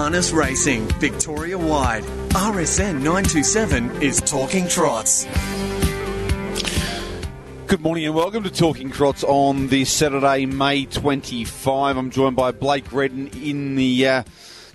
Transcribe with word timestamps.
harness 0.00 0.32
racing, 0.32 0.86
Victoria 0.98 1.58
wide. 1.58 2.02
RSN 2.30 3.02
927 3.02 4.00
is 4.00 4.18
Talking 4.22 4.66
Trots. 4.66 5.26
Good 7.66 7.82
morning 7.82 8.06
and 8.06 8.14
welcome 8.14 8.42
to 8.44 8.50
Talking 8.50 8.90
Trots 8.90 9.22
on 9.24 9.66
this 9.66 9.92
Saturday, 9.92 10.46
May 10.46 10.86
25. 10.86 11.98
I'm 11.98 12.10
joined 12.10 12.34
by 12.34 12.50
Blake 12.50 12.90
Redden 12.90 13.28
in 13.42 13.74
the 13.74 14.08
uh, 14.08 14.22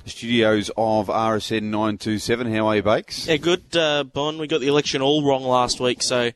studios 0.06 0.70
of 0.78 1.08
RSN 1.08 1.64
927. 1.64 2.54
How 2.54 2.68
are 2.68 2.76
you, 2.76 2.84
Bakes? 2.84 3.26
Yeah, 3.28 3.38
good, 3.38 3.76
uh, 3.76 4.04
Bon. 4.04 4.38
We 4.38 4.46
got 4.46 4.62
the 4.62 4.68
election 4.68 5.02
all 5.02 5.26
wrong 5.26 5.44
last 5.44 5.80
week, 5.80 6.04
so 6.04 6.20
I 6.20 6.34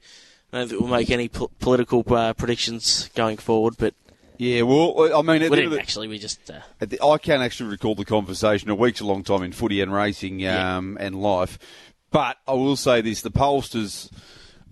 don't 0.52 0.68
think 0.68 0.82
we'll 0.82 0.90
make 0.90 1.12
any 1.12 1.30
po- 1.30 1.52
political 1.60 2.04
uh, 2.12 2.34
predictions 2.34 3.12
going 3.14 3.38
forward, 3.38 3.76
but 3.78 3.94
Yeah, 4.40 4.62
well, 4.62 5.14
I 5.14 5.22
mean, 5.22 5.42
we 5.50 5.56
didn't 5.58 5.72
the- 5.72 5.80
actually. 5.82 6.08
We 6.08 6.18
just. 6.18 6.50
Uh, 6.50 6.62
At 6.80 6.90
the- 6.90 7.04
I 7.06 7.18
can't 7.18 7.44
actually 7.44 7.72
recall 7.72 7.94
the 7.94 8.06
conversation. 8.06 8.70
A 8.70 8.76
week's 8.76 9.02
a 9.02 9.06
long 9.06 9.22
time 9.24 9.44
in 9.44 9.52
footy 9.52 9.82
and 9.82 9.94
racing 9.94 10.40
Yeah. 10.40 10.78
um, 10.78 10.98
and 11.00 11.22
life. 11.22 11.60
But 12.10 12.38
I 12.48 12.54
will 12.54 12.78
say 12.78 13.02
this: 13.02 13.22
the 13.22 13.32
pollsters 13.32 14.10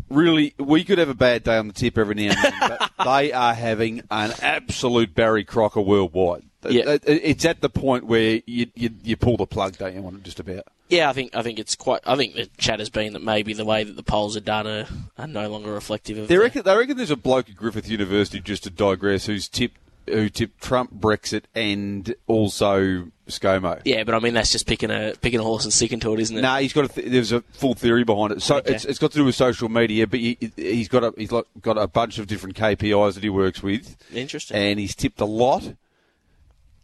really, 0.10 0.56
we 0.58 0.86
could 0.86 0.98
have 1.00 1.10
a 1.10 1.14
bad 1.14 1.44
day 1.44 1.58
on 1.58 1.68
the 1.68 1.74
tip 1.74 1.98
every 1.98 2.16
now 2.16 2.32
and 2.32 2.38
then, 2.42 2.54
but 2.62 2.92
they 3.04 3.34
are 3.34 3.54
having 3.54 4.04
an 4.10 4.32
absolute 4.42 5.14
Barry 5.14 5.44
Crocker 5.44 5.82
worldwide. 5.82 6.44
Yeah. 6.74 6.92
It- 6.92 7.04
it- 7.08 7.22
It's 7.24 7.46
at 7.46 7.62
the 7.62 7.70
point 7.70 8.06
where 8.06 8.42
you, 8.46 8.68
you, 8.76 8.90
you 9.04 9.16
pull 9.18 9.38
the 9.38 9.46
plug, 9.46 9.78
don't 9.78 9.96
you? 9.96 10.02
Want 10.02 10.18
it 10.18 10.24
just 10.24 10.40
about. 10.40 10.64
yeah, 10.90 11.10
I 11.10 11.14
think 11.14 11.36
I 11.36 11.42
think 11.44 11.60
it's 11.60 11.76
quite. 11.76 12.02
I 12.06 12.16
think 12.16 12.36
the 12.36 12.48
chat 12.58 12.80
has 12.80 12.90
been 12.90 13.14
that 13.14 13.24
maybe 13.24 13.54
the 13.54 13.66
way 13.66 13.84
that 13.84 13.96
the 13.96 14.04
polls 14.04 14.36
are 14.38 14.42
done 14.42 14.66
are, 14.68 14.88
are 15.18 15.28
no 15.28 15.50
longer 15.50 15.72
reflective 15.74 16.18
of. 16.18 16.28
They 16.28 16.36
the- 16.36 16.42
reckon, 16.42 16.64
they 16.64 16.76
reckon 16.78 16.98
there's 16.98 17.12
a 17.12 17.16
bloke 17.18 17.50
at 17.50 17.56
Griffith 17.56 17.90
University, 17.90 18.40
just 18.40 18.64
to 18.64 18.70
digress, 18.70 19.26
who's 19.26 19.48
tipped 19.48 19.78
who 20.08 20.30
tipped 20.30 20.62
Trump, 20.64 20.94
Brexit, 20.94 21.42
and 21.54 22.16
also 22.28 23.08
ScoMo. 23.28 23.82
yeah, 23.84 24.06
but 24.06 24.16
I 24.16 24.20
mean 24.20 24.34
that's 24.34 24.54
just 24.54 24.66
picking 24.66 24.90
a 24.90 25.14
picking 25.20 25.42
a 25.42 25.44
horse 25.44 25.66
and 25.66 25.74
sticking 25.74 26.00
to 26.00 26.14
it, 26.14 26.20
isn't 26.22 26.38
it? 26.38 26.42
No, 26.42 26.56
he's 26.56 26.72
got 26.72 26.86
a 26.86 26.88
th- 26.88 27.12
there's 27.12 27.34
a 27.34 27.42
full 27.52 27.74
theory 27.74 28.06
behind 28.06 28.32
it. 28.32 28.42
So 28.42 28.56
Okay. 28.60 28.74
it's, 28.76 28.86
it's 28.86 29.00
got 29.00 29.12
to 29.12 29.18
do 29.18 29.26
with 29.26 29.36
social 29.36 29.68
media, 29.68 30.08
but 30.08 30.22
he, 30.22 30.38
he's 30.56 30.88
got 30.88 31.04
a 31.04 31.14
he's 31.18 31.28
got 31.30 31.46
a 31.78 31.88
bunch 31.88 32.20
of 32.20 32.28
different 32.28 32.56
KPIs 32.56 33.16
that 33.16 33.24
he 33.24 33.30
works 33.30 33.62
with, 33.62 33.98
Interesting. 34.14 34.56
and 34.56 34.80
he's 34.80 34.96
tipped 34.96 35.20
a 35.20 35.26
lot. 35.26 35.74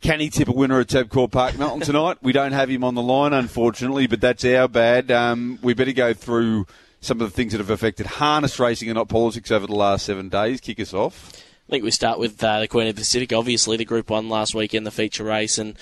Can 0.04 0.20
he 0.20 0.30
tip 0.30 0.50
a 0.50 0.52
winner 0.52 0.82
at 0.82 0.88
Tabcorp 0.88 1.32
Park 1.32 1.58
Melton 1.58 1.80
tonight? 1.80 2.18
we 2.22 2.34
don't 2.34 2.52
have 2.52 2.70
him 2.70 2.84
on 2.84 2.94
the 2.94 3.02
line, 3.02 3.32
unfortunately, 3.32 4.06
but 4.06 4.20
that's 4.20 4.44
our 4.44 4.68
bad. 4.68 5.10
Um, 5.10 5.60
we 5.62 5.74
better 5.74 5.94
go 5.94 6.14
through 6.14 6.68
some 7.00 7.22
of 7.22 7.32
the 7.32 7.34
things 7.34 7.54
that 7.54 7.60
have 7.60 7.70
affected 7.70 8.06
harness 8.06 8.60
racing 8.60 8.90
and 8.90 8.98
not 8.98 9.08
politics 9.08 9.50
over 9.50 9.66
the 9.66 9.76
last 9.76 10.06
seven 10.06 10.28
days. 10.28 10.60
Kick 10.60 10.82
us 10.82 10.94
off. 10.94 11.42
I 11.70 11.72
think 11.72 11.86
we 11.86 11.92
start 11.92 12.20
with 12.20 12.44
uh, 12.44 12.60
the 12.60 12.68
Queen 12.68 12.88
of 12.88 12.96
the 12.96 13.00
Pacific. 13.00 13.32
Obviously, 13.32 13.78
the 13.78 13.86
Group 13.86 14.10
One 14.10 14.28
last 14.28 14.54
weekend, 14.54 14.86
the 14.86 14.92
feature 14.92 15.24
race, 15.24 15.58
and 15.58 15.78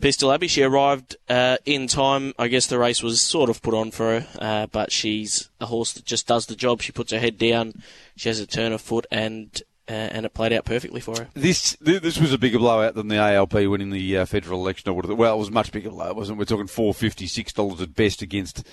Pistol 0.00 0.32
Abbey. 0.32 0.48
She 0.48 0.62
arrived 0.62 1.16
uh, 1.28 1.58
in 1.66 1.86
time. 1.86 2.32
I 2.38 2.48
guess 2.48 2.66
the 2.66 2.78
race 2.78 3.02
was 3.02 3.20
sort 3.20 3.50
of 3.50 3.60
put 3.60 3.74
on 3.74 3.90
for 3.90 4.20
her, 4.20 4.26
uh, 4.38 4.66
but 4.68 4.90
she's 4.90 5.50
a 5.60 5.66
horse 5.66 5.92
that 5.92 6.06
just 6.06 6.26
does 6.26 6.46
the 6.46 6.56
job. 6.56 6.80
She 6.80 6.92
puts 6.92 7.12
her 7.12 7.18
head 7.18 7.36
down. 7.36 7.82
She 8.16 8.30
has 8.30 8.40
a 8.40 8.46
turn 8.46 8.72
of 8.72 8.80
foot, 8.80 9.06
and 9.10 9.62
and 9.86 10.24
it 10.24 10.34
played 10.34 10.52
out 10.52 10.64
perfectly 10.64 11.00
for 11.00 11.16
her. 11.18 11.28
This 11.34 11.76
this 11.80 12.18
was 12.18 12.32
a 12.32 12.38
bigger 12.38 12.58
blowout 12.58 12.94
than 12.94 13.08
the 13.08 13.16
ALP 13.16 13.54
winning 13.54 13.90
the 13.90 14.18
uh, 14.18 14.24
federal 14.24 14.60
election. 14.60 14.94
Would 14.94 15.06
have, 15.06 15.18
well, 15.18 15.34
it 15.34 15.38
was 15.38 15.50
much 15.50 15.72
bigger 15.72 15.90
blowout, 15.90 16.16
wasn't 16.16 16.36
it? 16.36 16.38
We're 16.38 16.44
talking 16.46 16.66
four 16.66 16.94
fifty 16.94 17.26
six 17.26 17.52
dollars 17.52 17.80
at 17.80 17.94
best 17.94 18.22
against 18.22 18.64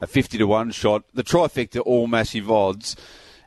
a 0.00 0.06
fifty 0.06 0.38
to 0.38 0.46
one 0.46 0.70
shot. 0.70 1.04
The 1.14 1.24
trifecta, 1.24 1.80
all 1.80 2.06
massive 2.06 2.50
odds. 2.50 2.96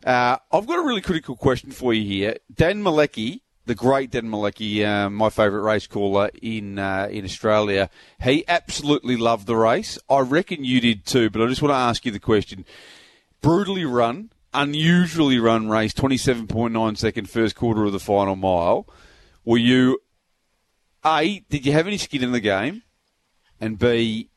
Uh, 0.06 0.38
I've 0.52 0.66
got 0.66 0.80
a 0.80 0.88
really 0.88 1.02
critical 1.02 1.36
question 1.36 1.72
for 1.72 1.94
you 1.94 2.04
here. 2.04 2.38
Dan 2.54 2.82
Malecki, 2.82 3.42
the 3.68 3.76
great 3.76 4.10
Dan 4.10 4.26
Malecki, 4.26 4.84
um, 4.84 5.14
my 5.14 5.30
favourite 5.30 5.64
race 5.64 5.86
caller 5.86 6.32
in 6.42 6.80
uh, 6.80 7.08
in 7.12 7.24
Australia, 7.24 7.90
he 8.24 8.44
absolutely 8.48 9.16
loved 9.16 9.46
the 9.46 9.56
race. 9.56 10.00
I 10.10 10.22
reckon 10.22 10.64
you 10.64 10.82
did 10.82 11.06
too. 11.06 11.30
But 11.30 11.44
I 11.44 11.48
just 11.48 11.62
want 11.62 11.72
to 11.72 11.78
ask 11.78 12.04
you 12.06 12.12
the 12.12 12.20
question: 12.20 12.66
brutally 13.42 13.86
run, 13.86 14.32
unusually 14.54 15.40
run 15.40 15.70
race, 15.70 15.94
27.9 15.94 16.98
second 16.98 17.30
first 17.30 17.56
quarter 17.56 17.86
of 17.86 17.92
the 17.92 18.00
final 18.00 18.36
mile. 18.36 18.88
Were 19.46 19.58
you, 19.58 20.00
A, 21.06 21.40
did 21.50 21.66
you 21.66 21.72
have 21.72 21.88
any 21.88 21.98
skin 21.98 22.24
in 22.24 22.32
the 22.32 22.40
game? 22.40 22.84
And 23.60 23.78
B, 23.78 24.30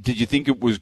did 0.00 0.18
you 0.18 0.26
think 0.26 0.48
it 0.48 0.60
was 0.60 0.80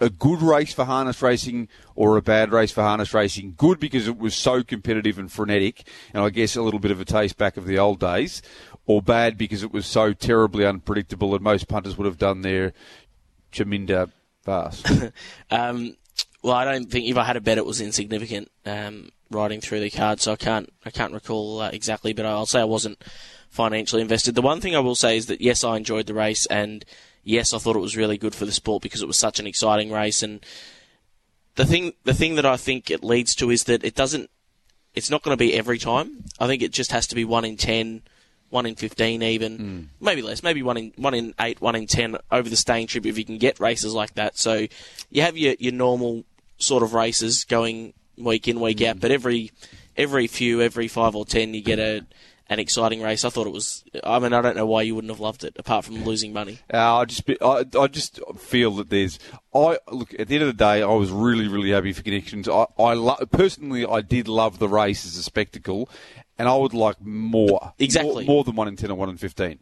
a 0.00 0.10
good 0.10 0.40
race 0.42 0.72
for 0.72 0.84
harness 0.84 1.20
racing 1.22 1.68
or 1.94 2.16
a 2.16 2.22
bad 2.22 2.52
race 2.52 2.70
for 2.70 2.82
harness 2.82 3.14
racing? 3.14 3.54
Good 3.56 3.80
because 3.80 4.08
it 4.08 4.18
was 4.18 4.34
so 4.34 4.62
competitive 4.62 5.18
and 5.18 5.30
frenetic, 5.30 5.86
and 6.12 6.22
I 6.22 6.30
guess 6.30 6.56
a 6.56 6.62
little 6.62 6.80
bit 6.80 6.90
of 6.90 7.00
a 7.00 7.04
taste 7.04 7.36
back 7.36 7.56
of 7.56 7.66
the 7.66 7.78
old 7.78 8.00
days, 8.00 8.42
or 8.86 9.02
bad 9.02 9.36
because 9.36 9.62
it 9.62 9.72
was 9.72 9.86
so 9.86 10.12
terribly 10.12 10.64
unpredictable 10.64 11.34
and 11.34 11.42
most 11.42 11.68
punters 11.68 11.96
would 11.96 12.06
have 12.06 12.18
done 12.18 12.42
their 12.42 12.72
Chaminda 13.52 14.10
Vaas. 14.44 15.12
Um, 15.50 15.96
well, 16.42 16.54
I 16.54 16.64
don't 16.64 16.90
think 16.90 17.06
if 17.06 17.16
I 17.16 17.24
had 17.24 17.36
a 17.36 17.40
bet, 17.40 17.58
it 17.58 17.66
was 17.66 17.80
insignificant 17.80 18.50
um, 18.64 19.10
riding 19.30 19.60
through 19.60 19.80
the 19.80 19.90
card, 19.90 20.20
so 20.20 20.32
I 20.32 20.36
can't 20.36 20.72
I 20.84 20.90
can't 20.90 21.12
recall 21.12 21.60
uh, 21.60 21.70
exactly, 21.70 22.12
but 22.12 22.26
I'll 22.26 22.46
say 22.46 22.60
I 22.60 22.64
wasn't 22.64 23.02
financially 23.50 24.02
invested. 24.02 24.34
The 24.34 24.42
one 24.42 24.60
thing 24.60 24.76
I 24.76 24.80
will 24.80 24.94
say 24.94 25.16
is 25.16 25.26
that 25.26 25.40
yes, 25.40 25.64
I 25.64 25.76
enjoyed 25.76 26.06
the 26.06 26.14
race, 26.14 26.46
and 26.46 26.84
yes, 27.24 27.52
I 27.52 27.58
thought 27.58 27.76
it 27.76 27.80
was 27.80 27.96
really 27.96 28.18
good 28.18 28.34
for 28.34 28.46
the 28.46 28.52
sport 28.52 28.82
because 28.82 29.02
it 29.02 29.08
was 29.08 29.16
such 29.16 29.40
an 29.40 29.46
exciting 29.46 29.90
race. 29.90 30.22
And 30.22 30.44
the 31.56 31.66
thing 31.66 31.94
the 32.04 32.14
thing 32.14 32.36
that 32.36 32.46
I 32.46 32.56
think 32.56 32.90
it 32.90 33.02
leads 33.02 33.34
to 33.36 33.50
is 33.50 33.64
that 33.64 33.84
it 33.84 33.94
doesn't. 33.94 34.30
It's 34.94 35.10
not 35.10 35.22
going 35.22 35.36
to 35.36 35.44
be 35.44 35.54
every 35.54 35.78
time. 35.78 36.24
I 36.40 36.46
think 36.46 36.62
it 36.62 36.72
just 36.72 36.92
has 36.92 37.06
to 37.08 37.14
be 37.14 37.24
one 37.24 37.44
in 37.44 37.56
ten. 37.56 38.02
One 38.50 38.64
in 38.64 38.76
fifteen, 38.76 39.22
even 39.22 39.90
maybe 40.00 40.22
less, 40.22 40.42
maybe 40.42 40.62
one 40.62 40.78
in 40.78 40.92
one 40.96 41.12
in 41.12 41.34
eight, 41.38 41.60
one 41.60 41.74
in 41.76 41.86
ten 41.86 42.16
over 42.32 42.48
the 42.48 42.56
staying 42.56 42.86
trip 42.86 43.04
if 43.04 43.18
you 43.18 43.24
can 43.26 43.36
get 43.36 43.60
races 43.60 43.92
like 43.92 44.14
that. 44.14 44.38
So 44.38 44.66
you 45.10 45.20
have 45.20 45.36
your, 45.36 45.54
your 45.58 45.74
normal 45.74 46.24
sort 46.58 46.82
of 46.82 46.94
races 46.94 47.44
going 47.44 47.94
week 48.16 48.48
in 48.48 48.60
week 48.60 48.82
out, 48.82 49.00
but 49.00 49.10
every 49.10 49.50
every 49.96 50.26
few, 50.26 50.60
every 50.60 50.88
five 50.88 51.14
or 51.14 51.24
ten, 51.24 51.54
you 51.54 51.62
get 51.62 51.78
a 51.78 52.04
an 52.50 52.58
exciting 52.58 53.02
race. 53.02 53.24
I 53.26 53.28
thought 53.30 53.46
it 53.46 53.52
was. 53.52 53.84
I 54.02 54.18
mean, 54.18 54.32
I 54.32 54.40
don't 54.40 54.56
know 54.56 54.64
why 54.66 54.80
you 54.82 54.94
wouldn't 54.94 55.10
have 55.12 55.20
loved 55.20 55.44
it, 55.44 55.54
apart 55.58 55.84
from 55.84 56.02
losing 56.04 56.32
money. 56.32 56.58
Uh, 56.72 56.96
I 56.96 57.04
just, 57.04 57.26
be- 57.26 57.36
I, 57.42 57.64
I 57.78 57.86
just 57.88 58.20
feel 58.38 58.70
that 58.76 58.88
there's. 58.88 59.18
I 59.54 59.78
look 59.90 60.18
at 60.18 60.28
the 60.28 60.34
end 60.36 60.44
of 60.44 60.48
the 60.48 60.64
day. 60.64 60.82
I 60.82 60.86
was 60.86 61.10
really, 61.10 61.46
really 61.46 61.70
happy 61.70 61.92
for 61.92 62.02
connections. 62.02 62.48
I, 62.48 62.64
I 62.78 62.94
lo- 62.94 63.18
personally, 63.30 63.84
I 63.84 64.00
did 64.00 64.28
love 64.28 64.58
the 64.60 64.68
race 64.68 65.04
as 65.04 65.18
a 65.18 65.22
spectacle, 65.22 65.90
and 66.38 66.48
I 66.48 66.56
would 66.56 66.72
like 66.72 67.00
more, 67.02 67.74
Exactly. 67.78 68.24
more, 68.24 68.36
more 68.36 68.44
than 68.44 68.56
one 68.56 68.68
in 68.68 68.76
ten 68.76 68.90
or 68.90 68.94
one 68.94 69.10
in 69.10 69.18
fifteen. 69.18 69.58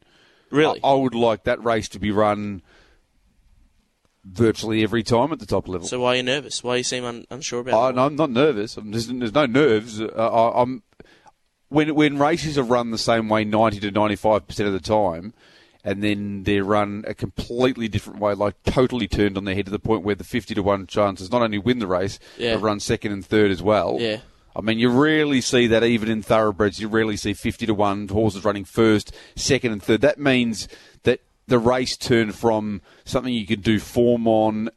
Really, 0.50 0.78
I, 0.84 0.90
I 0.90 0.94
would 0.94 1.14
like 1.16 1.42
that 1.44 1.64
race 1.64 1.88
to 1.88 1.98
be 1.98 2.12
run 2.12 2.62
virtually 4.28 4.82
every 4.82 5.02
time 5.02 5.32
at 5.32 5.38
the 5.38 5.46
top 5.46 5.68
level. 5.68 5.86
so 5.86 6.00
why 6.00 6.14
are 6.14 6.16
you 6.16 6.22
nervous? 6.22 6.62
Why 6.64 6.74
do 6.74 6.78
you 6.78 6.84
seem 6.84 7.04
un- 7.04 7.26
unsure 7.30 7.60
about 7.60 7.80
I, 7.80 7.88
it? 7.90 7.94
no, 7.96 8.06
I'm 8.06 8.16
not 8.16 8.30
nervous. 8.30 8.76
I'm, 8.76 8.90
there's, 8.90 9.06
there's 9.06 9.34
no 9.34 9.46
nerves. 9.46 10.00
Uh, 10.00 10.06
I, 10.16 10.62
I'm 10.62 10.82
when 11.68 11.94
when 11.94 12.18
races 12.18 12.56
are 12.58 12.62
run 12.62 12.90
the 12.90 12.98
same 12.98 13.28
way 13.28 13.44
ninety 13.44 13.80
to 13.80 13.90
ninety 13.90 14.16
five 14.16 14.46
percent 14.46 14.66
of 14.66 14.72
the 14.72 14.80
time, 14.80 15.32
and 15.84 16.02
then 16.02 16.42
they're 16.44 16.64
run 16.64 17.04
a 17.06 17.14
completely 17.14 17.88
different 17.88 18.20
way, 18.20 18.34
like 18.34 18.54
totally 18.64 19.08
turned 19.08 19.36
on 19.36 19.44
their 19.44 19.54
head 19.54 19.66
to 19.66 19.70
the 19.72 19.78
point 19.78 20.02
where 20.04 20.14
the 20.14 20.24
fifty 20.24 20.54
to 20.54 20.62
one 20.62 20.86
chances 20.86 21.30
not 21.30 21.42
only 21.42 21.58
win 21.58 21.78
the 21.78 21.86
race, 21.86 22.18
Yeah. 22.38 22.54
but 22.56 22.62
run 22.62 22.80
second 22.80 23.12
and 23.12 23.24
third 23.24 23.50
as 23.50 23.62
well. 23.62 23.96
Yeah. 24.00 24.18
I 24.54 24.62
mean, 24.62 24.78
you 24.78 24.88
rarely 24.88 25.42
see 25.42 25.66
that 25.66 25.84
even 25.84 26.08
in 26.08 26.22
thoroughbreds. 26.22 26.80
You 26.80 26.88
rarely 26.88 27.18
see 27.18 27.34
50 27.34 27.66
to 27.66 27.74
1 27.74 28.08
horses 28.08 28.42
running 28.42 28.64
first, 28.64 29.14
second, 29.34 29.72
and 29.72 29.82
third. 29.82 30.00
That 30.00 30.18
means 30.18 30.66
that 31.02 31.20
the 31.46 31.58
race 31.58 31.96
turned 31.96 32.34
from 32.34 32.82
something 33.04 33.32
you 33.32 33.46
could 33.46 33.62
do 33.62 33.78
form 33.78 34.26
on 34.26 34.70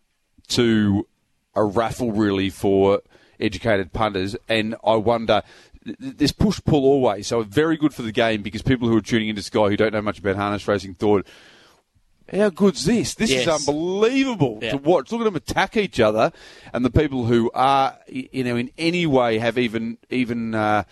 to 0.50 1.08
a 1.56 1.64
raffle, 1.64 2.12
really, 2.12 2.50
for 2.50 3.02
educated 3.40 3.92
punters. 3.94 4.36
And 4.48 4.76
I 4.84 4.96
wonder. 4.96 5.42
th- 5.86 5.98
There's 6.00 6.32
push 6.34 6.60
pull 6.66 6.84
always, 6.86 7.28
so 7.28 7.42
very 7.42 7.78
good 7.78 7.94
for 7.94 8.02
the 8.04 8.12
game 8.12 8.42
because 8.44 8.62
people 8.62 8.88
who 8.88 8.98
are 8.98 9.02
tuning 9.02 9.30
into 9.30 9.42
Sky 9.42 9.70
who 9.70 9.78
don't 9.78 9.94
know 9.94 10.02
much 10.02 10.20
about 10.20 10.36
harness 10.36 10.68
racing 10.68 10.94
thought, 10.94 11.26
how 12.32 12.50
good's 12.50 12.86
this? 12.86 13.16
This 13.16 13.32
Yes. 13.32 13.48
is 13.62 13.68
unbelievable 13.68 14.60
Yeah. 14.62 14.72
to 14.72 14.78
watch. 14.78 15.12
Look 15.12 15.22
at 15.22 15.24
them 15.24 15.36
attack 15.36 15.76
each 15.78 16.00
other, 16.00 16.32
and 16.74 16.86
the 16.86 16.92
people 16.92 17.26
who 17.26 17.50
are, 17.56 17.98
you 18.08 18.44
know, 18.44 18.56
in 18.56 18.70
any 18.78 19.08
way 19.08 19.40
have 19.40 19.58
even 19.58 19.98
even 20.12 20.54
uh, 20.54 20.84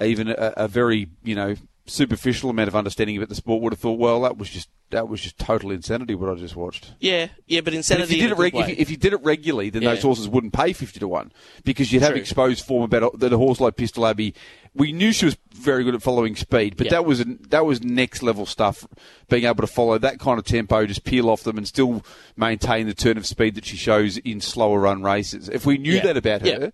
even 0.00 0.28
a, 0.28 0.52
a 0.56 0.68
very 0.68 1.08
you 1.24 1.34
know 1.34 1.54
superficial 1.86 2.50
amount 2.50 2.68
of 2.68 2.76
understanding 2.76 3.16
about 3.16 3.28
the 3.28 3.34
sport 3.34 3.62
would 3.62 3.72
have 3.72 3.80
thought, 3.80 3.98
well, 3.98 4.22
that 4.22 4.36
was 4.38 4.48
just 4.50 4.68
that 4.90 5.08
was 5.08 5.20
just 5.20 5.36
total 5.36 5.72
insanity 5.72 6.14
what 6.14 6.30
I 6.30 6.34
just 6.36 6.54
watched. 6.54 6.92
Yeah, 7.00 7.26
yeah, 7.48 7.58
but 7.60 7.66
But 7.66 7.74
insanity. 7.74 8.04
if 8.04 8.10
you 8.12 8.16
did 8.18 8.26
in 8.32 8.38
it 8.38 8.40
reg- 8.40 8.54
if, 8.54 8.68
you, 8.68 8.74
if 8.78 8.90
you 8.90 8.96
did 8.96 9.12
it 9.14 9.20
regularly, 9.24 9.68
then 9.70 9.82
those 9.82 10.00
horses 10.02 10.28
wouldn't 10.28 10.52
pay 10.52 10.72
fifty 10.72 11.00
to 11.00 11.08
one 11.08 11.32
because 11.64 11.92
you'd 11.92 12.02
have 12.02 12.12
True. 12.12 12.20
exposed 12.20 12.64
form 12.64 12.84
about 12.84 13.02
uh, 13.02 13.10
that 13.18 13.32
a 13.32 13.36
horse 13.38 13.60
like 13.60 13.76
Pistol 13.76 14.06
Abbey. 14.06 14.34
We 14.74 14.92
knew 14.92 15.10
she 15.12 15.24
was 15.24 15.36
very 15.54 15.82
good 15.84 15.94
at 15.94 16.02
following 16.02 16.36
speed, 16.36 16.76
but 16.76 16.86
Yeah. 16.86 16.90
that 16.92 17.04
was 17.06 17.24
that 17.24 17.66
was 17.66 17.82
next 17.82 18.22
level 18.22 18.46
stuff. 18.46 18.86
Being 19.28 19.44
able 19.44 19.62
to 19.62 19.66
follow 19.66 19.98
that 19.98 20.20
kind 20.20 20.38
of 20.38 20.44
tempo, 20.44 20.86
just 20.86 21.02
peel 21.04 21.28
off 21.30 21.42
them, 21.42 21.56
and 21.58 21.66
still 21.66 22.04
maintain 22.36 22.86
the 22.86 22.94
turn 22.94 23.16
of 23.16 23.26
speed 23.26 23.54
that 23.56 23.64
she 23.64 23.76
shows 23.76 24.18
in 24.18 24.40
slower 24.40 24.78
run 24.80 25.02
races. 25.02 25.48
If 25.48 25.66
we 25.66 25.78
knew 25.78 25.94
Yeah. 25.94 26.02
that 26.02 26.16
about 26.16 26.42
her, 26.42 26.46
Yeah. 26.46 26.68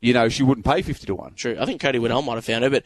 you 0.00 0.14
know, 0.14 0.28
she 0.28 0.42
wouldn't 0.42 0.66
pay 0.66 0.82
fifty 0.82 1.06
to 1.06 1.14
one. 1.14 1.34
True. 1.34 1.56
I 1.60 1.64
think 1.66 1.80
Cody 1.80 1.98
Winnell 2.00 2.24
might 2.24 2.34
have 2.36 2.44
found 2.44 2.64
her, 2.64 2.70
but 2.70 2.82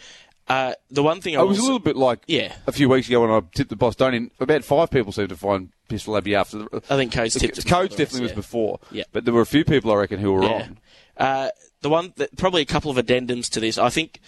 Uh, 0.46 0.74
the 0.90 1.02
one 1.02 1.20
thing 1.22 1.36
I 1.36 1.40
It 1.40 1.46
was 1.48 1.58
a 1.58 1.62
little 1.62 1.78
bit 1.78 1.96
like 1.96 2.20
Yeah. 2.26 2.54
a 2.66 2.72
few 2.72 2.88
weeks 2.88 3.08
ago 3.08 3.22
when 3.22 3.30
I 3.30 3.40
tipped 3.54 3.70
the 3.70 3.76
Bostonian. 3.76 4.30
About 4.40 4.62
five 4.64 4.90
people 4.90 5.10
seemed 5.10 5.30
to 5.30 5.36
find 5.36 5.70
Pistol 5.88 6.16
Abbey 6.16 6.34
after. 6.34 6.58
The, 6.58 6.82
I 6.90 6.96
think 6.96 7.12
Coates 7.12 7.34
tipped 7.34 7.58
it 7.58 7.64
Coates 7.66 7.66
before 7.66 7.88
the 7.88 7.96
definitely 7.96 8.20
was 8.22 8.32
before. 8.32 8.80
Yeah. 8.90 9.04
But 9.12 9.24
there 9.24 9.32
were 9.32 9.40
a 9.40 9.46
few 9.46 9.64
people 9.64 9.90
I 9.92 9.96
reckon 9.96 10.20
who 10.20 10.32
were 10.32 10.42
Yeah. 10.42 10.52
on. 10.52 10.78
Uh, 11.16 11.48
the 11.80 11.88
one, 11.88 12.12
that, 12.16 12.36
probably 12.36 12.60
a 12.62 12.66
couple 12.66 12.90
of 12.90 12.96
addendums 12.98 13.48
to 13.50 13.60
this. 13.60 13.78
I 13.78 13.88
think, 13.88 14.20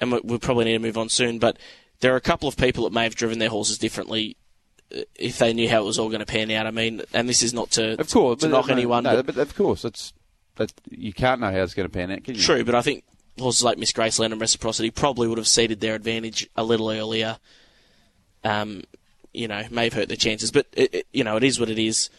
and 0.00 0.12
we, 0.12 0.20
we 0.22 0.38
probably 0.38 0.66
need 0.66 0.72
to 0.74 0.78
move 0.78 0.98
on 0.98 1.08
soon. 1.08 1.38
But 1.40 1.58
there 2.00 2.12
are 2.12 2.16
a 2.16 2.20
couple 2.20 2.48
of 2.48 2.56
people 2.56 2.84
that 2.84 2.92
may 2.92 3.02
have 3.04 3.16
driven 3.16 3.38
their 3.40 3.48
horses 3.48 3.78
differently 3.78 4.36
uh, 4.96 5.00
if 5.16 5.38
they 5.38 5.52
knew 5.52 5.68
how 5.68 5.82
it 5.82 5.86
was 5.86 5.98
all 5.98 6.08
going 6.08 6.20
to 6.20 6.26
pan 6.26 6.50
out. 6.52 6.66
I 6.66 6.70
mean, 6.70 7.02
and 7.12 7.28
this 7.28 7.42
is 7.42 7.52
not 7.52 7.70
to 7.72 7.98
Of 8.00 8.10
course, 8.10 8.40
to 8.42 8.48
knock 8.48 8.68
no, 8.68 8.72
anyone. 8.74 9.02
No, 9.04 9.16
but 9.22 9.34
but 9.34 9.38
of 9.38 9.56
course, 9.56 9.82
that's 9.82 10.12
that. 10.56 10.72
You 10.90 11.12
can't 11.12 11.40
know 11.40 11.50
how 11.50 11.62
it's 11.62 11.74
going 11.74 11.88
to 11.88 11.92
pan 11.92 12.12
out, 12.12 12.22
can 12.22 12.36
you? 12.36 12.40
True, 12.40 12.62
but 12.64 12.74
I 12.76 12.82
think 12.82 13.02
horses 13.40 13.64
like 13.64 13.78
Miss 13.78 13.92
Graceland 13.92 14.32
and 14.32 14.40
Reciprocity 14.40 14.90
probably 14.90 15.28
would 15.28 15.38
have 15.38 15.48
ceded 15.48 15.80
their 15.80 15.94
advantage 15.94 16.48
a 16.56 16.64
little 16.64 16.90
earlier. 16.90 17.38
Um, 18.44 18.84
you 19.32 19.48
know, 19.48 19.62
may 19.70 19.84
have 19.84 19.92
hurt 19.92 20.08
their 20.08 20.16
chances, 20.16 20.50
but 20.50 20.66
it, 20.72 20.94
it, 20.94 21.06
you 21.12 21.24
know, 21.24 21.36
it 21.36 21.44
is 21.44 21.60
what 21.60 21.70
it 21.70 21.78
is. 21.78 22.10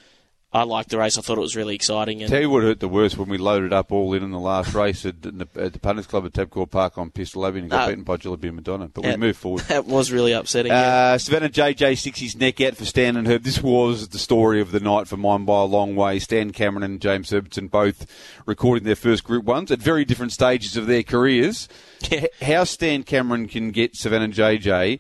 I 0.52 0.64
liked 0.64 0.90
the 0.90 0.98
race. 0.98 1.16
I 1.16 1.22
thought 1.22 1.38
it 1.38 1.42
was 1.42 1.56
really 1.56 1.76
exciting, 1.76 2.24
and 2.24 2.32
Tell 2.32 2.42
you 2.42 2.50
what 2.50 2.64
hurt 2.64 2.80
the 2.80 2.88
worst 2.88 3.20
when 3.20 3.30
we 3.30 3.38
loaded 3.38 3.72
up 3.72 3.92
all 3.92 4.14
in 4.16 4.24
in 4.24 4.32
the 4.32 4.40
last 4.40 4.74
race 4.74 5.06
at, 5.06 5.22
the, 5.22 5.48
at 5.56 5.74
the 5.74 5.80
Punters 5.80 6.08
Club 6.08 6.26
at 6.26 6.34
Tabcorp 6.34 6.72
Park 6.72 6.98
on 6.98 7.12
Pistol 7.12 7.46
Abbey 7.46 7.60
and 7.60 7.70
got 7.70 7.84
Uh, 7.84 7.88
beaten 7.90 8.04
by 8.04 8.18
Jillaby 8.18 8.46
and 8.46 8.56
Madonna. 8.56 8.88
But 8.88 9.04
yeah. 9.04 9.12
we 9.12 9.18
moved 9.18 9.38
forward. 9.38 9.62
that 9.68 9.86
was 9.86 10.12
really 10.12 10.32
upsetting. 10.32 10.72
yeah. 10.72 11.12
Uh, 11.14 11.18
Savannah 11.20 11.50
JJ 11.50 12.00
sticks 12.00 12.20
his 12.20 12.36
neck 12.36 12.60
out 12.62 12.76
for 12.78 12.86
Stan 12.86 13.16
and 13.16 13.28
Herb. 13.28 13.44
This 13.44 13.62
was 13.62 14.08
the 14.10 14.18
story 14.18 14.60
of 14.60 14.72
the 14.72 14.80
night 14.80 15.08
for 15.08 15.18
mine 15.18 15.46
by 15.46 15.62
a 15.62 15.66
long 15.66 15.96
way. 15.96 16.18
Stan 16.18 16.50
Cameron 16.52 16.82
and 16.82 17.00
James 17.00 17.30
Herbertson 17.30 17.68
both 17.68 18.08
recording 18.48 18.86
their 18.86 18.96
first 18.96 19.24
Group 19.24 19.46
Ones 19.46 19.70
at 19.72 19.78
very 19.78 20.04
different 20.04 20.32
stages 20.32 20.76
of 20.76 20.88
their 20.88 21.04
careers. 21.04 21.68
Yeah. 22.10 22.26
How 22.42 22.64
Stan 22.64 23.04
Cameron 23.04 23.48
can 23.48 23.70
get 23.70 23.96
Savannah 23.96 24.30
JJ 24.30 25.00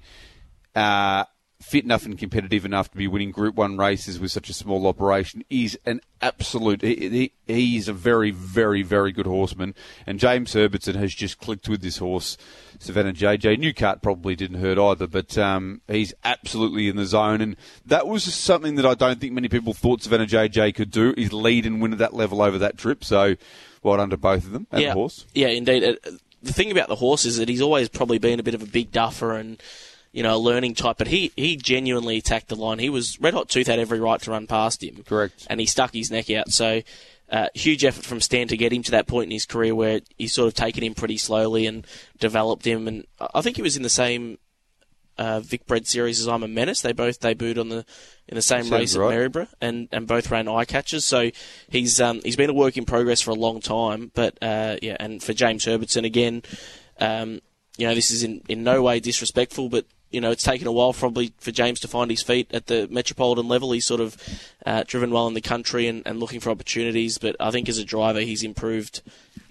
uh, 0.75 1.23
fit 1.61 1.83
enough 1.83 2.05
and 2.05 2.17
competitive 2.17 2.63
enough 2.63 2.89
to 2.89 2.97
be 2.97 3.07
winning 3.07 3.31
Group 3.31 3.55
One 3.55 3.77
races 3.77 4.17
with 4.19 4.31
such 4.31 4.49
a 4.49 4.53
small 4.53 4.87
operation 4.87 5.43
is 5.49 5.77
an 5.85 5.99
absolute. 6.21 6.81
He, 6.81 7.31
he, 7.47 7.53
he's 7.53 7.89
a 7.89 7.93
very, 7.93 8.31
very, 8.31 8.81
very 8.81 9.11
good 9.11 9.25
horseman, 9.25 9.75
and 10.07 10.19
James 10.19 10.53
Herbertson 10.53 10.95
has 10.95 11.13
just 11.13 11.37
clicked 11.37 11.67
with 11.67 11.81
this 11.81 11.97
horse, 11.97 12.37
Savannah 12.79 13.13
JJ. 13.13 13.59
Newcart 13.59 14.01
probably 14.01 14.35
didn't 14.35 14.61
hurt 14.61 14.77
either, 14.77 15.05
but 15.05 15.37
um, 15.37 15.81
he's 15.87 16.13
absolutely 16.23 16.87
in 16.87 16.95
the 16.95 17.05
zone, 17.05 17.41
and 17.41 17.57
that 17.85 18.07
was 18.07 18.23
something 18.33 18.75
that 18.75 18.85
I 18.85 18.93
don't 18.93 19.19
think 19.19 19.33
many 19.33 19.49
people 19.49 19.73
thought 19.73 20.03
Savannah 20.03 20.27
JJ 20.27 20.75
could 20.75 20.91
do. 20.91 21.13
Is 21.17 21.33
lead 21.33 21.65
and 21.65 21.81
win 21.81 21.91
at 21.91 21.99
that 21.99 22.13
level 22.13 22.41
over 22.41 22.57
that 22.57 22.77
trip. 22.77 23.03
So, 23.03 23.35
well 23.83 23.97
done 23.97 24.09
to 24.11 24.17
both 24.17 24.45
of 24.45 24.51
them 24.51 24.67
and 24.71 24.81
yeah, 24.81 24.89
the 24.89 24.93
horse. 24.93 25.25
Yeah, 25.33 25.47
indeed. 25.47 25.83
Uh, 25.83 26.11
The 26.41 26.53
thing 26.53 26.71
about 26.71 26.87
the 26.87 26.95
horse 26.95 27.25
is 27.25 27.35
that 27.35 27.49
he's 27.49 27.61
always 27.61 27.89
probably 27.89 28.17
been 28.17 28.39
a 28.39 28.43
bit 28.43 28.53
of 28.53 28.63
a 28.63 28.65
big 28.65 28.93
duffer 28.93 29.33
and 29.33 29.61
you 30.11 30.23
know 30.23 30.35
a 30.35 30.37
learning 30.37 30.75
type, 30.75 30.97
but 30.97 31.07
he 31.07 31.31
he 31.35 31.55
genuinely 31.55 32.17
attacked 32.17 32.47
the 32.47 32.55
line. 32.55 32.79
He 32.79 32.89
was 32.89 33.19
red 33.19 33.33
hot 33.33 33.49
tooth 33.49 33.67
had 33.67 33.79
every 33.79 33.99
right 33.99 34.21
to 34.21 34.31
run 34.31 34.47
past 34.47 34.83
him. 34.83 35.03
Correct. 35.03 35.47
and 35.49 35.59
he 35.59 35.65
stuck 35.65 35.93
his 35.93 36.11
neck 36.11 36.29
out. 36.31 36.51
So. 36.51 36.81
Uh, 37.31 37.47
huge 37.53 37.85
effort 37.85 38.03
from 38.03 38.19
Stan 38.19 38.47
to 38.47 38.57
get 38.57 38.73
him 38.73 38.81
to 38.81 38.89
that 38.89 39.05
point 39.05 39.25
in 39.25 39.31
his 39.31 39.45
career 39.45 39.75
where 39.75 39.99
he's 40.17 40.33
sort 40.33 40.47
of 40.47 40.55
taken 40.55 40.83
him 40.83 40.95
pretty 40.95 41.15
slowly 41.15 41.67
and 41.67 41.85
developed 42.17 42.65
him. 42.65 42.87
And 42.87 43.05
I 43.19 43.41
think 43.41 43.55
he 43.55 43.61
was 43.61 43.77
in 43.77 43.83
the 43.83 43.87
same 43.87 44.39
uh, 45.19 45.41
Vic 45.41 45.67
Bred 45.67 45.85
series 45.85 46.19
as 46.19 46.27
I'm 46.27 46.43
a 46.43 46.47
Menace. 46.47 46.81
They 46.81 46.93
both 46.93 47.19
debuted 47.19 47.59
on 47.59 47.69
the 47.69 47.85
in 48.27 48.35
the 48.35 48.41
same 48.41 48.63
Sounds 48.63 48.71
race 48.71 48.95
right. 48.95 49.11
at 49.11 49.11
Maryborough, 49.11 49.49
and, 49.59 49.89
and 49.91 50.07
both 50.07 50.31
ran 50.31 50.47
eye 50.47 50.65
catches. 50.65 51.03
So 51.03 51.29
he's 51.67 51.99
um, 51.99 52.21
he's 52.23 52.37
been 52.37 52.49
a 52.49 52.53
work 52.53 52.77
in 52.77 52.85
progress 52.85 53.21
for 53.21 53.31
a 53.31 53.35
long 53.35 53.59
time. 53.59 54.11
But 54.15 54.37
uh, 54.41 54.77
yeah, 54.81 54.95
and 54.99 55.21
for 55.21 55.33
James 55.33 55.65
Herbertson 55.65 56.05
again, 56.05 56.41
um, 56.99 57.41
you 57.77 57.87
know, 57.87 57.95
this 57.95 58.11
is 58.11 58.23
in, 58.23 58.41
in 58.47 58.63
no 58.63 58.81
way 58.81 58.99
disrespectful, 58.99 59.67
but 59.69 59.85
you 60.11 60.19
know, 60.21 60.31
it's 60.31 60.43
taken 60.43 60.67
a 60.67 60.71
while 60.71 60.93
probably 60.93 61.33
for 61.37 61.51
James 61.51 61.79
to 61.81 61.87
find 61.87 62.09
his 62.09 62.21
feet 62.23 62.47
at 62.51 62.67
the 62.67 62.87
metropolitan 62.89 63.47
level. 63.47 63.71
He's 63.71 63.85
sort 63.85 64.01
of 64.01 64.17
uh, 64.65 64.83
driven 64.87 65.11
well 65.11 65.27
in 65.27 65.33
the 65.35 65.41
country 65.41 65.87
and, 65.87 66.01
and 66.05 66.19
looking 66.19 66.39
for 66.39 66.49
opportunities. 66.49 67.17
But 67.17 67.35
I 67.39 67.51
think 67.51 67.69
as 67.69 67.77
a 67.77 67.85
driver, 67.85 68.21
he's 68.21 68.43
improved 68.43 69.01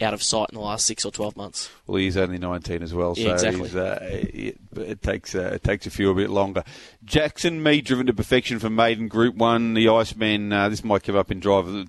out 0.00 0.14
of 0.14 0.22
sight 0.22 0.48
in 0.50 0.54
the 0.54 0.60
last 0.60 0.86
six 0.86 1.04
or 1.04 1.10
twelve 1.12 1.36
months. 1.36 1.68
Well, 1.86 1.96
he's 1.98 2.16
only 2.16 2.38
19 2.38 2.82
as 2.82 2.94
well, 2.94 3.14
so 3.14 3.20
Yeah, 3.22 3.32
exactly. 3.34 3.70
uh, 3.80 3.98
it, 4.02 4.58
it 4.76 5.02
takes 5.02 5.34
uh, 5.34 5.52
it 5.54 5.64
takes 5.64 5.86
a 5.86 5.90
few 5.90 6.10
a 6.10 6.14
bit 6.14 6.30
longer. 6.30 6.62
Jackson 7.04 7.62
Me 7.62 7.80
driven 7.80 8.06
to 8.06 8.12
perfection 8.14 8.58
for 8.58 8.70
maiden 8.70 9.08
Group 9.08 9.34
One. 9.36 9.74
The 9.74 9.88
Iceman. 9.88 10.52
Uh, 10.52 10.68
this 10.68 10.84
might 10.84 11.02
come 11.02 11.16
up 11.16 11.30
in 11.30 11.40
driver 11.40 11.84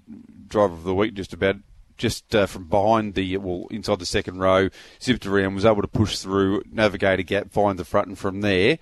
driver 0.47 0.73
of 0.73 0.83
the 0.83 0.95
week 0.95 1.13
just 1.13 1.33
about. 1.33 1.57
Just 1.99 2.33
uh, 2.33 2.47
from 2.47 2.63
behind 2.63 3.13
the 3.13 3.37
well 3.37 3.67
inside 3.69 3.99
the 3.99 4.05
second 4.07 4.39
row, 4.39 4.69
zipped 4.99 5.27
around, 5.27 5.53
was 5.53 5.65
able 5.65 5.81
to 5.83 5.87
push 5.87 6.17
through, 6.17 6.63
navigate 6.71 7.19
a 7.19 7.23
gap, 7.23 7.51
find 7.51 7.77
the 7.77 7.85
front, 7.85 8.07
and 8.07 8.17
from 8.17 8.41
there. 8.41 8.79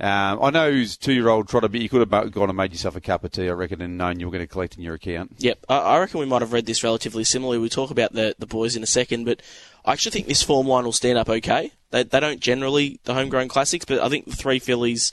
Um, 0.00 0.42
I 0.42 0.50
know 0.50 0.72
he's 0.72 0.96
two 0.96 1.12
year 1.12 1.28
old 1.28 1.48
trotter, 1.48 1.68
but 1.68 1.80
you 1.80 1.88
could 1.90 2.00
have 2.00 2.32
gone 2.32 2.48
and 2.48 2.56
made 2.56 2.72
yourself 2.72 2.96
a 2.96 3.02
cup 3.02 3.22
of 3.22 3.32
tea, 3.32 3.48
I 3.48 3.52
reckon, 3.52 3.82
and 3.82 3.98
known 3.98 4.18
you 4.18 4.26
were 4.26 4.32
going 4.32 4.42
to 4.42 4.50
collect 4.50 4.76
in 4.76 4.82
your 4.82 4.94
account. 4.94 5.34
Yep, 5.38 5.66
I, 5.68 5.76
I 5.76 5.98
reckon 5.98 6.20
we 6.20 6.26
might 6.26 6.40
have 6.40 6.54
read 6.54 6.64
this 6.64 6.82
relatively 6.82 7.24
similarly. 7.24 7.58
We'll 7.58 7.68
talk 7.68 7.90
about 7.90 8.12
the, 8.14 8.34
the 8.38 8.46
boys 8.46 8.76
in 8.76 8.82
a 8.82 8.86
second, 8.86 9.24
but 9.24 9.42
I 9.84 9.92
actually 9.92 10.12
think 10.12 10.26
this 10.26 10.42
form 10.42 10.66
line 10.66 10.84
will 10.84 10.92
stand 10.92 11.18
up 11.18 11.28
okay. 11.28 11.72
They, 11.90 12.04
they 12.04 12.20
don't 12.20 12.40
generally, 12.40 12.98
the 13.04 13.12
homegrown 13.12 13.48
classics, 13.48 13.84
but 13.84 14.00
I 14.00 14.08
think 14.08 14.24
the 14.24 14.36
three 14.36 14.58
fillies 14.58 15.12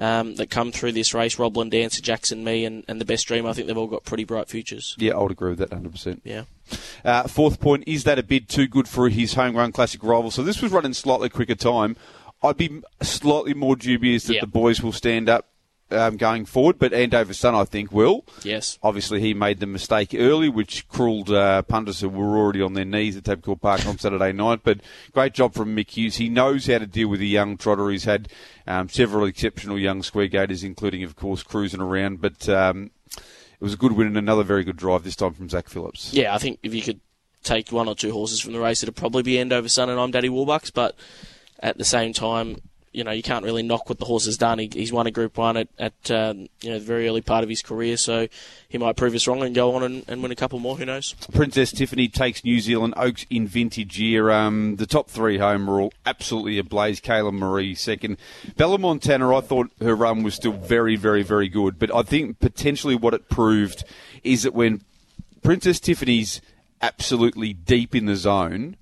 um, 0.00 0.36
that 0.36 0.48
come 0.48 0.72
through 0.72 0.92
this 0.92 1.12
race, 1.12 1.38
Roblin, 1.38 1.68
Dancer, 1.68 2.00
Jackson, 2.00 2.42
Me, 2.42 2.64
and, 2.64 2.84
and 2.88 3.00
the 3.00 3.04
Best 3.04 3.26
Dream, 3.26 3.44
I 3.46 3.52
think 3.52 3.66
they've 3.66 3.76
all 3.76 3.86
got 3.86 4.04
pretty 4.04 4.24
bright 4.24 4.48
futures. 4.48 4.94
Yeah, 4.98 5.12
I 5.12 5.22
would 5.22 5.32
agree 5.32 5.50
with 5.50 5.58
that 5.58 5.70
100%. 5.70 6.20
Yeah. 6.24 6.44
Uh, 7.04 7.24
fourth 7.28 7.60
point, 7.60 7.84
is 7.86 8.04
that 8.04 8.18
a 8.18 8.22
bid 8.22 8.48
too 8.48 8.66
good 8.66 8.88
for 8.88 9.08
his 9.08 9.34
homegrown 9.34 9.72
classic 9.72 10.02
rival? 10.02 10.30
So 10.30 10.42
this 10.42 10.62
was 10.62 10.72
running 10.72 10.94
slightly 10.94 11.28
quicker 11.28 11.54
time. 11.54 11.96
I'd 12.42 12.56
be 12.56 12.82
slightly 13.02 13.54
more 13.54 13.76
dubious 13.76 14.24
that 14.24 14.34
Yeah. 14.34 14.40
the 14.40 14.46
boys 14.48 14.82
will 14.82 14.92
stand 14.92 15.28
up 15.28 15.48
um, 15.90 16.16
going 16.16 16.46
forward, 16.46 16.78
but 16.78 16.94
Andover 16.94 17.34
Sun, 17.34 17.54
I 17.54 17.64
think, 17.64 17.92
will. 17.92 18.24
Yes. 18.42 18.78
Obviously, 18.82 19.20
he 19.20 19.34
made 19.34 19.60
the 19.60 19.66
mistake 19.66 20.14
early, 20.16 20.48
which 20.48 20.88
cruelled 20.88 21.30
uh, 21.30 21.60
punters 21.62 22.00
who 22.00 22.08
were 22.08 22.38
already 22.38 22.62
on 22.62 22.72
their 22.72 22.86
knees 22.86 23.14
at 23.14 23.24
Tabcorp 23.24 23.60
Park 23.60 23.86
on 23.86 23.98
Saturday 23.98 24.32
night. 24.46 24.60
But 24.64 24.80
great 25.12 25.34
job 25.34 25.52
from 25.52 25.76
Mick 25.76 25.90
Hughes. 25.90 26.16
He 26.16 26.30
knows 26.30 26.66
how 26.66 26.78
to 26.78 26.86
deal 26.86 27.08
with 27.08 27.20
a 27.20 27.26
young 27.26 27.58
trotter. 27.58 27.90
He's 27.90 28.04
had 28.04 28.28
um, 28.66 28.88
several 28.88 29.26
exceptional 29.26 29.78
young 29.78 30.02
square 30.02 30.28
gators, 30.28 30.64
including, 30.64 31.04
of 31.04 31.14
course, 31.14 31.42
cruising 31.42 31.82
around. 31.82 32.22
But 32.22 32.48
um, 32.48 32.90
it 33.62 33.66
was 33.66 33.74
a 33.74 33.76
good 33.76 33.92
win 33.92 34.08
and 34.08 34.16
another 34.16 34.42
very 34.42 34.64
good 34.64 34.76
drive 34.76 35.04
this 35.04 35.14
time 35.14 35.34
from 35.34 35.48
Zach 35.48 35.68
Phillips. 35.68 36.12
Yeah, 36.12 36.34
I 36.34 36.38
think 36.38 36.58
if 36.64 36.74
you 36.74 36.82
could 36.82 37.00
take 37.44 37.70
one 37.70 37.86
or 37.86 37.94
two 37.94 38.10
horses 38.10 38.40
from 38.40 38.54
the 38.54 38.58
race, 38.58 38.82
it'd 38.82 38.96
probably 38.96 39.22
be 39.22 39.38
Andover 39.38 39.68
Sun 39.68 39.88
and 39.88 40.00
I'm 40.00 40.10
Daddy 40.10 40.28
Warbucks, 40.28 40.72
but 40.74 40.96
at 41.60 41.78
the 41.78 41.84
same 41.84 42.12
time, 42.12 42.56
you 42.92 43.04
know, 43.04 43.10
you 43.10 43.22
can't 43.22 43.44
really 43.44 43.62
knock 43.62 43.88
what 43.88 43.98
the 43.98 44.04
horse 44.04 44.26
has 44.26 44.36
done. 44.36 44.58
He, 44.58 44.68
he's 44.72 44.92
won 44.92 45.06
a 45.06 45.10
Group 45.10 45.38
One 45.38 45.56
at, 45.56 45.68
at 45.78 46.10
um, 46.10 46.48
you 46.60 46.70
know 46.70 46.78
the 46.78 46.84
very 46.84 47.08
early 47.08 47.22
part 47.22 47.42
of 47.42 47.48
his 47.48 47.62
career, 47.62 47.96
so 47.96 48.28
he 48.68 48.78
might 48.78 48.96
prove 48.96 49.14
us 49.14 49.26
wrong 49.26 49.42
and 49.42 49.54
go 49.54 49.74
on 49.74 49.82
and, 49.82 50.04
and 50.08 50.22
win 50.22 50.30
a 50.30 50.36
couple 50.36 50.58
more. 50.58 50.76
Who 50.76 50.84
knows? 50.84 51.14
Princess 51.32 51.72
Tiffany 51.72 52.08
takes 52.08 52.44
New 52.44 52.60
Zealand 52.60 52.94
Oaks 52.96 53.24
in 53.30 53.46
vintage 53.46 53.98
year. 53.98 54.30
Um, 54.30 54.76
the 54.76 54.86
top 54.86 55.08
three 55.08 55.38
home 55.38 55.68
are 55.70 55.80
all 55.80 55.92
absolutely 56.04 56.58
ablaze. 56.58 57.00
Kayla 57.00 57.32
Marie 57.32 57.74
second. 57.74 58.18
Belle 58.56 58.74
of 58.74 58.80
Montana, 58.80 59.34
I 59.34 59.40
thought 59.40 59.70
her 59.80 59.96
run 59.96 60.22
was 60.22 60.34
still 60.34 60.52
very, 60.52 60.96
very, 60.96 61.22
very 61.22 61.48
good. 61.48 61.78
But 61.78 61.94
I 61.94 62.02
think 62.02 62.40
potentially 62.40 62.94
what 62.94 63.14
it 63.14 63.28
proved 63.28 63.84
is 64.22 64.42
that 64.42 64.54
when 64.54 64.82
Princess 65.42 65.80
Tiffany's 65.80 66.40
absolutely 66.82 67.52
deep 67.52 67.94
in 67.94 68.06
the 68.06 68.16
zone, 68.16 68.76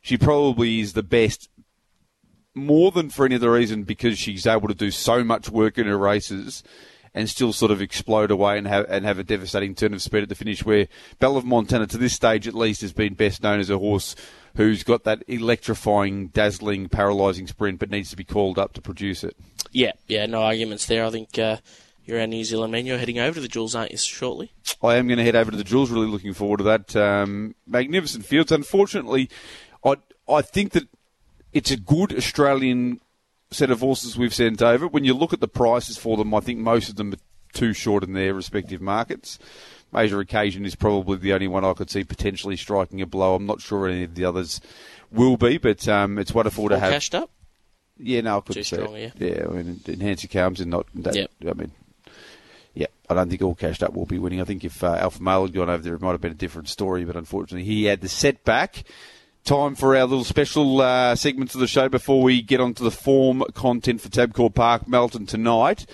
she 0.00 0.16
probably 0.16 0.80
is 0.80 0.92
the 0.92 1.02
best. 1.02 1.48
More 2.56 2.90
than 2.90 3.10
for 3.10 3.26
any 3.26 3.34
other 3.34 3.52
reason, 3.52 3.82
because 3.82 4.18
she's 4.18 4.46
able 4.46 4.68
to 4.68 4.74
do 4.74 4.90
so 4.90 5.22
much 5.22 5.50
work 5.50 5.76
in 5.76 5.86
her 5.86 5.98
races 5.98 6.64
and 7.14 7.28
still 7.28 7.52
sort 7.52 7.70
of 7.70 7.82
explode 7.82 8.30
away 8.30 8.56
and 8.56 8.66
have 8.66 8.86
and 8.88 9.04
have 9.04 9.18
a 9.18 9.24
devastating 9.24 9.74
turn 9.74 9.92
of 9.92 10.00
speed 10.00 10.22
at 10.22 10.30
the 10.30 10.34
finish. 10.34 10.64
Where 10.64 10.88
Belle 11.18 11.36
of 11.36 11.44
Montana, 11.44 11.86
to 11.88 11.98
this 11.98 12.14
stage 12.14 12.48
at 12.48 12.54
least, 12.54 12.80
has 12.80 12.94
been 12.94 13.12
best 13.12 13.42
known 13.42 13.60
as 13.60 13.68
a 13.68 13.78
horse 13.78 14.16
who's 14.56 14.82
got 14.82 15.04
that 15.04 15.22
electrifying, 15.28 16.28
dazzling, 16.28 16.88
paralysing 16.88 17.46
sprint, 17.46 17.78
but 17.78 17.90
needs 17.90 18.08
to 18.08 18.16
be 18.16 18.24
called 18.24 18.58
up 18.58 18.72
to 18.72 18.80
produce 18.80 19.22
it. 19.22 19.36
Yeah, 19.70 19.92
yeah, 20.06 20.24
no 20.24 20.42
arguments 20.42 20.86
there. 20.86 21.04
I 21.04 21.10
think 21.10 21.38
uh, 21.38 21.58
you're 22.06 22.20
our 22.20 22.26
New 22.26 22.42
Zealand 22.42 22.72
man. 22.72 22.86
You're 22.86 22.96
heading 22.96 23.18
over 23.18 23.34
to 23.34 23.40
the 23.40 23.48
Jewels, 23.48 23.74
aren't 23.74 23.92
you, 23.92 23.98
shortly? 23.98 24.50
I 24.82 24.96
am 24.96 25.08
going 25.08 25.18
to 25.18 25.24
head 25.24 25.36
over 25.36 25.50
to 25.50 25.56
the 25.56 25.64
Jewels. 25.64 25.90
Really 25.90 26.06
looking 26.06 26.32
forward 26.32 26.58
to 26.58 26.64
that. 26.64 26.96
Um, 26.96 27.54
magnificent 27.66 28.24
fields. 28.24 28.50
Unfortunately, 28.50 29.28
I 29.84 29.96
I 30.28 30.42
think 30.42 30.72
that 30.72 30.88
it's 31.56 31.70
a 31.70 31.76
good 31.78 32.14
Australian 32.14 33.00
set 33.50 33.70
of 33.70 33.80
horses 33.80 34.18
we've 34.18 34.34
sent 34.34 34.60
over. 34.60 34.86
When 34.86 35.04
you 35.04 35.14
look 35.14 35.32
at 35.32 35.40
the 35.40 35.48
prices 35.48 35.96
for 35.96 36.18
them, 36.18 36.34
I 36.34 36.40
think 36.40 36.58
most 36.58 36.90
of 36.90 36.96
them 36.96 37.14
are 37.14 37.18
too 37.54 37.72
short 37.72 38.04
in 38.04 38.12
their 38.12 38.34
respective 38.34 38.82
markets. 38.82 39.38
Major 39.90 40.20
Occasion 40.20 40.66
is 40.66 40.74
probably 40.74 41.16
the 41.16 41.32
only 41.32 41.48
one 41.48 41.64
I 41.64 41.72
could 41.72 41.88
see 41.88 42.04
potentially 42.04 42.56
striking 42.56 43.00
a 43.00 43.06
blow. 43.06 43.34
I'm 43.34 43.46
not 43.46 43.62
sure 43.62 43.88
any 43.88 44.02
of 44.04 44.14
the 44.14 44.26
others 44.26 44.60
will 45.10 45.38
be, 45.38 45.56
but 45.56 45.88
um, 45.88 46.18
it's 46.18 46.34
wonderful 46.34 46.68
to 46.68 46.74
All 46.74 46.80
have. 46.80 46.92
cashed 46.92 47.14
up. 47.14 47.30
Yeah, 47.98 48.20
no, 48.20 48.36
I 48.36 48.40
couldn't 48.40 48.56
Too 48.56 48.62
see 48.64 48.76
strong, 48.76 48.94
it. 48.94 49.12
Yeah, 49.18 49.46
I 49.48 49.52
mean, 49.52 49.80
Enhance 49.88 50.24
Your 50.24 50.28
Calm's 50.28 50.60
and 50.60 50.70
not 50.70 50.86
that. 50.96 51.16
Yep. 51.16 51.30
I 51.48 51.52
mean, 51.54 51.70
yeah, 52.74 52.88
I 53.08 53.14
don't 53.14 53.30
think 53.30 53.40
all 53.40 53.54
cashed 53.54 53.82
up 53.82 53.94
will 53.94 54.04
be 54.04 54.18
winning. 54.18 54.42
I 54.42 54.44
think 54.44 54.62
if 54.64 54.84
uh, 54.84 54.96
Alpha 54.96 55.22
Male 55.22 55.46
had 55.46 55.54
gone 55.54 55.70
over 55.70 55.82
there, 55.82 55.94
it 55.94 56.02
might 56.02 56.10
have 56.10 56.20
been 56.20 56.32
a 56.32 56.34
different 56.34 56.68
story. 56.68 57.04
But 57.04 57.16
unfortunately, 57.16 57.64
he 57.64 57.84
had 57.84 58.02
the 58.02 58.10
setback 58.10 58.84
time 59.46 59.76
for 59.76 59.96
our 59.96 60.04
little 60.04 60.24
special 60.24 60.80
uh, 60.80 61.14
segments 61.14 61.54
of 61.54 61.60
the 61.60 61.68
show 61.68 61.88
before 61.88 62.20
we 62.20 62.42
get 62.42 62.60
on 62.60 62.74
to 62.74 62.82
the 62.82 62.90
form 62.90 63.44
content 63.54 64.00
for 64.00 64.08
Tabcorp 64.08 64.56
Park 64.56 64.88
Melton 64.88 65.24
tonight. 65.24 65.86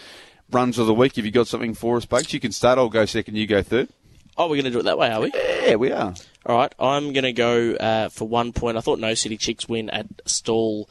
Runs 0.51 0.79
of 0.79 0.87
the 0.87 0.95
week. 0.95 1.17
Have 1.17 1.27
you 1.27 1.31
got 1.31 1.47
something 1.47 1.75
for 1.75 1.99
us, 1.99 2.07
Bakes? 2.07 2.33
You 2.33 2.41
can 2.41 2.53
start. 2.53 2.79
I'll 2.79 2.89
go 2.89 3.05
second. 3.05 3.37
You 3.37 3.47
go 3.47 3.63
third. 3.63 3.91
Oh, 4.39 4.45
we're 4.49 4.57
going 4.57 4.65
to 4.65 4.71
do 4.71 4.81
it 4.81 4.85
that 4.85 4.97
way, 4.97 5.11
are 5.11 5.21
we? 5.21 5.33
Yeah, 5.35 5.77
we 5.77 5.93
are. 5.93 6.15
All 6.47 6.57
right, 6.57 6.75
I'm 6.79 7.13
going 7.13 7.25
to 7.25 7.33
go 7.33 7.75
uh, 7.75 8.09
for 8.09 8.27
one 8.27 8.53
point. 8.53 8.79
I 8.79 8.81
thought 8.81 8.99
No 8.99 9.13
City 9.13 9.37
Chicks 9.37 9.69
win 9.69 9.91
at 9.91 10.07
Stawell 10.25 10.89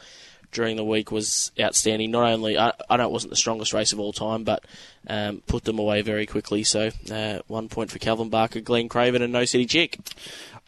during 0.52 0.76
the 0.76 0.84
week 0.84 1.10
was 1.10 1.50
outstanding. 1.58 2.12
Not 2.12 2.30
only 2.30 2.56
I, 2.56 2.72
I 2.88 2.96
know 2.96 3.06
it 3.06 3.12
wasn't 3.12 3.30
the 3.30 3.36
strongest 3.36 3.72
race 3.72 3.92
of 3.92 3.98
all 3.98 4.12
time, 4.12 4.44
but 4.44 4.64
um, 5.08 5.42
put 5.48 5.64
them 5.64 5.80
away 5.80 6.02
very 6.02 6.26
quickly. 6.26 6.62
So 6.62 6.90
uh, 7.10 7.40
one 7.48 7.68
point 7.68 7.90
for 7.90 7.98
Calvin 7.98 8.28
Barker, 8.28 8.60
Glenn 8.60 8.88
Craven, 8.88 9.20
and 9.20 9.32
No 9.32 9.44
City 9.44 9.66
Chick. 9.66 9.98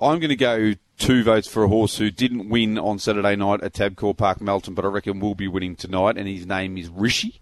I'm 0.00 0.18
going 0.18 0.30
to 0.30 0.36
go 0.36 0.74
two 0.98 1.24
votes 1.24 1.48
for 1.48 1.64
a 1.64 1.68
horse 1.68 1.98
who 1.98 2.10
didn't 2.10 2.48
win 2.48 2.78
on 2.78 2.98
Saturday 2.98 3.36
night 3.36 3.62
at 3.62 3.72
Tabcorp 3.72 4.16
Park 4.16 4.40
Melton, 4.40 4.74
but 4.74 4.84
I 4.84 4.88
reckon 4.88 5.20
will 5.20 5.34
be 5.34 5.48
winning 5.48 5.76
tonight, 5.76 6.16
and 6.16 6.28
his 6.28 6.46
name 6.46 6.78
is 6.78 6.88
Rishi. 6.88 7.40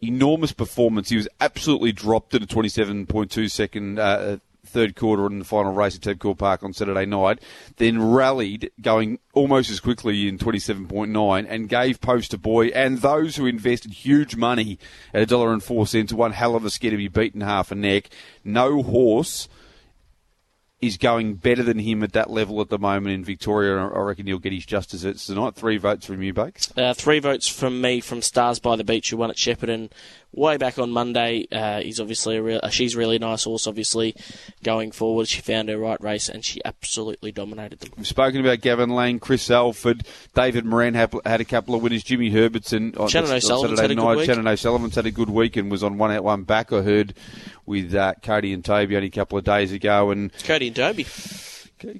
Enormous 0.00 0.52
performance. 0.52 1.08
He 1.08 1.16
was 1.16 1.28
absolutely 1.40 1.92
dropped 1.92 2.34
at 2.34 2.42
a 2.42 2.46
27.2 2.46 3.50
second 3.50 3.98
uh, 3.98 4.38
third 4.66 4.96
quarter 4.96 5.26
in 5.26 5.38
the 5.38 5.44
final 5.44 5.72
race 5.72 5.96
at 5.96 6.02
Tabcorp 6.02 6.38
Park 6.38 6.62
on 6.62 6.72
Saturday 6.72 7.06
night, 7.06 7.40
then 7.76 8.02
rallied, 8.02 8.70
going 8.80 9.18
almost 9.32 9.70
as 9.70 9.80
quickly 9.80 10.28
in 10.28 10.38
27.9, 10.38 11.46
and 11.48 11.68
gave 11.68 12.00
Poster 12.00 12.38
Boy 12.38 12.66
and 12.68 12.98
those 12.98 13.36
who 13.36 13.46
invested 13.46 13.92
huge 13.92 14.36
money 14.36 14.78
at 15.12 15.22
a 15.22 15.26
dollar 15.26 15.52
and 15.52 15.62
four 15.62 15.86
cents 15.86 16.12
one 16.12 16.32
hell 16.32 16.56
of 16.56 16.64
a 16.64 16.70
scare 16.70 16.90
to 16.90 16.96
be 16.96 17.08
beaten 17.08 17.40
half 17.40 17.70
a 17.70 17.74
neck. 17.74 18.10
No 18.44 18.82
horse 18.82 19.48
is 20.86 20.96
going 20.96 21.34
better 21.34 21.62
than 21.62 21.78
him 21.78 22.02
at 22.02 22.12
that 22.12 22.30
level 22.30 22.60
at 22.60 22.68
the 22.68 22.78
moment 22.78 23.14
in 23.14 23.24
Victoria. 23.24 23.76
I 23.76 23.98
reckon 24.00 24.26
he'll 24.26 24.38
get 24.38 24.52
his 24.52 24.66
just 24.66 24.90
desserts 24.90 25.26
tonight. 25.26 25.54
Three 25.54 25.76
votes 25.76 26.06
from 26.06 26.22
you, 26.22 26.32
Bakes. 26.32 26.72
Uh, 26.76 26.94
three 26.94 27.18
votes 27.18 27.48
from 27.48 27.80
me 27.80 28.00
from 28.00 28.22
Stars 28.22 28.58
by 28.58 28.76
the 28.76 28.84
Beach, 28.84 29.10
who 29.10 29.16
won 29.16 29.30
at 29.30 29.36
Shepparton 29.36 29.90
way 30.34 30.56
back 30.56 30.78
on 30.78 30.90
Monday. 30.90 31.46
Uh, 31.50 31.80
he's 31.80 32.00
obviously 32.00 32.36
a 32.36 32.42
real, 32.42 32.60
uh, 32.62 32.68
she's 32.68 32.96
really 32.96 33.18
nice 33.18 33.44
horse. 33.44 33.66
Obviously, 33.66 34.14
going 34.62 34.92
forward, 34.92 35.28
she 35.28 35.40
found 35.40 35.68
her 35.68 35.78
right 35.78 36.00
race 36.00 36.28
and 36.28 36.44
she 36.44 36.60
absolutely 36.64 37.32
dominated 37.32 37.80
them. 37.80 37.90
We've 37.96 38.06
spoken 38.06 38.40
about 38.40 38.60
Gavin 38.60 38.90
Lang, 38.90 39.18
Chris 39.18 39.50
Alford, 39.50 40.04
David 40.34 40.64
Moran 40.64 40.94
had, 40.94 41.14
had 41.24 41.40
a 41.40 41.44
couple 41.44 41.74
of 41.74 41.82
winners. 41.82 42.02
Jimmy 42.02 42.30
Herbertson 42.30 42.94
on, 42.96 43.08
Shannon 43.08 43.30
on 43.30 43.36
O'Sullivan's 43.36 43.78
Saturday 43.78 43.94
had 43.94 44.04
a 44.04 44.16
night. 44.16 44.26
Shannon 44.26 44.48
O'Sullivan's 44.48 44.94
had 44.94 45.06
a 45.06 45.10
good 45.10 45.30
week 45.30 45.56
and 45.56 45.70
was 45.70 45.82
on 45.82 45.98
one 45.98 46.10
out, 46.10 46.24
one 46.24 46.42
back. 46.42 46.72
I 46.72 46.82
heard 46.82 47.14
with 47.66 47.94
uh, 47.94 48.14
Cody 48.22 48.52
and 48.52 48.64
Toby 48.64 48.96
only 48.96 49.08
a 49.08 49.10
couple 49.10 49.38
of 49.38 49.44
days 49.44 49.72
ago, 49.72 50.10
and 50.10 50.32
Cody 50.44 50.68
and 50.68 50.76
Toby. 50.76 51.06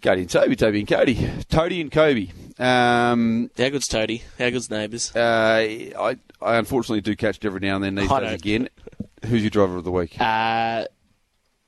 Cody 0.03 0.23
and 0.23 0.31
Toby, 0.31 0.57
Toby 0.57 0.79
and 0.81 0.89
Cody, 0.89 1.31
Toady 1.49 1.81
and 1.81 1.93
Kobe. 1.93 2.29
Um, 2.59 3.51
How 3.59 3.69
good's 3.69 3.89
Toady? 3.89 4.23
How 4.39 4.51
good's 4.51 4.71
neighbours? 4.71 5.15
uh, 5.15 5.21
I, 5.99 6.17
I 6.41 6.57
unfortunately 6.57 7.01
do 7.01 7.17
catch 7.17 7.37
it 7.39 7.45
every 7.45 7.61
now 7.61 7.77
and 7.77 7.85
then 7.85 7.95
these 7.97 8.11
I 8.11 8.21
days 8.21 8.29
don't. 8.29 8.35
again. 8.35 8.69
Who's 9.27 9.43
your 9.43 9.51
driver 9.51 9.77
of 9.77 9.85
the 9.85 9.91
week? 9.91 10.21
Uh, 10.21 10.85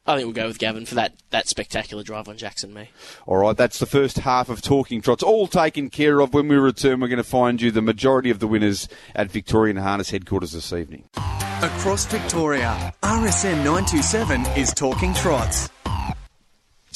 I 0.09 0.15
think 0.15 0.27
we'll 0.27 0.33
go 0.35 0.47
with 0.47 0.59
Gavin 0.59 0.87
for 0.87 0.95
that, 0.95 1.15
that 1.31 1.49
spectacular 1.49 2.05
drive 2.05 2.29
on 2.29 2.37
Jackson 2.37 2.73
Me. 2.73 2.91
All 3.27 3.39
right, 3.39 3.57
that's 3.57 3.81
the 3.81 3.87
first 3.87 4.19
half 4.19 4.49
of 4.49 4.63
Talking 4.63 5.01
Trots, 5.01 5.23
all 5.25 5.49
taken 5.49 5.91
care 5.91 6.21
of. 6.21 6.33
When 6.33 6.47
we 6.47 6.55
return, 6.57 7.01
we're 7.01 7.09
going 7.09 7.17
to 7.17 7.25
find 7.25 7.61
you 7.61 7.73
the 7.73 7.83
majority 7.83 8.31
of 8.31 8.39
the 8.39 8.47
winners 8.47 8.89
at 9.17 9.33
Victorian 9.33 9.79
Harness 9.79 10.11
headquarters 10.11 10.53
this 10.53 10.73
evening. 10.73 11.09
Across 11.17 12.07
Victoria, 12.07 12.95
RSN 13.03 13.65
927 13.65 14.43
is 14.57 14.73
Talking 14.73 15.13
Trots. 15.15 15.69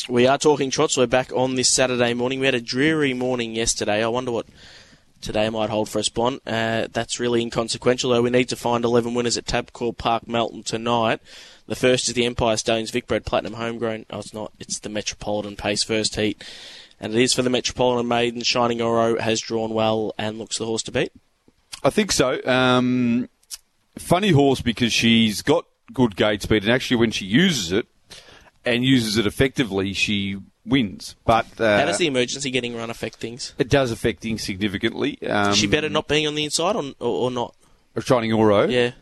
We 0.09 0.27
are 0.27 0.39
talking 0.39 0.71
trots. 0.71 0.97
We're 0.97 1.07
back 1.07 1.33
on 1.33 1.57
this 1.57 1.69
Saturday 1.69 2.15
morning. 2.15 2.41
We 2.41 2.47
had 2.47 2.55
a 2.55 2.61
dreary 2.61 3.13
morning 3.13 3.55
yesterday. 3.55 4.03
I 4.03 4.09
wonder 4.09 4.31
what 4.31 4.47
today 5.21 5.49
might 5.51 5.71
hold 5.71 5.89
for 5.89 5.99
us, 5.99 6.09
Bond. 6.09 6.41
Uh, 6.47 6.87
that's 6.93 7.21
really 7.21 7.43
inconsequential, 7.43 8.11
though. 8.11 8.23
We 8.23 8.31
need 8.31 8.49
to 8.51 8.57
find 8.57 8.85
11 8.85 9.15
winners 9.15 9.37
at 9.37 9.47
Tabcorp 9.47 9.99
Park 9.99 10.29
Melton 10.29 10.63
tonight. 10.63 11.21
The 11.67 11.75
first 11.75 12.09
is 12.09 12.15
the 12.15 12.25
Empire 12.25 12.57
Stallions 12.57 12.91
Vicbred 12.91 13.25
Platinum 13.25 13.55
Homegrown. 13.55 14.07
Oh, 14.11 14.21
it's 14.21 14.33
not. 14.33 14.53
It's 14.59 14.79
the 14.79 14.89
Metropolitan 14.89 15.57
Pace 15.57 15.83
first 15.83 16.17
heat. 16.17 16.43
And 17.01 17.15
it 17.15 17.21
is 17.21 17.35
for 17.35 17.43
the 17.43 17.51
Metropolitan 17.51 18.09
Maiden. 18.09 18.43
Shining 18.43 18.81
Oro 18.81 19.19
has 19.19 19.41
drawn 19.41 19.75
well 19.75 20.15
and 20.17 20.39
looks 20.39 20.59
the 20.59 20.67
horse 20.67 20.83
to 20.85 20.93
beat. 20.93 21.13
I 21.83 21.91
think 21.91 22.13
so. 22.13 22.41
Um, 22.45 23.29
funny 23.99 24.31
horse 24.31 24.61
because 24.61 24.93
she's 24.93 25.43
got 25.43 25.65
good 25.93 26.17
gate 26.17 26.43
speed, 26.43 26.63
and 26.63 26.73
actually, 26.73 26.99
when 26.99 27.11
she 27.11 27.25
uses 27.25 27.73
it 27.73 27.87
and 28.75 28.85
uses 28.85 29.17
it 29.17 29.27
effectively, 29.27 29.93
she 29.93 30.39
wins. 30.65 31.17
But 31.25 31.47
uh, 31.61 31.79
How 31.79 31.87
does 31.87 31.99
the 31.99 32.07
emergency 32.07 32.51
getting 32.51 32.77
run 32.77 32.91
affect 32.91 33.17
things? 33.17 33.55
it 33.59 33.69
does 33.69 33.91
affect 33.91 34.21
things 34.21 34.43
significantly. 34.43 35.21
Um, 35.23 35.51
Is 35.51 35.59
she 35.59 35.67
better 35.67 35.89
not 35.89 36.09
being 36.09 36.27
on 36.27 36.35
the 36.35 36.45
inside 36.45 36.77
or, 36.77 36.85
or, 37.01 37.25
or 37.25 37.31
not? 37.31 37.55
Shining 37.99 38.33
Oro. 38.33 38.69
Yeah. 38.69 38.93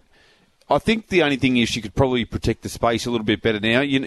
I 0.70 0.78
think 0.78 1.08
the 1.08 1.22
only 1.22 1.36
thing 1.36 1.56
is 1.56 1.68
she 1.68 1.80
could 1.80 1.94
probably 1.94 2.24
protect 2.24 2.62
the 2.62 2.68
space 2.68 3.06
a 3.06 3.10
little 3.10 3.24
bit 3.24 3.40
better 3.42 3.60
now. 3.60 3.80
You 3.80 4.00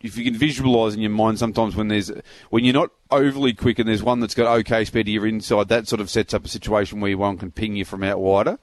if 0.00 0.16
you 0.16 0.24
can 0.24 0.34
visualise 0.34 0.94
in 0.94 1.00
your 1.00 1.10
mind, 1.10 1.38
sometimes 1.38 1.76
when 1.76 1.88
there's 1.88 2.10
when 2.48 2.64
you're 2.64 2.74
not 2.74 2.90
overly 3.10 3.52
quick 3.52 3.78
and 3.78 3.88
there's 3.88 4.02
one 4.02 4.18
that's 4.20 4.34
got 4.34 4.58
okay 4.60 4.84
speed 4.84 5.04
to 5.06 5.12
your 5.12 5.26
inside, 5.26 5.68
that 5.68 5.86
sort 5.86 6.00
of 6.00 6.10
sets 6.10 6.34
up 6.34 6.44
a 6.44 6.48
situation 6.48 7.00
where 7.00 7.16
one 7.16 7.38
can 7.38 7.50
ping 7.52 7.76
you 7.76 7.84
from 7.84 8.02
out 8.02 8.18
wider 8.18 8.58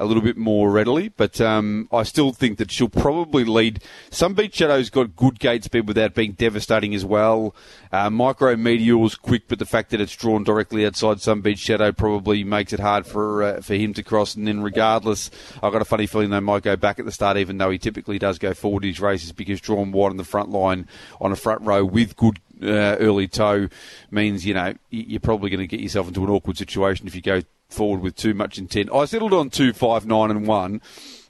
a 0.00 0.06
little 0.06 0.22
bit 0.22 0.36
more 0.36 0.70
readily. 0.70 1.10
But 1.10 1.40
um, 1.40 1.88
I 1.92 2.02
still 2.02 2.32
think 2.32 2.58
that 2.58 2.70
she'll 2.72 2.88
probably 2.88 3.44
lead. 3.44 3.82
Some 4.10 4.34
Beach 4.34 4.56
Shadow's 4.56 4.90
got 4.90 5.14
good 5.14 5.38
gate 5.38 5.64
speed 5.64 5.86
without 5.86 6.14
being 6.14 6.32
devastating 6.32 6.94
as 6.94 7.04
well. 7.04 7.54
Uh, 7.92 8.10
Micro 8.10 8.56
Meteor's 8.56 9.14
quick, 9.14 9.46
but 9.46 9.58
the 9.58 9.66
fact 9.66 9.90
that 9.90 10.00
it's 10.00 10.16
drawn 10.16 10.42
directly 10.42 10.86
outside 10.86 11.20
Some 11.20 11.42
Beach 11.42 11.58
Shadow 11.58 11.92
probably 11.92 12.42
makes 12.42 12.72
it 12.72 12.80
hard 12.80 13.06
for 13.06 13.42
uh, 13.42 13.60
for 13.60 13.74
him 13.74 13.94
to 13.94 14.02
cross. 14.02 14.34
And 14.34 14.48
then 14.48 14.62
regardless, 14.62 15.30
I've 15.62 15.72
got 15.72 15.82
a 15.82 15.86
funny 15.86 16.06
feeling 16.06 16.30
they 16.30 16.40
might 16.40 16.62
go 16.62 16.76
back 16.76 16.98
at 16.98 17.04
the 17.04 17.12
start, 17.12 17.36
even 17.36 17.58
though 17.58 17.70
he 17.70 17.78
typically 17.78 18.18
does 18.18 18.38
go 18.38 18.54
forward 18.54 18.84
in 18.84 18.90
his 18.90 19.00
races 19.00 19.32
because 19.32 19.60
drawn 19.60 19.92
wide 19.92 20.10
on 20.10 20.16
the 20.16 20.24
front 20.24 20.50
line 20.50 20.88
on 21.20 21.30
a 21.30 21.36
front 21.36 21.62
row 21.62 21.84
with 21.84 22.16
good 22.16 22.38
uh, 22.62 22.96
early 22.98 23.28
toe 23.28 23.68
means 24.10 24.46
you 24.46 24.54
know 24.54 24.74
you're 24.90 25.20
probably 25.20 25.50
going 25.50 25.60
to 25.60 25.66
get 25.66 25.80
yourself 25.80 26.08
into 26.08 26.24
an 26.24 26.30
awkward 26.30 26.56
situation 26.56 27.06
if 27.06 27.14
you 27.14 27.22
go 27.22 27.42
forward 27.68 28.00
with 28.00 28.16
too 28.16 28.34
much 28.34 28.58
intent. 28.58 28.92
I 28.92 29.04
settled 29.04 29.32
on 29.32 29.50
two, 29.50 29.72
five, 29.72 30.06
nine, 30.06 30.30
and 30.30 30.46
one. 30.46 30.80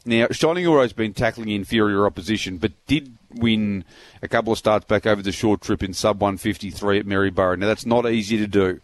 Now, 0.06 0.28
Shining 0.30 0.66
Oro's 0.66 0.94
been 0.94 1.12
tackling 1.12 1.50
inferior 1.50 2.06
opposition, 2.06 2.56
but 2.56 2.72
did 2.86 3.18
win 3.34 3.84
a 4.22 4.28
couple 4.28 4.50
of 4.50 4.58
starts 4.58 4.86
back 4.86 5.06
over 5.06 5.20
the 5.20 5.30
short 5.30 5.60
trip 5.60 5.82
in 5.82 5.92
sub 5.92 6.22
153 6.22 7.00
at 7.00 7.06
Maryborough. 7.06 7.58
Now, 7.58 7.66
that's 7.66 7.84
not 7.84 8.10
easy 8.10 8.38
to 8.38 8.46
do. 8.46 8.80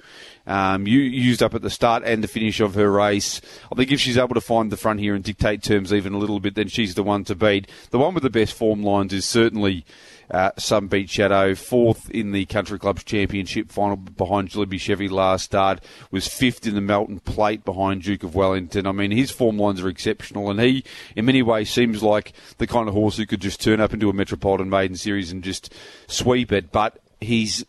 Um, 0.47 0.87
you 0.87 1.00
used 1.00 1.43
up 1.43 1.55
at 1.55 1.62
the 1.62 1.71
start 1.71 2.03
and 2.05 2.23
the 2.23 2.29
finish 2.29 2.61
of 2.61 2.75
her 2.75 2.93
race. 2.93 3.41
I 3.73 3.75
think 3.75 3.91
if 3.91 3.99
she's 3.99 4.19
able 4.19 4.35
to 4.35 4.43
find 4.43 4.71
the 4.71 4.76
front 4.76 5.00
here 5.00 5.15
and 5.15 5.25
dictate 5.25 5.62
terms 5.62 5.91
even 5.91 6.12
a 6.12 6.19
little 6.19 6.38
bit, 6.38 6.55
then 6.55 6.69
she's 6.69 6.95
the 6.95 7.03
one 7.03 7.25
to 7.25 7.35
beat. 7.35 7.67
The 7.91 7.99
one 7.99 8.12
with 8.12 8.23
the 8.23 8.31
best 8.31 8.53
form 8.53 8.83
lines 8.83 9.15
is 9.15 9.25
certainly 9.25 9.87
uh, 10.30 10.50
Some 10.59 10.88
Beach 10.88 11.11
Shadow, 11.11 11.54
fourth 11.54 12.11
in 12.11 12.33
the 12.33 12.47
Country 12.47 12.78
Clubs 12.78 13.04
Championship 13.04 13.71
final 13.71 13.97
behind 13.97 14.50
Jalebi 14.50 14.80
Chevy 14.80 15.09
last 15.09 15.45
start, 15.45 15.83
was 16.11 16.26
fifth 16.26 16.66
in 16.66 16.75
the 16.75 16.80
Melton 16.80 17.21
Plate 17.21 17.64
behind 17.64 18.02
Duke 18.02 18.23
of 18.23 18.35
Wellington. 18.35 18.87
I 18.87 18.92
mean, 18.92 19.11
his 19.11 19.30
form 19.30 19.59
lines 19.59 19.80
are 19.80 19.88
exceptional, 19.88 20.50
and 20.50 20.61
he, 20.61 20.85
in 21.14 21.25
many 21.25 21.42
ways, 21.42 21.71
seems 21.71 22.02
like 22.02 22.33
the 22.59 22.66
kind 22.66 22.88
of 22.88 22.95
horse 22.95 23.16
who 23.16 23.26
could 23.26 23.40
just 23.40 23.61
turn 23.61 23.80
up 23.80 23.92
into 23.92 24.11
a 24.11 24.12
Metropolitan 24.12 24.71
Maiden 24.71 24.97
Series 24.97 25.33
and 25.33 25.45
just 25.45 25.73
sweep 26.06 26.52
it, 26.52 26.73
but 26.73 26.99
he's 27.21 27.64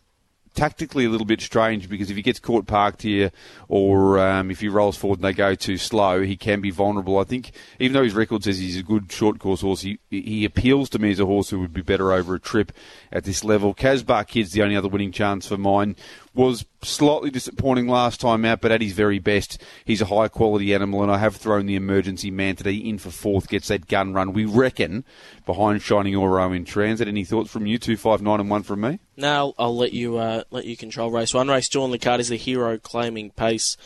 tactically 0.58 1.04
a 1.04 1.08
little 1.08 1.24
bit 1.24 1.40
strange 1.40 1.88
because 1.88 2.10
if 2.10 2.16
he 2.16 2.22
gets 2.22 2.40
caught 2.40 2.66
parked 2.66 3.02
here 3.02 3.30
or 3.68 4.18
um, 4.18 4.50
if 4.50 4.58
he 4.58 4.68
rolls 4.68 4.96
forward 4.96 5.20
and 5.20 5.24
they 5.24 5.32
go 5.32 5.54
too 5.54 5.78
slow, 5.78 6.22
he 6.22 6.36
can 6.36 6.60
be 6.60 6.72
vulnerable. 6.72 7.16
I 7.20 7.22
think 7.22 7.52
even 7.78 7.92
though 7.94 8.02
his 8.02 8.14
record 8.14 8.42
says 8.42 8.58
he's 8.58 8.76
a 8.76 8.82
good 8.82 9.12
short 9.12 9.38
course 9.38 9.60
horse, 9.60 9.82
he, 9.82 10.00
he 10.10 10.44
appeals 10.44 10.90
to 10.90 10.98
me 10.98 11.12
as 11.12 11.20
a 11.20 11.26
horse 11.26 11.50
who 11.50 11.60
would 11.60 11.72
be 11.72 11.80
better 11.80 12.12
over 12.12 12.34
a 12.34 12.40
trip 12.40 12.72
at 13.12 13.22
this 13.22 13.44
level. 13.44 13.72
Casbar 13.72 14.26
Kid's 14.26 14.50
the 14.50 14.62
only 14.62 14.74
other 14.74 14.88
winning 14.88 15.12
chance 15.12 15.46
for 15.46 15.56
mine. 15.56 15.94
Was 16.34 16.66
slightly 16.82 17.30
disappointing 17.30 17.88
last 17.88 18.20
time 18.20 18.44
out, 18.44 18.60
but 18.60 18.70
at 18.70 18.80
his 18.80 18.92
very 18.92 19.18
best, 19.18 19.60
he's 19.84 20.00
a 20.00 20.06
high 20.06 20.28
quality 20.28 20.72
animal, 20.72 21.02
and 21.02 21.10
I 21.10 21.18
have 21.18 21.36
thrown 21.36 21.66
the 21.66 21.74
emergency 21.74 22.30
man 22.30 22.54
today 22.54 22.74
in 22.74 22.98
for 22.98 23.10
fourth, 23.10 23.48
gets 23.48 23.68
that 23.68 23.88
gun 23.88 24.12
run. 24.12 24.32
We 24.32 24.44
reckon 24.44 25.04
behind 25.46 25.82
Shining 25.82 26.14
Oro 26.14 26.52
in 26.52 26.64
transit. 26.64 27.08
Any 27.08 27.24
thoughts 27.24 27.50
from 27.50 27.66
you? 27.66 27.78
Two 27.78 27.96
five 27.96 28.22
nine 28.22 28.40
and 28.40 28.50
one 28.50 28.62
from 28.62 28.82
me. 28.82 29.00
Now 29.16 29.54
I'll 29.58 29.76
let 29.76 29.92
you 29.92 30.18
uh, 30.18 30.44
let 30.50 30.64
you 30.64 30.76
control 30.76 31.10
race 31.10 31.34
one. 31.34 31.48
Race 31.48 31.68
two 31.68 31.82
on 31.82 31.90
the 31.90 31.98
card 31.98 32.20
is 32.20 32.28
the 32.28 32.36
hero 32.36 32.78
claiming 32.78 33.30
pace. 33.30 33.76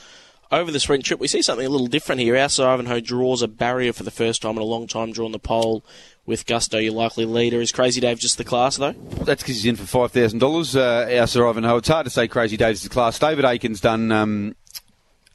Over 0.52 0.71
the 0.71 0.80
sprint 0.80 1.06
trip, 1.06 1.18
we 1.18 1.28
see 1.28 1.40
something 1.40 1.64
a 1.66 1.71
little 1.71 1.87
different 1.87 2.21
here. 2.21 2.37
Our 2.37 2.50
Sir 2.50 2.68
Ivanhoe 2.68 3.00
draws 3.00 3.40
a 3.40 3.49
barrier 3.49 3.94
for 3.94 4.02
the 4.02 4.11
first 4.11 4.42
time 4.42 4.56
in 4.56 4.62
a 4.62 4.66
long 4.66 4.87
time, 4.87 5.11
drawing 5.11 5.32
the 5.32 5.38
pole 5.38 5.82
with 6.26 6.44
Gusto, 6.44 6.76
your 6.76 6.92
likely 6.92 7.25
leader. 7.25 7.62
Is 7.62 7.73
Crazy 7.73 8.02
Dave 8.02 8.18
just 8.18 8.37
the 8.37 8.44
class, 8.44 8.76
though? 8.76 8.92
That's 8.92 9.42
because 9.42 9.56
he's 9.56 9.64
in 9.64 9.76
for 9.76 9.87
five 9.87 10.12
thousand 10.12 10.40
dollars. 10.40 10.76
Uh, 10.76 11.09
our 11.18 11.26
Sir 11.26 11.49
Ivanhoe. 11.49 11.78
It's 11.78 11.88
hard 11.88 12.04
to 12.04 12.11
say 12.11 12.28
Crazy 12.28 12.59
Dave's 12.59 12.82
the 12.82 12.90
class. 12.90 13.18
David 13.18 13.47
Aiken's 13.47 13.80
done, 13.80 14.12
um, 14.12 14.54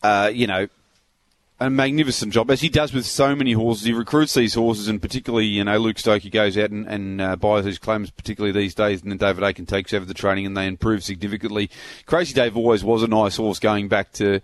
uh, 0.03 0.29
you 0.31 0.45
know, 0.45 0.67
a 1.59 1.71
magnificent 1.71 2.31
job, 2.31 2.51
as 2.51 2.61
he 2.61 2.69
does 2.69 2.93
with 2.93 3.07
so 3.07 3.35
many 3.35 3.53
horses. 3.53 3.85
He 3.85 3.93
recruits 3.93 4.35
these 4.35 4.53
horses, 4.53 4.87
and 4.87 5.01
particularly, 5.01 5.47
you 5.47 5.63
know, 5.63 5.79
Luke 5.79 5.97
Stokey 5.97 6.31
goes 6.31 6.55
out 6.59 6.69
and, 6.69 6.85
and 6.85 7.19
uh, 7.19 7.35
buys 7.35 7.65
these 7.65 7.79
claims, 7.79 8.11
particularly 8.11 8.51
these 8.51 8.75
days, 8.75 9.01
and 9.01 9.09
then 9.09 9.17
David 9.17 9.43
Aiken 9.43 9.65
takes 9.65 9.95
over 9.95 10.05
the 10.05 10.13
training, 10.13 10.45
and 10.45 10.55
they 10.55 10.67
improve 10.67 11.03
significantly. 11.03 11.71
Crazy 12.05 12.35
Dave 12.35 12.55
always 12.55 12.83
was 12.83 13.01
a 13.01 13.07
nice 13.07 13.37
horse 13.37 13.57
going 13.57 13.87
back 13.87 14.11
to, 14.13 14.41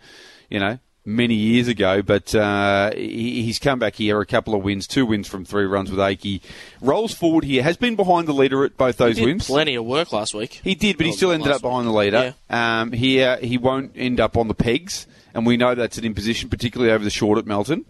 you 0.54 0.60
know, 0.60 0.78
many 1.04 1.34
years 1.34 1.68
ago, 1.68 2.04
but 2.04 2.34
uh, 2.36 2.92
he, 2.96 3.42
he's 3.42 3.58
come 3.58 3.80
back 3.80 3.96
here, 3.96 4.22
a 4.22 4.26
couple 4.26 4.54
of 4.54 4.64
wins, 4.64 4.86
two 4.86 5.04
wins 5.04 5.28
from 5.28 5.44
three 5.44 5.66
runs 5.66 5.90
with 5.90 6.00
Akey. 6.00 6.42
Rolls 6.80 7.12
forward 7.12 7.44
here, 7.44 7.64
has 7.64 7.76
been 7.76 7.96
behind 7.96 8.28
the 8.28 8.34
leader 8.34 8.64
at 8.64 8.78
both 8.78 8.98
those 8.98 9.18
He 9.18 9.26
did 9.26 9.30
wins. 9.32 9.48
plenty 9.48 9.74
of 9.74 9.84
work 9.84 10.14
last 10.14 10.36
week. 10.36 10.62
He 10.64 10.76
did, 10.76 10.98
but 10.98 11.08
he 11.08 11.12
still 11.12 11.32
ended 11.32 11.52
up 11.52 11.64
behind 11.64 11.88
the 11.88 11.92
leader. 11.92 12.36
Um, 12.52 12.92
here, 12.92 13.38
he 13.38 13.58
won't 13.58 13.94
end 13.96 14.20
up 14.20 14.38
on 14.38 14.48
the 14.48 14.54
pegs, 14.54 15.08
and 15.34 15.44
we 15.44 15.58
know 15.58 15.74
that's 15.74 15.98
an 15.98 16.06
imposition, 16.06 16.50
particularly 16.50 16.94
over 16.94 17.04
the 17.04 17.10
short 17.10 17.40
at 17.40 17.48
Melton. 17.48 17.86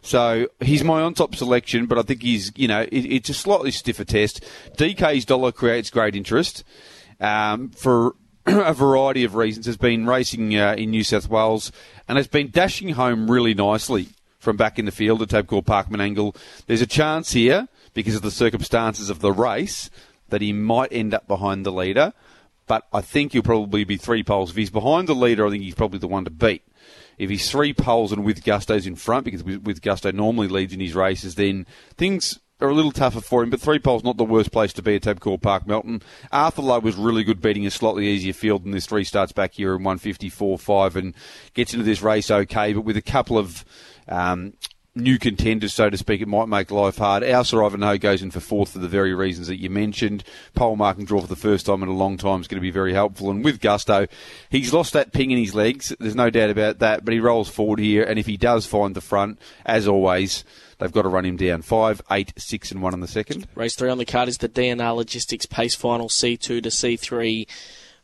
So 0.00 0.46
he's 0.60 0.84
my 0.84 1.02
on-top 1.02 1.34
selection, 1.34 1.86
but 1.86 1.98
I 1.98 2.02
think 2.02 2.22
he's, 2.22 2.52
you 2.54 2.68
know, 2.68 2.82
it, 2.82 2.92
it's 2.92 3.28
a 3.28 3.34
slightly 3.34 3.72
stiffer 3.72 4.04
test. 4.04 4.40
DK's 4.76 5.24
dollar 5.24 5.50
creates 5.50 5.90
great 5.90 6.14
interest 6.14 6.62
um, 7.20 7.70
for 7.70 8.14
a 8.46 8.74
variety 8.74 9.24
of 9.24 9.34
reasons. 9.34 9.66
Has 9.66 9.76
been 9.76 10.06
racing 10.06 10.56
uh, 10.56 10.74
in 10.76 10.90
New 10.90 11.04
South 11.04 11.28
Wales 11.28 11.72
and 12.08 12.18
has 12.18 12.28
been 12.28 12.50
dashing 12.50 12.90
home 12.90 13.30
really 13.30 13.54
nicely 13.54 14.08
from 14.38 14.56
back 14.56 14.78
in 14.78 14.84
the 14.84 14.92
field 14.92 15.22
at 15.22 15.28
Tabcorp 15.28 15.64
Park 15.64 15.88
Menangle. 15.88 16.36
There's 16.66 16.82
a 16.82 16.86
chance 16.86 17.32
here, 17.32 17.68
because 17.94 18.14
of 18.14 18.22
the 18.22 18.30
circumstances 18.30 19.08
of 19.08 19.20
the 19.20 19.32
race, 19.32 19.88
that 20.28 20.42
he 20.42 20.52
might 20.52 20.92
end 20.92 21.14
up 21.14 21.26
behind 21.26 21.64
the 21.64 21.72
leader. 21.72 22.12
But 22.66 22.86
I 22.92 23.00
think 23.00 23.32
he'll 23.32 23.42
probably 23.42 23.84
be 23.84 23.96
three 23.96 24.22
poles. 24.22 24.50
If 24.50 24.56
he's 24.56 24.70
behind 24.70 25.08
the 25.08 25.14
leader, 25.14 25.46
I 25.46 25.50
think 25.50 25.62
he's 25.62 25.74
probably 25.74 25.98
the 25.98 26.08
one 26.08 26.24
to 26.24 26.30
beat. 26.30 26.62
If 27.16 27.30
he's 27.30 27.50
three 27.50 27.72
poles 27.72 28.12
and 28.12 28.24
with 28.24 28.44
Gusto's 28.44 28.86
in 28.86 28.96
front, 28.96 29.24
because 29.24 29.44
with, 29.44 29.62
with 29.62 29.82
Gusto 29.82 30.10
normally 30.10 30.48
leads 30.48 30.72
in 30.72 30.80
his 30.80 30.94
races, 30.94 31.36
then 31.36 31.66
things 31.96 32.40
are 32.64 32.70
a 32.70 32.74
little 32.74 32.92
tougher 32.92 33.20
for 33.20 33.42
him. 33.42 33.50
But 33.50 33.60
three 33.60 33.78
poles 33.78 34.04
not 34.04 34.16
the 34.16 34.24
worst 34.24 34.52
place 34.52 34.72
to 34.74 34.82
be 34.82 34.96
at 34.96 35.02
Tabcorp 35.02 35.42
Park, 35.42 35.66
Melton. 35.66 36.02
Arthur 36.32 36.62
Lowe 36.62 36.80
was 36.80 36.96
really 36.96 37.24
good 37.24 37.40
beating 37.40 37.66
a 37.66 37.70
slightly 37.70 38.08
easier 38.08 38.32
field 38.32 38.64
than 38.64 38.72
this 38.72 38.86
three 38.86 39.04
starts 39.04 39.32
back 39.32 39.52
here 39.52 39.74
in 39.74 39.82
154.5 39.82 40.96
and 40.96 41.14
gets 41.54 41.72
into 41.72 41.84
this 41.84 42.02
race 42.02 42.30
okay, 42.30 42.72
but 42.72 42.82
with 42.82 42.96
a 42.96 43.02
couple 43.02 43.38
of 43.38 43.64
um, 44.08 44.54
new 44.94 45.18
contenders, 45.18 45.74
so 45.74 45.90
to 45.90 45.96
speak, 45.96 46.20
it 46.20 46.28
might 46.28 46.46
make 46.46 46.70
life 46.70 46.98
hard. 46.98 47.24
Our 47.24 47.44
Sir 47.44 47.62
Ivanhoe 47.64 47.98
goes 47.98 48.22
in 48.22 48.30
for 48.30 48.40
fourth 48.40 48.70
for 48.70 48.78
the 48.78 48.88
very 48.88 49.14
reasons 49.14 49.48
that 49.48 49.60
you 49.60 49.70
mentioned. 49.70 50.24
Pole 50.54 50.76
marking 50.76 51.04
draw 51.04 51.20
for 51.20 51.26
the 51.26 51.36
first 51.36 51.66
time 51.66 51.82
in 51.82 51.88
a 51.88 51.92
long 51.92 52.16
time 52.16 52.40
is 52.40 52.48
going 52.48 52.60
to 52.60 52.62
be 52.62 52.70
very 52.70 52.92
helpful. 52.92 53.30
And 53.30 53.44
with 53.44 53.60
Gusto, 53.60 54.06
he's 54.50 54.72
lost 54.72 54.92
that 54.92 55.12
ping 55.12 55.30
in 55.30 55.38
his 55.38 55.54
legs. 55.54 55.94
There's 55.98 56.14
no 56.14 56.30
doubt 56.30 56.50
about 56.50 56.78
that. 56.78 57.04
But 57.04 57.14
he 57.14 57.20
rolls 57.20 57.48
forward 57.48 57.80
here, 57.80 58.04
and 58.04 58.18
if 58.18 58.26
he 58.26 58.36
does 58.36 58.66
find 58.66 58.94
the 58.94 59.00
front, 59.00 59.38
as 59.66 59.88
always, 59.88 60.44
they've 60.78 60.92
got 60.92 61.02
to 61.02 61.08
run 61.08 61.24
him 61.24 61.36
down. 61.36 61.62
Five, 61.62 62.02
eight, 62.10 62.32
six, 62.36 62.70
and 62.70 62.82
one 62.82 62.94
in 62.94 63.00
the 63.00 63.08
second. 63.08 63.46
Race 63.54 63.74
three 63.74 63.90
on 63.90 63.98
the 63.98 64.04
card 64.04 64.28
is 64.28 64.38
the 64.38 64.48
DNR 64.48 64.96
Logistics 64.96 65.46
Pace 65.46 65.74
Final 65.74 66.08
C2 66.08 66.38
to 66.38 66.62
C3, 66.62 67.46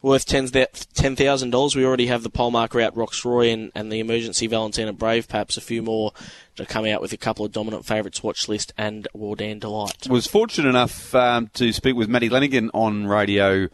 worth 0.03 0.25
ten 0.27 1.17
thousand 1.17 1.50
dollars. 1.50 1.77
We 1.77 1.85
already 1.85 2.07
have 2.07 2.23
the 2.23 2.31
pole 2.31 2.50
marker 2.50 2.81
out, 2.81 2.97
Roxroy, 2.97 3.53
and, 3.53 3.73
and 3.75 3.93
the 3.93 4.00
emergency 4.00 4.47
Valentina 4.47 4.93
Brave. 4.93 5.29
Perhaps 5.29 5.57
a 5.57 5.61
few 5.61 5.83
more 5.83 6.12
to 6.57 6.67
come 6.67 6.85
out 6.85 7.00
with 7.00 7.12
a 7.12 7.17
couple 7.17 7.45
of 7.45 7.53
dominant 7.53 7.85
favourites, 7.87 8.23
Watch 8.23 8.49
List 8.49 8.73
and 8.77 9.09
Wardan 9.15 9.61
Delight. 9.61 10.09
was 10.09 10.27
fortunate 10.27 10.69
enough 10.69 11.15
um, 11.15 11.49
to 11.55 11.73
speak 11.73 11.97
with 11.97 12.09
Matty 12.09 12.29
Lanigan 12.29 12.71
on 12.75 13.07
radio 13.07 13.69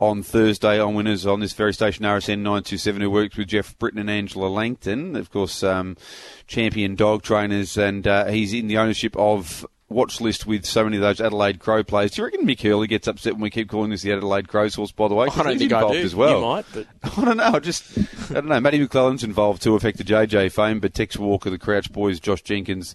on 0.00 0.22
Thursday 0.22 0.80
on 0.80 0.94
Winners 0.94 1.26
on 1.26 1.40
this 1.40 1.52
very 1.52 1.74
station, 1.74 2.04
RSN 2.04 2.38
927, 2.38 3.02
who 3.02 3.10
works 3.10 3.36
with 3.36 3.48
Jeff 3.48 3.76
Britton 3.78 4.00
and 4.00 4.10
Angela 4.10 4.46
Langton, 4.46 5.16
of 5.16 5.30
course, 5.30 5.62
um, 5.62 5.96
champion 6.46 6.94
dog 6.94 7.22
trainers, 7.22 7.76
and 7.76 8.06
uh, 8.06 8.26
he's 8.26 8.52
in 8.52 8.68
the 8.68 8.78
ownership 8.78 9.16
of 9.16 9.66
watch 9.90 10.20
list 10.20 10.46
with 10.46 10.66
so 10.66 10.84
many 10.84 10.96
of 10.96 11.02
those 11.02 11.20
Adelaide 11.20 11.58
Crow 11.58 11.82
players. 11.82 12.12
Do 12.12 12.20
you 12.20 12.24
reckon 12.26 12.46
Mick 12.46 12.60
Hurley 12.62 12.86
gets 12.86 13.08
upset 13.08 13.32
when 13.34 13.42
we 13.42 13.50
keep 13.50 13.70
calling 13.70 13.90
this 13.90 14.02
the 14.02 14.12
Adelaide 14.12 14.48
Crows 14.48 14.74
horse, 14.74 14.92
by 14.92 15.08
the 15.08 15.14
way? 15.14 15.28
I 15.28 15.42
don't 15.42 15.58
think 15.58 15.72
I 15.72 15.92
do. 15.92 15.98
as 15.98 16.14
well. 16.14 16.40
You 16.40 16.46
might, 16.46 16.64
but 16.72 16.86
I 17.18 17.24
don't 17.24 17.36
know. 17.36 17.44
I 17.44 17.58
Just 17.58 17.98
I 18.30 18.34
don't 18.34 18.48
know. 18.48 18.60
Matty 18.60 18.78
McClellan's 18.78 19.24
involved 19.24 19.62
too, 19.62 19.74
affected 19.74 20.06
JJ 20.06 20.52
fame, 20.52 20.80
but 20.80 20.94
Tex 20.94 21.16
Walker, 21.16 21.50
the 21.50 21.58
Crouch 21.58 21.90
Boys, 21.92 22.20
Josh 22.20 22.42
Jenkins, 22.42 22.94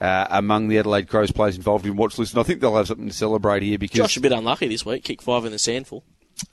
uh, 0.00 0.26
among 0.30 0.68
the 0.68 0.78
Adelaide 0.78 1.08
Crows 1.08 1.32
players 1.32 1.56
involved 1.56 1.86
in 1.86 1.96
watch 1.96 2.18
list, 2.18 2.32
and 2.32 2.40
I 2.40 2.44
think 2.44 2.60
they'll 2.60 2.76
have 2.76 2.88
something 2.88 3.08
to 3.08 3.14
celebrate 3.14 3.62
here 3.62 3.78
because 3.78 3.98
Josh 3.98 4.16
a 4.16 4.20
bit 4.20 4.32
unlucky 4.32 4.68
this 4.68 4.86
week. 4.86 5.04
Kick 5.04 5.20
five 5.20 5.44
in 5.44 5.52
the 5.52 5.58
SANFL. 5.58 6.02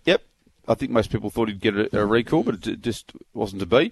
Yep. 0.05 0.23
I 0.67 0.73
think 0.73 0.91
most 0.91 1.11
people 1.11 1.29
thought 1.29 1.47
he'd 1.47 1.61
get 1.61 1.75
a, 1.75 1.99
a 1.99 2.05
recall, 2.05 2.43
but 2.43 2.65
it 2.67 2.81
just 2.81 3.11
wasn't 3.33 3.59
to 3.61 3.65
be. 3.65 3.91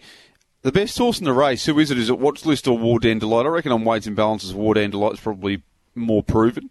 The 0.63 0.71
best 0.71 0.97
horse 0.97 1.19
in 1.19 1.25
the 1.25 1.34
race, 1.34 1.65
who 1.65 1.77
is 1.77 1.91
it? 1.91 1.97
Is 1.97 2.10
it 2.10 2.19
Watch 2.19 2.45
List 2.45 2.67
or 2.67 2.77
War 2.77 2.99
Delight? 2.99 3.45
I 3.45 3.49
reckon 3.49 3.71
on 3.71 3.84
weights 3.84 4.08
and 4.08 4.15
balances, 4.15 4.53
War 4.53 4.73
Delight's 4.73 5.19
probably 5.19 5.62
more 5.93 6.23
proven. 6.23 6.69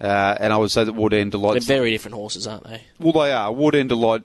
Uh, 0.00 0.36
and 0.38 0.52
I 0.52 0.56
would 0.58 0.70
say 0.70 0.84
that 0.84 0.92
War 0.92 1.08
They're 1.08 1.60
very 1.60 1.90
different 1.90 2.14
horses, 2.14 2.46
aren't 2.46 2.64
they? 2.64 2.82
well, 3.00 3.12
they 3.12 3.32
are. 3.32 3.50
War 3.52 3.72
Delight 3.72 4.22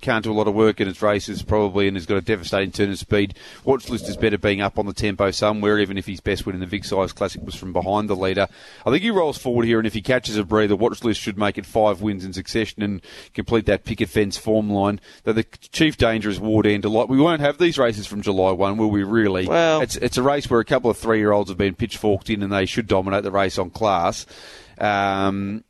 can't 0.00 0.24
do 0.24 0.32
a 0.32 0.34
lot 0.34 0.48
of 0.48 0.54
work 0.54 0.80
in 0.80 0.88
its 0.88 1.02
races, 1.02 1.42
probably, 1.42 1.86
and 1.88 1.96
has 1.96 2.06
got 2.06 2.16
a 2.16 2.20
devastating 2.20 2.72
turn 2.72 2.90
of 2.90 2.98
speed. 2.98 3.34
Watch 3.64 3.88
List 3.88 4.08
is 4.08 4.16
better 4.16 4.38
being 4.38 4.60
up 4.60 4.78
on 4.78 4.86
the 4.86 4.92
tempo 4.92 5.30
somewhere, 5.30 5.78
even 5.78 5.98
if 5.98 6.06
his 6.06 6.20
best 6.20 6.46
win 6.46 6.54
in 6.54 6.60
the 6.60 6.66
Vic 6.66 6.84
Size 6.84 7.12
Classic 7.12 7.42
was 7.42 7.54
from 7.54 7.72
behind 7.72 8.08
the 8.08 8.16
leader. 8.16 8.48
I 8.86 8.90
think 8.90 9.02
he 9.02 9.10
rolls 9.10 9.38
forward 9.38 9.66
here, 9.66 9.78
and 9.78 9.86
if 9.86 9.94
he 9.94 10.02
catches 10.02 10.36
a 10.36 10.44
breather, 10.44 10.76
Watch 10.76 11.04
List 11.04 11.20
should 11.20 11.38
make 11.38 11.58
it 11.58 11.66
five 11.66 12.00
wins 12.00 12.24
in 12.24 12.32
succession 12.32 12.82
and 12.82 13.02
complete 13.34 13.66
that 13.66 13.84
picket 13.84 14.08
fence 14.08 14.36
form 14.36 14.70
line. 14.70 15.00
Though 15.24 15.32
the 15.32 15.44
chief 15.72 15.96
danger 15.96 16.30
is 16.30 16.40
War 16.40 16.62
Delight. 16.62 17.08
We 17.08 17.20
won't 17.20 17.40
have 17.40 17.58
these 17.58 17.78
races 17.78 18.06
from 18.06 18.22
July 18.22 18.52
1, 18.52 18.76
will 18.76 18.90
we, 18.90 19.02
really? 19.02 19.46
Well- 19.46 19.80
it's, 19.80 19.96
it's 19.96 20.16
a 20.16 20.22
race 20.22 20.48
where 20.48 20.60
a 20.60 20.64
couple 20.64 20.90
of 20.90 20.98
three 20.98 21.18
year 21.18 21.32
olds 21.32 21.50
have 21.50 21.58
been 21.58 21.74
pitchforked 21.74 22.30
in, 22.30 22.42
and 22.42 22.52
they 22.52 22.66
should 22.66 22.86
dominate 22.86 23.22
the 23.22 23.30
race 23.30 23.58
on 23.58 23.70
class. 23.70 24.26
Um, 24.78 25.64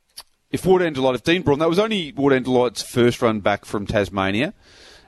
if 0.50 0.66
Warden 0.66 0.92
Delight, 0.92 1.14
if 1.14 1.22
Dean 1.22 1.42
Braun, 1.42 1.58
that 1.60 1.68
was 1.68 1.78
only 1.78 2.12
Warden 2.12 2.42
Delight's 2.42 2.82
first 2.82 3.22
run 3.22 3.40
back 3.40 3.64
from 3.64 3.86
Tasmania. 3.86 4.52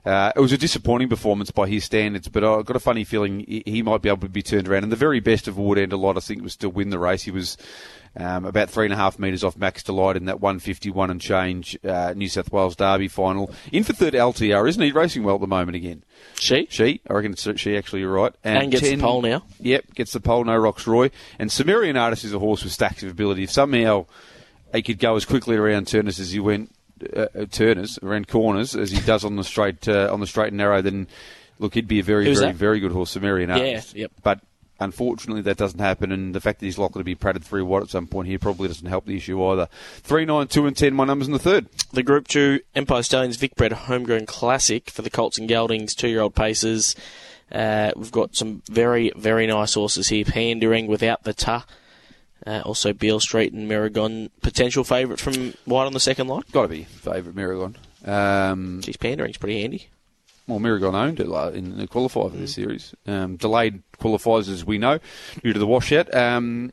Uh, 0.05 0.33
it 0.35 0.41
was 0.41 0.51
a 0.51 0.59
disappointing 0.59 1.09
performance 1.09 1.53
by 1.53 1.69
his 1.69 1.85
standards, 1.85 2.29
but 2.29 2.43
I've 2.43 2.65
got 2.65 2.75
a 2.75 2.81
funny 2.81 3.05
feeling 3.05 3.45
he, 3.47 3.83
might 3.83 4.03
be 4.03 4.09
able 4.09 4.23
to 4.23 4.29
be 4.29 4.43
turned 4.43 4.67
around. 4.67 4.83
And 4.83 4.91
the 4.91 4.97
very 4.97 5.21
best 5.21 5.47
of 5.47 5.57
Warden 5.57 5.91
Delight, 5.91 6.17
I 6.17 6.21
think, 6.21 6.43
was 6.43 6.57
to 6.57 6.69
win 6.69 6.91
the 6.91 6.99
race. 6.99 7.23
He 7.23 7.31
was 7.31 7.57
um, 8.17 8.45
about 8.45 8.69
three 8.69 8.85
and 8.85 8.93
a 8.93 8.97
half 8.97 9.21
metres 9.21 9.45
off 9.45 9.57
Max 9.57 9.85
Delight 9.85 10.17
in 10.17 10.25
that 10.25 10.41
151 10.41 11.11
and 11.11 11.21
change 11.21 11.79
uh, 11.85 12.15
New 12.17 12.29
South 12.29 12.51
Wales 12.51 12.75
Derby 12.75 13.07
final. 13.07 13.55
In 13.71 13.85
for 13.85 13.93
third 13.93 14.15
LTR, 14.15 14.69
isn't 14.69 14.83
he? 14.83 14.91
Racing 14.91 15.23
well 15.23 15.37
at 15.37 15.41
the 15.41 15.47
moment 15.47 15.77
again. 15.77 16.03
She 16.35 16.67
She, 16.69 17.01
I 17.09 17.13
reckon 17.13 17.33
it's 17.33 17.49
she 17.61 17.77
actually, 17.77 18.01
you're 18.01 18.13
right. 18.13 18.35
and 18.43 18.73
gets 18.73 18.89
the 18.89 18.97
pole 18.97 19.23
now. 19.23 19.45
Yep, 19.61 19.95
gets 19.95 20.13
the 20.13 20.21
pole, 20.21 20.43
no 20.43 20.57
rocks 20.57 20.85
Roy. 20.85 21.13
And 21.39 21.51
Sumerian 21.51 21.97
Artist 21.97 22.25
is 22.25 22.35
a 22.35 22.41
horse 22.41 22.65
with 22.65 22.73
stacks 22.73 23.05
of 23.05 23.11
ability. 23.11 23.45
If 23.45 23.53
somehow 23.53 24.07
he 24.73 24.83
could 24.83 24.99
go 24.99 25.17
as 25.17 25.25
quickly 25.25 25.57
around 25.57 25.87
Turners 25.89 26.19
as 26.21 26.33
he 26.33 26.41
went 26.41 26.75
uh, 27.17 27.27
uh, 27.35 27.47
Turners 27.47 27.99
around 28.03 28.29
corners 28.29 28.75
as 28.77 28.91
he 28.91 29.01
does 29.01 29.25
on 29.25 29.37
the 29.37 29.45
straight 29.45 29.89
uh, 29.89 30.09
on 30.13 30.21
the 30.21 30.27
straight 30.27 30.49
and 30.49 30.57
narrow, 30.59 30.83
then 30.83 31.07
look, 31.59 31.75
he'd 31.75 31.89
be 31.89 32.01
a 32.01 32.03
very 32.03 32.25
Who's 32.27 32.39
very 32.41 32.53
that? 32.53 32.59
very 32.59 32.81
good 32.81 32.93
horse, 32.93 33.11
Sumerian 33.11 33.51
Artist. 33.51 33.95
yep. 33.95 34.13
But 34.23 34.41
unfortunately, 34.81 35.43
that 35.43 35.57
doesn't 35.57 35.79
happen, 35.81 36.11
and 36.13 36.35
the 36.35 36.41
fact 36.41 36.61
that 36.61 36.67
he's 36.67 36.79
likely 36.79 37.01
to 37.01 37.05
be 37.05 37.15
pratted 37.15 37.45
three 37.45 37.63
wide 37.63 37.83
at 37.83 37.91
some 37.91 38.07
point 38.07 38.29
here 38.29 38.39
probably 38.39 38.69
doesn't 38.69 38.87
help 38.89 39.07
the 39.07 39.17
issue 39.17 39.43
either. 39.45 39.69
Three, 39.99 40.25
nine, 40.25 40.49
two, 40.49 40.67
and 40.67 40.77
ten. 40.77 40.95
My 40.95 41.05
numbers 41.05 41.29
in 41.29 41.33
the 41.33 41.39
third. 41.39 41.67
The 41.93 42.03
Group 42.03 42.29
2 42.29 42.61
Empire 42.75 43.03
Stallions 43.03 43.37
Vic 43.37 43.55
Bred 43.55 43.73
Homegrown 43.73 44.27
Classic 44.27 44.91
for 44.91 45.03
the 45.03 45.11
Colts 45.11 45.39
and 45.39 45.49
Geldings 45.49 45.95
two 45.95 46.09
year 46.09 46.21
old 46.21 46.35
paces. 46.35 46.97
Uh, 47.51 47.93
we've 47.97 48.13
got 48.13 48.35
some 48.35 48.63
very, 48.71 49.13
very 49.15 49.47
nice 49.47 49.75
horses 49.75 50.09
here. 50.09 50.25
Pandering 50.25 50.87
without 50.87 51.25
the 51.25 51.35
ta. 51.35 51.67
Uh, 52.47 52.63
also, 52.65 52.93
Beale 52.93 53.21
Street 53.21 53.53
and 53.53 53.69
Miragon, 53.71 54.31
potential 54.43 54.85
favourite 54.85 55.21
from 55.21 55.55
White 55.65 55.87
on 55.87 55.93
the 55.93 56.01
second 56.01 56.29
line. 56.29 56.43
Got 56.53 56.63
to 56.63 56.69
be 56.69 56.85
favourite 56.85 57.37
Miragon. 57.37 57.77
Um, 58.05 58.81
Geez, 58.83 58.97
Pandering's 58.97 59.37
pretty 59.39 59.61
handy. 59.61 59.89
well, 60.49 60.59
Miragon 60.59 60.95
owned 60.95 61.21
it 61.21 61.55
in 61.55 61.77
the 61.79 61.87
qualifier 61.87 62.31
for 62.31 62.37
this 62.37 62.55
series. 62.55 62.95
Um, 63.07 63.37
delayed 63.37 63.83
qualifiers, 63.99 64.49
as 64.49 64.65
we 64.65 64.79
know, 64.79 64.99
due 65.43 65.53
to 65.53 65.59
the 65.59 65.67
washout. 65.67 66.13
Um, 66.15 66.73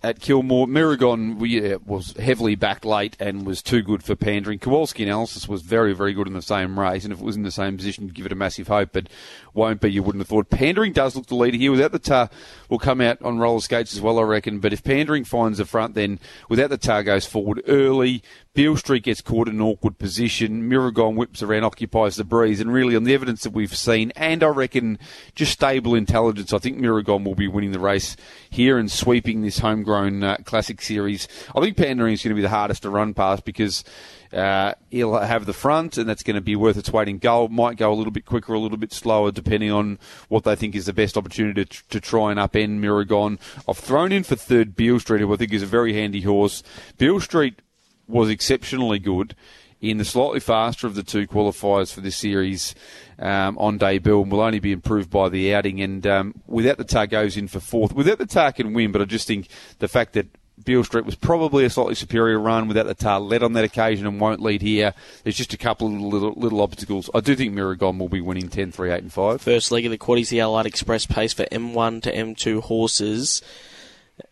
at 0.00 0.20
Kilmore, 0.20 0.68
Miragon 0.68 1.38
we, 1.38 1.72
uh, 1.72 1.78
was 1.84 2.12
heavily 2.12 2.54
backed 2.54 2.84
late 2.84 3.16
and 3.18 3.44
was 3.44 3.62
too 3.62 3.82
good 3.82 4.04
for 4.04 4.14
pandering. 4.14 4.60
Kowalski 4.60 5.02
analysis 5.02 5.48
was 5.48 5.62
very, 5.62 5.92
very 5.92 6.12
good 6.12 6.28
in 6.28 6.34
the 6.34 6.42
same 6.42 6.78
race, 6.78 7.02
and 7.02 7.12
if 7.12 7.20
it 7.20 7.24
was 7.24 7.34
in 7.34 7.42
the 7.42 7.50
same 7.50 7.76
position, 7.76 8.04
you'd 8.04 8.14
give 8.14 8.26
it 8.26 8.32
a 8.32 8.36
massive 8.36 8.68
hope, 8.68 8.90
but 8.92 9.08
won't 9.54 9.80
be, 9.80 9.90
you 9.90 10.02
wouldn't 10.02 10.20
have 10.20 10.28
thought. 10.28 10.50
Pandering 10.50 10.92
does 10.92 11.16
look 11.16 11.26
the 11.26 11.34
leader 11.34 11.56
here. 11.56 11.72
Without 11.72 11.90
the 11.90 11.98
tar, 11.98 12.30
will 12.68 12.78
come 12.78 13.00
out 13.00 13.20
on 13.22 13.38
roller 13.38 13.60
skates 13.60 13.92
as 13.92 14.00
well, 14.00 14.20
I 14.20 14.22
reckon, 14.22 14.60
but 14.60 14.72
if 14.72 14.84
Pandering 14.84 15.24
finds 15.24 15.58
the 15.58 15.64
front, 15.64 15.94
then 15.94 16.20
without 16.48 16.70
the 16.70 16.78
tar 16.78 17.02
goes 17.02 17.26
forward 17.26 17.62
early, 17.66 18.22
Beale 18.58 18.76
Street 18.76 19.04
gets 19.04 19.20
caught 19.20 19.46
in 19.46 19.54
an 19.54 19.60
awkward 19.60 19.98
position. 20.00 20.68
Miragon 20.68 21.14
whips 21.14 21.44
around, 21.44 21.62
occupies 21.62 22.16
the 22.16 22.24
breeze, 22.24 22.58
and 22.58 22.72
really 22.72 22.96
on 22.96 23.04
the 23.04 23.14
evidence 23.14 23.44
that 23.44 23.52
we've 23.52 23.76
seen, 23.76 24.10
and 24.16 24.42
I 24.42 24.48
reckon 24.48 24.98
just 25.36 25.52
stable 25.52 25.94
intelligence, 25.94 26.52
I 26.52 26.58
think 26.58 26.76
Miragon 26.76 27.22
will 27.22 27.36
be 27.36 27.46
winning 27.46 27.70
the 27.70 27.78
race 27.78 28.16
here 28.50 28.76
and 28.76 28.90
sweeping 28.90 29.42
this 29.42 29.60
homegrown 29.60 30.24
uh, 30.24 30.38
classic 30.38 30.82
series. 30.82 31.28
I 31.54 31.60
think 31.60 31.76
Pandering 31.76 32.14
is 32.14 32.24
going 32.24 32.30
to 32.30 32.34
be 32.34 32.42
the 32.42 32.48
hardest 32.48 32.82
to 32.82 32.90
run 32.90 33.14
past 33.14 33.44
because 33.44 33.84
uh, 34.32 34.72
he'll 34.90 35.16
have 35.16 35.46
the 35.46 35.52
front, 35.52 35.96
and 35.96 36.08
that's 36.08 36.24
going 36.24 36.34
to 36.34 36.40
be 36.40 36.56
worth 36.56 36.76
its 36.76 36.92
weight 36.92 37.06
in 37.06 37.18
gold. 37.18 37.52
Might 37.52 37.76
go 37.76 37.92
a 37.92 37.94
little 37.94 38.12
bit 38.12 38.26
quicker, 38.26 38.54
a 38.54 38.58
little 38.58 38.76
bit 38.76 38.92
slower, 38.92 39.30
depending 39.30 39.70
on 39.70 40.00
what 40.26 40.42
they 40.42 40.56
think 40.56 40.74
is 40.74 40.86
the 40.86 40.92
best 40.92 41.16
opportunity 41.16 41.64
to, 41.64 41.88
to 41.90 42.00
try 42.00 42.32
and 42.32 42.40
upend 42.40 42.80
Miragon. 42.80 43.38
I've 43.68 43.78
thrown 43.78 44.10
in 44.10 44.24
for 44.24 44.34
third 44.34 44.74
Beale 44.74 44.98
Street, 44.98 45.20
who 45.20 45.32
I 45.32 45.36
think 45.36 45.52
is 45.52 45.62
a 45.62 45.66
very 45.66 45.94
handy 45.94 46.22
horse. 46.22 46.64
Beale 46.96 47.20
Street 47.20 47.62
was 48.08 48.30
exceptionally 48.30 48.98
good 48.98 49.36
in 49.80 49.98
the 49.98 50.04
slightly 50.04 50.40
faster 50.40 50.86
of 50.86 50.94
the 50.94 51.02
two 51.02 51.26
qualifiers 51.26 51.92
for 51.92 52.00
this 52.00 52.16
series 52.16 52.74
um, 53.18 53.56
on 53.58 53.78
debut 53.78 54.20
and 54.20 54.32
will 54.32 54.40
only 54.40 54.58
be 54.58 54.72
improved 54.72 55.10
by 55.10 55.28
the 55.28 55.54
outing. 55.54 55.80
And 55.80 56.06
um, 56.06 56.34
without 56.46 56.78
the 56.78 56.84
tar 56.84 57.06
goes 57.06 57.36
in 57.36 57.46
for 57.46 57.60
fourth. 57.60 57.92
Without 57.94 58.18
the 58.18 58.26
tar 58.26 58.52
can 58.52 58.72
win, 58.72 58.90
but 58.90 59.02
I 59.02 59.04
just 59.04 59.26
think 59.26 59.48
the 59.78 59.88
fact 59.88 60.14
that 60.14 60.26
Beale 60.64 60.82
Street 60.82 61.04
was 61.04 61.14
probably 61.14 61.64
a 61.64 61.70
slightly 61.70 61.94
superior 61.94 62.38
run 62.38 62.66
without 62.66 62.86
the 62.86 62.94
tar 62.94 63.20
led 63.20 63.44
on 63.44 63.52
that 63.52 63.64
occasion 63.64 64.06
and 64.06 64.20
won't 64.20 64.42
lead 64.42 64.62
here. 64.62 64.92
There's 65.22 65.36
just 65.36 65.54
a 65.54 65.58
couple 65.58 65.86
of 65.86 66.00
little, 66.00 66.32
little 66.32 66.60
obstacles. 66.60 67.08
I 67.14 67.20
do 67.20 67.36
think 67.36 67.54
Miragon 67.54 67.98
will 67.98 68.08
be 68.08 68.20
winning 68.20 68.48
10, 68.48 68.72
3, 68.72 68.90
8 68.90 69.02
and 69.02 69.12
5. 69.12 69.40
First 69.40 69.70
leg 69.70 69.84
of 69.84 69.92
the 69.92 69.98
quaddies, 69.98 70.30
the 70.30 70.40
Allied 70.40 70.66
Express 70.66 71.06
pace 71.06 71.32
for 71.32 71.44
M1 71.44 72.02
to 72.02 72.12
M2 72.12 72.62
horses. 72.62 73.40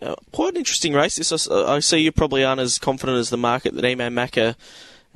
Uh, 0.00 0.14
quite 0.32 0.54
an 0.54 0.58
interesting 0.58 0.92
race. 0.92 1.16
This 1.16 1.48
I, 1.48 1.74
I, 1.74 1.78
see 1.80 1.98
you 1.98 2.12
probably 2.12 2.44
aren't 2.44 2.60
as 2.60 2.78
confident 2.78 3.18
as 3.18 3.30
the 3.30 3.36
market 3.36 3.74
that 3.74 3.84
Emo 3.84 4.08
Macca 4.08 4.54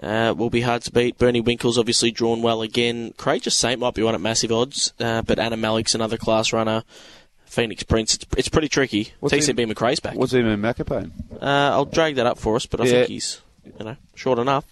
uh, 0.03 0.35
will 0.37 0.51
be 0.51 0.63
hard 0.63 0.83
to 0.83 0.93
beat. 0.93 1.19
Bernie 1.19 1.41
Winkle's 1.41 1.79
obviously 1.79 2.11
drawn 2.11 2.43
well 2.43 2.63
again. 2.63 3.13
Courageous 3.17 3.57
Saint 3.57 3.81
might 3.81 3.95
be 3.95 4.03
one 4.03 4.15
at 4.15 4.21
massive 4.21 4.53
odds, 4.53 4.93
uh, 5.01 5.23
but 5.23 5.39
Anna 5.39 5.57
Malik's 5.57 5.95
another 5.95 6.17
class 6.17 6.53
runner. 6.53 6.85
Phoenix 7.47 7.83
Prince. 7.83 8.15
It's, 8.15 8.27
it's 8.37 8.49
pretty 8.49 8.69
tricky. 8.69 9.13
What's 9.19 9.35
TCB 9.35 9.59
he, 9.59 9.67
McRae's 9.67 9.99
back. 9.99 10.15
What's 10.15 10.33
Emo 10.33 10.57
Macca 10.57 10.87
paying? 10.87 11.13
Uh, 11.33 11.71
I'll 11.73 11.85
drag 11.85 12.15
that 12.15 12.27
up 12.27 12.39
for 12.39 12.55
us, 12.55 12.67
but 12.67 12.81
I 12.81 12.85
yeah. 12.85 12.91
think 12.91 13.09
he's 13.09 13.41
you 13.65 13.85
know 13.85 13.97
short 14.15 14.39
enough. 14.39 14.65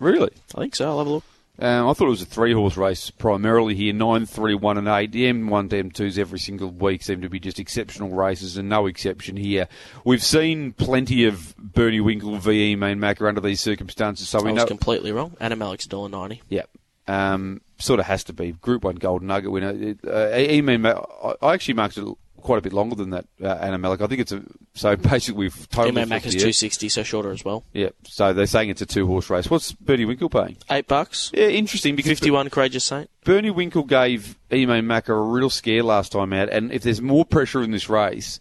Really? 0.00 0.32
I 0.54 0.60
think 0.62 0.74
so. 0.74 0.88
I'll 0.88 0.98
have 0.98 1.06
a 1.06 1.10
look. 1.10 1.24
Um, 1.56 1.88
I 1.88 1.92
thought 1.92 2.06
it 2.06 2.10
was 2.10 2.22
a 2.22 2.26
three 2.26 2.52
horse 2.52 2.76
race 2.76 3.10
primarily 3.10 3.76
here 3.76 3.92
9, 3.92 4.26
3, 4.26 4.54
1 4.56 4.78
and 4.78 4.88
8. 4.88 5.12
The 5.12 5.32
M1 5.32 5.70
to 5.70 5.84
M2s 5.84 6.18
every 6.18 6.38
single 6.40 6.70
week 6.70 7.02
seem 7.04 7.20
to 7.22 7.28
be 7.28 7.38
just 7.38 7.60
exceptional 7.60 8.10
races 8.10 8.56
and 8.56 8.68
no 8.68 8.86
exception 8.86 9.36
here. 9.36 9.68
We've 10.04 10.22
seen 10.22 10.72
plenty 10.72 11.24
of 11.26 11.56
Bernie 11.56 12.00
Winkle 12.00 12.36
VE 12.38 12.74
main 12.74 12.98
Macca 12.98 13.28
under 13.28 13.40
these 13.40 13.60
circumstances. 13.60 14.28
So 14.28 14.40
I 14.40 14.42
we 14.42 14.52
was 14.52 14.62
know- 14.62 14.66
completely 14.66 15.12
wrong. 15.12 15.36
Adam 15.40 15.62
Alex 15.62 15.86
$1.90. 15.86 16.40
Yep. 16.48 16.70
Um, 17.06 17.60
sort 17.78 18.00
of 18.00 18.06
has 18.06 18.24
to 18.24 18.32
be. 18.32 18.52
Group 18.52 18.82
1 18.82 18.96
Golden 18.96 19.28
Nugget 19.28 19.50
winner. 19.52 19.94
Uh, 20.04 20.30
I 21.40 21.52
actually 21.54 21.74
marked 21.74 21.98
it 21.98 22.04
quite 22.44 22.58
a 22.58 22.62
bit 22.62 22.72
longer 22.72 22.94
than 22.94 23.10
that, 23.10 23.26
uh, 23.42 23.48
Anna 23.60 23.78
Malik. 23.78 24.00
I 24.00 24.06
think 24.06 24.20
it's 24.20 24.30
a 24.30 24.42
so 24.74 24.94
basically 25.14 25.38
we've 25.40 25.68
totally. 25.70 26.00
Yeah, 26.00 26.04
Mac 26.04 26.24
is 26.24 26.36
two 26.36 26.52
sixty, 26.52 26.88
so 26.88 27.02
shorter 27.02 27.32
as 27.32 27.44
well. 27.44 27.64
Yeah, 27.72 27.88
so 28.04 28.32
they're 28.32 28.46
saying 28.46 28.70
it's 28.70 28.82
a 28.82 28.86
two 28.86 29.08
horse 29.08 29.28
race. 29.28 29.50
What's 29.50 29.72
Bernie 29.72 30.04
Winkle 30.04 30.28
paying? 30.28 30.56
Eight 30.70 30.86
bucks. 30.86 31.32
Yeah, 31.34 31.48
interesting 31.48 31.96
because 31.96 32.10
fifty 32.10 32.30
one 32.30 32.48
Courageous 32.50 32.84
Saint. 32.84 33.10
Bernie 33.24 33.50
Winkle 33.50 33.84
gave 33.84 34.36
Emo 34.52 34.80
Mac 34.82 35.08
a 35.08 35.14
real 35.14 35.50
scare 35.50 35.82
last 35.82 36.12
time 36.12 36.32
out, 36.32 36.50
and 36.50 36.70
if 36.70 36.82
there's 36.82 37.00
more 37.02 37.24
pressure 37.24 37.62
in 37.62 37.72
this 37.72 37.88
race, 37.88 38.38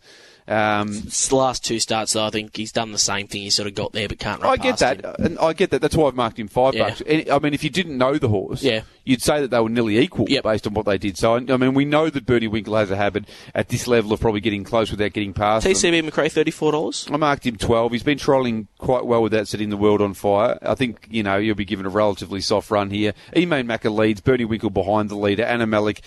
um, 0.48 1.04
last 1.32 1.64
two 1.64 1.80
starts, 1.80 2.14
though, 2.14 2.26
I 2.26 2.30
think 2.30 2.56
he's 2.56 2.72
done 2.72 2.92
the 2.92 2.98
same 2.98 3.28
thing. 3.28 3.44
He 3.44 3.50
sort 3.50 3.68
of 3.68 3.76
got 3.76 3.94
there, 3.94 4.08
but 4.10 4.20
can't. 4.20 4.44
I 4.44 4.58
get 4.58 4.78
that, 4.80 5.04
him. 5.04 5.16
and 5.20 5.40
I 5.40 5.54
get 5.54 5.70
that. 5.72 5.82
That's 5.82 5.96
why 5.96 6.08
I've 6.08 6.16
marked 6.16 6.38
him 6.38 6.48
five 6.50 6.74
yeah. 6.74 6.90
bucks. 6.90 7.02
I 7.08 7.40
mean, 7.40 7.54
if 7.54 7.64
you 7.64 7.70
didn't 7.70 7.98
know 7.98 8.18
the 8.18 8.28
horse, 8.28 8.62
yeah. 8.62 8.82
you'd 9.06 9.22
say 9.22 9.40
that 9.40 9.52
they 9.52 9.60
were 9.60 9.70
nearly 9.70 10.00
equal 10.00 10.26
yep. 10.30 10.44
based 10.44 10.68
on 10.68 10.74
what 10.74 10.86
they 10.86 10.98
did. 10.98 11.18
So, 11.18 11.36
I 11.36 11.40
mean, 11.40 11.74
we 11.74 11.86
know 11.86 12.10
that 12.10 12.26
Bernie 12.26 12.48
Winkle 12.48 12.76
has 12.76 12.92
a 12.92 12.98
habit 12.98 13.26
at 13.56 13.70
this 13.70 13.88
level 13.88 14.12
of 14.12 14.20
probably 14.20 14.42
getting 14.42 14.66
close 14.66 14.92
without 14.92 15.14
getting 15.14 15.34
past. 15.34 15.66
TCB. 15.66 16.10
McRae, 16.10 16.32
thirty-four 16.32 16.74
dollars. 16.74 17.08
I 17.10 17.18
marked 17.18 17.46
him 17.46 17.56
twelve. 17.56 17.94
He's 17.94 18.04
been 18.04 18.18
trolling 18.18 18.68
quite 18.78 19.06
well 19.06 19.22
without 19.22 19.48
setting 19.48 19.70
the 19.70 19.78
world 19.78 20.02
on 20.02 20.14
fire. 20.14 20.60
I 20.62 20.76
think 20.76 21.08
you 21.10 21.24
know 21.24 21.40
he'll 21.40 21.56
be 21.56 21.66
given 21.66 21.86
a 21.86 21.90
relatively 21.90 22.42
soft 22.42 22.70
run 22.70 22.90
here. 22.90 23.14
Emain 23.36 23.68
Macca 23.68 23.96
leads. 23.96 24.20
Bernie 24.20 24.46
Winkle 24.46 24.70
behind 24.70 25.10
the 25.10 25.16
leader. 25.16 25.44
Anna 25.44 25.66
Malik. 25.66 26.02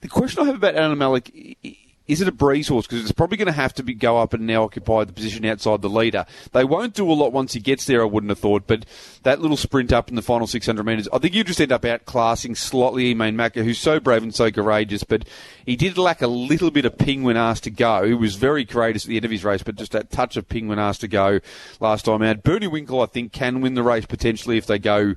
The 0.00 0.08
question 0.08 0.44
I 0.44 0.46
have 0.46 0.54
about 0.54 0.76
Anna 0.76 0.94
Malik 0.94 1.56
is 2.12 2.20
it 2.20 2.28
a 2.28 2.32
breeze 2.32 2.68
horse? 2.68 2.86
Because 2.86 3.02
it's 3.02 3.12
probably 3.12 3.38
going 3.38 3.46
to 3.46 3.52
have 3.52 3.72
to 3.74 3.82
be, 3.82 3.94
go 3.94 4.18
up 4.18 4.34
and 4.34 4.46
now 4.46 4.64
occupy 4.64 5.04
the 5.04 5.12
position 5.12 5.46
outside 5.46 5.80
the 5.80 5.88
leader. 5.88 6.26
They 6.52 6.62
won't 6.62 6.94
do 6.94 7.10
a 7.10 7.14
lot 7.14 7.32
once 7.32 7.54
he 7.54 7.60
gets 7.60 7.86
there, 7.86 8.02
I 8.02 8.04
wouldn't 8.04 8.30
have 8.30 8.38
thought, 8.38 8.66
but 8.66 8.84
that 9.22 9.40
little 9.40 9.56
sprint 9.56 9.92
up 9.92 10.10
in 10.10 10.14
the 10.14 10.22
final 10.22 10.46
600 10.46 10.84
metres, 10.84 11.08
I 11.12 11.18
think 11.18 11.34
you 11.34 11.42
just 11.42 11.60
end 11.60 11.72
up 11.72 11.82
outclassing 11.82 12.56
slightly 12.56 13.10
Emain 13.10 13.34
Macca, 13.34 13.64
who's 13.64 13.78
so 13.78 13.98
brave 13.98 14.22
and 14.22 14.34
so 14.34 14.50
courageous, 14.50 15.04
but 15.04 15.24
he 15.64 15.74
did 15.74 15.96
lack 15.96 16.20
a 16.20 16.26
little 16.26 16.70
bit 16.70 16.84
of 16.84 16.98
ping 16.98 17.22
when 17.22 17.36
asked 17.36 17.64
to 17.64 17.70
go. 17.70 18.04
He 18.04 18.14
was 18.14 18.36
very 18.36 18.66
courageous 18.66 19.04
at 19.04 19.08
the 19.08 19.16
end 19.16 19.24
of 19.24 19.30
his 19.30 19.44
race, 19.44 19.62
but 19.62 19.76
just 19.76 19.92
that 19.92 20.10
touch 20.10 20.36
of 20.36 20.48
ping 20.48 20.68
when 20.68 20.78
asked 20.78 21.00
to 21.00 21.08
go 21.08 21.40
last 21.80 22.04
time 22.04 22.22
out. 22.22 22.42
Bernie 22.42 22.66
Winkle, 22.66 23.00
I 23.00 23.06
think, 23.06 23.32
can 23.32 23.62
win 23.62 23.74
the 23.74 23.82
race 23.82 24.04
potentially 24.04 24.58
if 24.58 24.66
they 24.66 24.78
go 24.78 25.14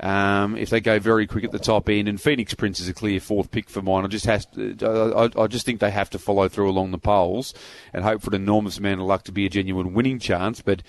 um, 0.00 0.56
if 0.56 0.70
they 0.70 0.80
go 0.80 0.98
very 0.98 1.26
quick 1.26 1.44
at 1.44 1.52
the 1.52 1.58
top 1.58 1.88
end, 1.88 2.08
and 2.08 2.20
Phoenix 2.20 2.52
Prince 2.54 2.80
is 2.80 2.88
a 2.88 2.94
clear 2.94 3.20
fourth 3.20 3.50
pick 3.50 3.70
for 3.70 3.80
mine. 3.80 4.04
I 4.04 4.08
just 4.08 4.26
has 4.26 4.46
to, 4.46 4.76
I, 5.16 5.42
I, 5.42 5.46
just 5.46 5.64
think 5.64 5.80
they 5.80 5.90
have 5.90 6.10
to 6.10 6.18
follow 6.18 6.48
through 6.48 6.68
along 6.68 6.90
the 6.90 6.98
poles 6.98 7.54
and 7.92 8.04
hope 8.04 8.22
for 8.22 8.30
an 8.30 8.42
enormous 8.42 8.78
amount 8.78 9.00
of 9.00 9.06
luck 9.06 9.22
to 9.24 9.32
be 9.32 9.46
a 9.46 9.48
genuine 9.48 9.94
winning 9.94 10.18
chance. 10.18 10.60
But 10.60 10.82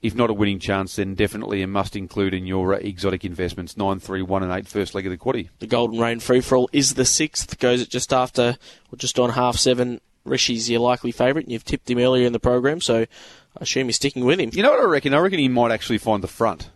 if 0.00 0.14
not 0.14 0.30
a 0.30 0.34
winning 0.34 0.60
chance, 0.60 0.96
then 0.96 1.14
definitely 1.14 1.62
a 1.62 1.66
must 1.66 1.96
include 1.96 2.34
in 2.34 2.46
your 2.46 2.74
uh, 2.74 2.78
exotic 2.78 3.24
investments. 3.24 3.76
Nine, 3.76 3.98
three, 3.98 4.22
one, 4.22 4.44
and 4.44 4.52
eight, 4.52 4.68
first 4.68 4.94
leg 4.94 5.06
of 5.06 5.10
the 5.10 5.18
quaddy. 5.18 5.48
The 5.58 5.66
Golden 5.66 5.98
Rain 5.98 6.20
free 6.20 6.40
for 6.40 6.56
all 6.56 6.70
is 6.72 6.94
the 6.94 7.04
sixth. 7.04 7.58
Goes 7.58 7.82
at 7.82 7.88
just 7.88 8.12
after 8.12 8.56
or 8.92 8.96
just 8.96 9.18
on 9.18 9.30
half 9.30 9.56
seven. 9.56 10.00
Rishi's 10.24 10.70
your 10.70 10.78
likely 10.78 11.10
favourite, 11.10 11.46
and 11.46 11.52
you've 11.52 11.64
tipped 11.64 11.90
him 11.90 11.98
earlier 11.98 12.26
in 12.26 12.32
the 12.32 12.38
program, 12.38 12.80
so 12.80 13.00
I 13.00 13.06
assume 13.60 13.88
you're 13.88 13.92
sticking 13.92 14.24
with 14.24 14.38
him. 14.38 14.50
You 14.52 14.62
know 14.62 14.70
what 14.70 14.78
I 14.80 14.84
reckon? 14.84 15.14
I 15.14 15.18
reckon 15.18 15.40
he 15.40 15.48
might 15.48 15.72
actually 15.72 15.98
find 15.98 16.22
the 16.22 16.28
front. 16.28 16.70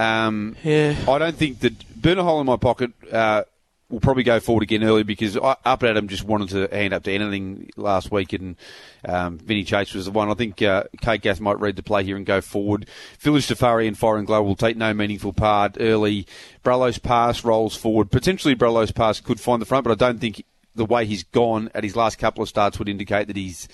Um, 0.00 0.56
yeah. 0.64 0.96
I 1.08 1.18
don't 1.18 1.36
think 1.36 1.60
that 1.60 2.00
burn 2.00 2.18
a 2.18 2.24
hole 2.24 2.40
in 2.40 2.46
my 2.46 2.56
pocket. 2.56 2.92
Uh, 3.12 3.44
will 3.90 4.00
probably 4.00 4.22
go 4.22 4.38
forward 4.38 4.62
again 4.62 4.84
early 4.84 5.02
because 5.02 5.36
I, 5.36 5.56
Up 5.64 5.82
Adam 5.82 6.06
just 6.08 6.24
wanted 6.24 6.50
to 6.50 6.74
hand 6.74 6.94
up 6.94 7.02
to 7.02 7.12
anything 7.12 7.70
last 7.76 8.10
week, 8.10 8.32
and 8.32 8.56
um, 9.04 9.38
Vinny 9.38 9.64
Chase 9.64 9.92
was 9.94 10.04
the 10.04 10.12
one. 10.12 10.30
I 10.30 10.34
think 10.34 10.62
uh, 10.62 10.84
Kate 11.00 11.20
Gath 11.20 11.40
might 11.40 11.58
read 11.58 11.76
the 11.76 11.82
play 11.82 12.04
here 12.04 12.16
and 12.16 12.24
go 12.24 12.40
forward. 12.40 12.86
Village 13.18 13.46
Safari 13.46 13.88
and 13.88 13.98
Foreign 13.98 14.24
Glow 14.24 14.42
will 14.42 14.56
take 14.56 14.76
no 14.76 14.94
meaningful 14.94 15.32
part 15.32 15.76
early. 15.80 16.26
Brello's 16.62 16.98
pass 16.98 17.44
rolls 17.44 17.76
forward. 17.76 18.10
Potentially 18.10 18.54
Brello's 18.54 18.92
pass 18.92 19.20
could 19.20 19.40
find 19.40 19.60
the 19.60 19.66
front, 19.66 19.84
but 19.84 19.92
I 19.92 19.96
don't 19.96 20.20
think 20.20 20.44
the 20.74 20.84
way 20.84 21.04
he's 21.04 21.24
gone 21.24 21.68
at 21.74 21.82
his 21.82 21.96
last 21.96 22.16
couple 22.18 22.42
of 22.42 22.48
starts 22.48 22.78
would 22.78 22.88
indicate 22.88 23.26
that 23.26 23.36
he's 23.36 23.68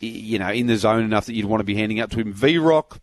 you 0.00 0.38
know 0.38 0.50
in 0.50 0.66
the 0.66 0.76
zone 0.76 1.02
enough 1.02 1.26
that 1.26 1.34
you'd 1.34 1.46
want 1.46 1.60
to 1.60 1.64
be 1.64 1.76
handing 1.76 2.00
up 2.00 2.10
to 2.10 2.18
him. 2.18 2.32
V 2.32 2.58
Rock 2.58 3.00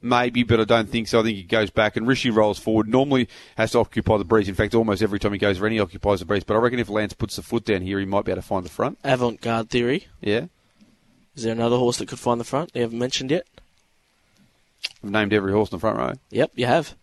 Maybe, 0.00 0.44
but 0.44 0.60
I 0.60 0.64
don't 0.64 0.88
think 0.88 1.08
so. 1.08 1.20
I 1.20 1.22
think 1.24 1.36
he 1.36 1.42
goes 1.42 1.70
back 1.70 1.96
and 1.96 2.06
Rishi 2.06 2.30
rolls 2.30 2.58
forward. 2.58 2.88
Normally 2.88 3.28
has 3.56 3.72
to 3.72 3.80
occupy 3.80 4.16
the 4.16 4.24
breeze. 4.24 4.48
In 4.48 4.54
fact, 4.54 4.74
almost 4.74 5.02
every 5.02 5.18
time 5.18 5.32
he 5.32 5.38
goes 5.38 5.58
around, 5.58 5.72
he 5.72 5.80
occupies 5.80 6.20
the 6.20 6.24
breeze. 6.24 6.44
But 6.44 6.54
I 6.54 6.60
reckon 6.60 6.78
if 6.78 6.88
Lance 6.88 7.14
puts 7.14 7.34
the 7.34 7.42
foot 7.42 7.64
down 7.64 7.82
here, 7.82 7.98
he 7.98 8.04
might 8.04 8.24
be 8.24 8.30
able 8.30 8.40
to 8.40 8.46
find 8.46 8.64
the 8.64 8.70
front. 8.70 8.98
Avant 9.02 9.40
garde 9.40 9.70
theory. 9.70 10.06
Yeah. 10.20 10.46
Is 11.34 11.42
there 11.42 11.52
another 11.52 11.76
horse 11.76 11.98
that 11.98 12.08
could 12.08 12.20
find 12.20 12.40
the 12.40 12.44
front? 12.44 12.70
You 12.74 12.82
haven't 12.82 12.98
mentioned 12.98 13.32
yet. 13.32 13.46
I've 15.02 15.10
named 15.10 15.32
every 15.32 15.52
horse 15.52 15.70
in 15.70 15.76
the 15.76 15.80
front 15.80 15.98
row. 15.98 16.12
Yep, 16.30 16.52
you 16.54 16.66
have. 16.66 16.94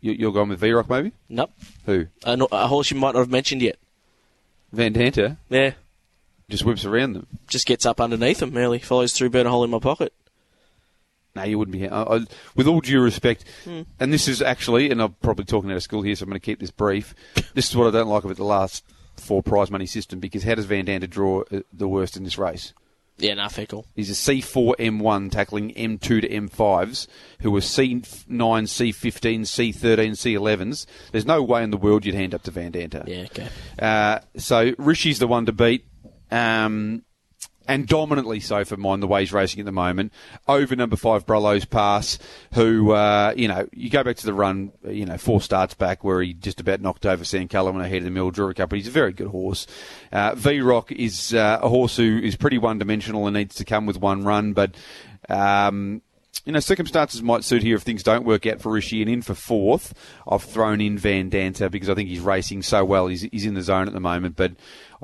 You, 0.00 0.28
are 0.28 0.32
going 0.32 0.50
with 0.50 0.60
V 0.60 0.72
Rock, 0.72 0.90
maybe? 0.90 1.12
Nope. 1.30 1.50
Who? 1.86 2.08
Uh, 2.22 2.46
a, 2.52 2.54
a, 2.54 2.66
horse 2.66 2.90
you 2.90 2.98
might 2.98 3.14
not 3.14 3.20
have 3.20 3.30
mentioned 3.30 3.62
yet. 3.62 3.78
Vandanta. 4.74 5.38
Yeah. 5.48 5.72
Just 6.50 6.64
whips 6.66 6.84
around 6.84 7.14
them. 7.14 7.26
Just 7.48 7.66
gets 7.66 7.86
up 7.86 8.02
underneath 8.02 8.40
them, 8.40 8.52
merely 8.52 8.78
follows 8.78 9.14
through, 9.14 9.30
burn 9.30 9.46
a 9.46 9.50
hole 9.50 9.64
in 9.64 9.70
my 9.70 9.78
pocket. 9.78 10.12
No, 11.34 11.42
you 11.42 11.58
wouldn't 11.58 11.76
be. 11.76 11.88
I, 11.88 12.02
I, 12.02 12.20
with 12.54 12.68
all 12.68 12.80
due 12.80 13.00
respect, 13.00 13.44
mm. 13.64 13.86
and 13.98 14.12
this 14.12 14.28
is 14.28 14.40
actually, 14.40 14.90
and 14.90 15.02
I'm 15.02 15.14
probably 15.14 15.44
talking 15.44 15.70
out 15.70 15.76
of 15.76 15.82
school 15.82 16.02
here, 16.02 16.14
so 16.14 16.22
I'm 16.22 16.28
going 16.28 16.40
to 16.40 16.44
keep 16.44 16.60
this 16.60 16.70
brief. 16.70 17.14
This 17.54 17.70
is 17.70 17.76
what 17.76 17.86
I 17.86 17.90
don't 17.92 18.08
like 18.08 18.24
about 18.24 18.36
the 18.36 18.44
last 18.44 18.84
four 19.16 19.40
prize 19.40 19.70
money 19.70 19.86
system 19.86 20.18
because 20.18 20.42
how 20.42 20.56
does 20.56 20.66
Vandanta 20.66 21.08
draw 21.08 21.42
uh, 21.52 21.60
the 21.72 21.86
worst 21.86 22.16
in 22.16 22.24
this 22.24 22.36
race? 22.36 22.72
Yeah, 23.16 23.34
nah, 23.34 23.48
fickle. 23.48 23.86
He's 23.94 24.10
a 24.10 24.12
C4 24.12 24.74
M1 24.76 25.30
tackling 25.30 25.72
M2 25.74 26.00
to 26.00 26.28
M5s 26.28 27.06
who 27.40 27.56
are 27.56 27.60
C9, 27.60 28.02
C15, 28.26 29.40
C13, 29.42 30.10
C11s. 30.10 30.86
There's 31.12 31.26
no 31.26 31.40
way 31.42 31.62
in 31.62 31.70
the 31.70 31.76
world 31.76 32.04
you'd 32.04 32.16
hand 32.16 32.34
up 32.34 32.42
to 32.42 32.50
Vandanta. 32.50 33.06
Yeah, 33.06 33.26
okay. 33.26 33.48
Uh, 33.78 34.18
so 34.36 34.74
Rishi's 34.78 35.20
the 35.20 35.28
one 35.28 35.46
to 35.46 35.52
beat. 35.52 35.86
Um, 36.32 37.04
and 37.66 37.86
dominantly 37.86 38.40
so 38.40 38.64
for 38.64 38.76
mine, 38.76 39.00
the 39.00 39.06
way 39.06 39.20
he's 39.20 39.32
racing 39.32 39.60
at 39.60 39.66
the 39.66 39.72
moment, 39.72 40.12
over 40.46 40.76
number 40.76 40.96
five, 40.96 41.26
Brello's 41.26 41.64
Pass, 41.64 42.18
who, 42.52 42.92
uh, 42.92 43.32
you 43.36 43.48
know, 43.48 43.68
you 43.72 43.90
go 43.90 44.02
back 44.02 44.16
to 44.16 44.26
the 44.26 44.34
run, 44.34 44.72
you 44.88 45.06
know, 45.06 45.16
four 45.16 45.40
starts 45.40 45.74
back 45.74 46.04
where 46.04 46.22
he 46.22 46.34
just 46.34 46.60
about 46.60 46.80
knocked 46.80 47.06
over 47.06 47.24
San 47.24 47.48
Cullen 47.48 47.80
ahead 47.80 47.98
of 47.98 48.04
the 48.04 48.10
mill, 48.10 48.30
drew 48.30 48.48
a 48.48 48.54
couple. 48.54 48.76
He's 48.76 48.88
a 48.88 48.92
very 48.92 49.12
good 49.12 49.28
horse. 49.28 49.66
Uh, 50.12 50.34
V 50.34 50.60
Rock 50.60 50.92
is 50.92 51.34
uh, 51.34 51.58
a 51.62 51.68
horse 51.68 51.96
who 51.96 52.18
is 52.18 52.36
pretty 52.36 52.58
one 52.58 52.78
dimensional 52.78 53.26
and 53.26 53.34
needs 53.34 53.54
to 53.56 53.64
come 53.64 53.86
with 53.86 53.98
one 53.98 54.24
run, 54.24 54.52
but. 54.52 54.74
Um, 55.28 56.02
you 56.44 56.52
know, 56.52 56.60
circumstances 56.60 57.22
might 57.22 57.44
suit 57.44 57.62
here 57.62 57.76
if 57.76 57.82
things 57.82 58.02
don't 58.02 58.24
work 58.24 58.46
out 58.46 58.60
for 58.60 58.70
Rishi. 58.70 59.00
And 59.00 59.10
in 59.10 59.22
for 59.22 59.34
fourth, 59.34 59.94
I've 60.28 60.42
thrown 60.42 60.80
in 60.80 60.98
Van 60.98 61.30
Danta 61.30 61.70
because 61.70 61.88
I 61.88 61.94
think 61.94 62.08
he's 62.08 62.20
racing 62.20 62.62
so 62.62 62.84
well. 62.84 63.06
He's, 63.06 63.22
he's 63.22 63.46
in 63.46 63.54
the 63.54 63.62
zone 63.62 63.86
at 63.86 63.94
the 63.94 64.00
moment, 64.00 64.36
but 64.36 64.52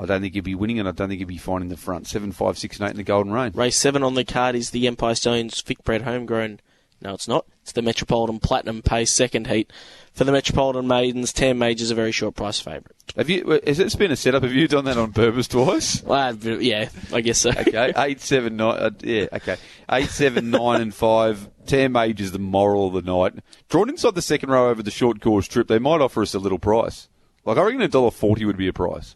I 0.00 0.06
don't 0.06 0.22
think 0.22 0.34
he'll 0.34 0.42
be 0.42 0.54
winning, 0.54 0.78
and 0.78 0.88
I 0.88 0.92
don't 0.92 1.08
think 1.08 1.18
he'll 1.18 1.28
be 1.28 1.36
finding 1.36 1.68
the 1.68 1.76
front. 1.76 2.06
Seven, 2.06 2.32
five, 2.32 2.56
six, 2.58 2.78
and 2.78 2.88
eight 2.88 2.92
in 2.92 2.96
the 2.96 3.02
Golden 3.02 3.32
Rain. 3.32 3.52
Race 3.54 3.76
seven 3.76 4.02
on 4.02 4.14
the 4.14 4.24
card 4.24 4.54
is 4.54 4.70
the 4.70 4.86
Empire 4.86 5.14
Stallions 5.14 5.60
Vic 5.60 5.84
Bred 5.84 6.02
Homegrown. 6.02 6.60
No, 7.02 7.14
it's 7.14 7.28
not. 7.28 7.46
It's 7.62 7.72
the 7.72 7.82
Metropolitan 7.82 8.40
Platinum 8.40 8.82
Pace 8.82 9.10
second 9.10 9.46
heat. 9.46 9.72
For 10.12 10.24
the 10.24 10.32
Metropolitan 10.32 10.86
Maidens, 10.86 11.32
Tam 11.32 11.56
Major's 11.58 11.90
a 11.90 11.94
very 11.94 12.12
short 12.12 12.34
price 12.34 12.60
favourite. 12.60 12.92
Have 13.16 13.30
you? 13.30 13.60
Has 13.66 13.78
it 13.78 13.96
been 13.98 14.10
a 14.10 14.16
setup? 14.16 14.42
Have 14.42 14.52
you 14.52 14.68
done 14.68 14.84
that 14.84 14.98
on 14.98 15.12
purpose 15.12 15.48
twice? 15.48 16.02
Well, 16.10 16.34
yeah, 16.36 16.88
I 17.12 17.20
guess 17.20 17.38
so. 17.38 17.50
okay, 17.50 17.92
eight, 17.96 18.20
seven, 18.20 18.56
nine. 18.56 18.76
Uh, 18.78 18.90
yeah, 19.00 19.26
okay, 19.32 19.56
eight, 19.90 20.10
seven, 20.10 20.50
nine, 20.50 20.80
and 20.82 20.94
five. 20.94 21.48
Tam 21.66 21.92
Major's 21.92 22.32
the 22.32 22.38
moral 22.38 22.88
of 22.88 23.04
the 23.04 23.10
night. 23.10 23.42
Drawn 23.68 23.88
inside 23.88 24.14
the 24.14 24.22
second 24.22 24.50
row 24.50 24.68
over 24.68 24.82
the 24.82 24.90
short 24.90 25.20
course 25.20 25.46
trip, 25.46 25.68
they 25.68 25.78
might 25.78 26.00
offer 26.00 26.22
us 26.22 26.34
a 26.34 26.38
little 26.38 26.58
price. 26.58 27.08
Like 27.44 27.56
I 27.56 27.62
reckon 27.62 27.80
a 27.80 27.88
dollar 27.88 28.10
forty 28.10 28.44
would 28.44 28.58
be 28.58 28.68
a 28.68 28.72
price. 28.72 29.14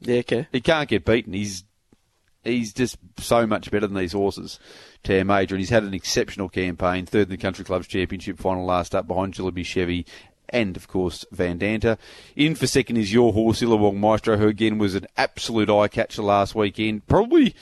Yeah, 0.00 0.18
okay. 0.18 0.48
He 0.52 0.60
can't 0.60 0.88
get 0.88 1.04
beaten. 1.04 1.32
He's 1.32 1.64
he's 2.44 2.72
just 2.72 2.96
so 3.18 3.46
much 3.46 3.70
better 3.70 3.86
than 3.86 3.96
these 3.96 4.12
horses. 4.12 4.58
Tam 5.02 5.26
Major, 5.28 5.54
and 5.54 5.60
he's 5.60 5.70
had 5.70 5.82
an 5.82 5.94
exceptional 5.94 6.48
campaign. 6.48 7.06
Third 7.06 7.22
in 7.24 7.30
the 7.30 7.36
Country 7.36 7.64
Clubs 7.64 7.86
Championship 7.86 8.38
final 8.38 8.64
last 8.64 8.94
up 8.94 9.06
behind 9.06 9.34
Jillaby 9.34 9.64
Chevy 9.64 10.06
and, 10.52 10.76
of 10.76 10.88
course, 10.88 11.24
Van 11.30 11.58
Danta. 11.58 11.96
In 12.36 12.54
for 12.54 12.66
second 12.66 12.96
is 12.96 13.12
your 13.12 13.32
horse, 13.32 13.60
Illawong 13.62 13.96
Maestro, 13.96 14.36
who 14.36 14.48
again 14.48 14.78
was 14.78 14.94
an 14.94 15.06
absolute 15.16 15.70
eye 15.70 15.88
catcher 15.88 16.22
last 16.22 16.54
weekend. 16.54 17.06
Probably, 17.06 17.54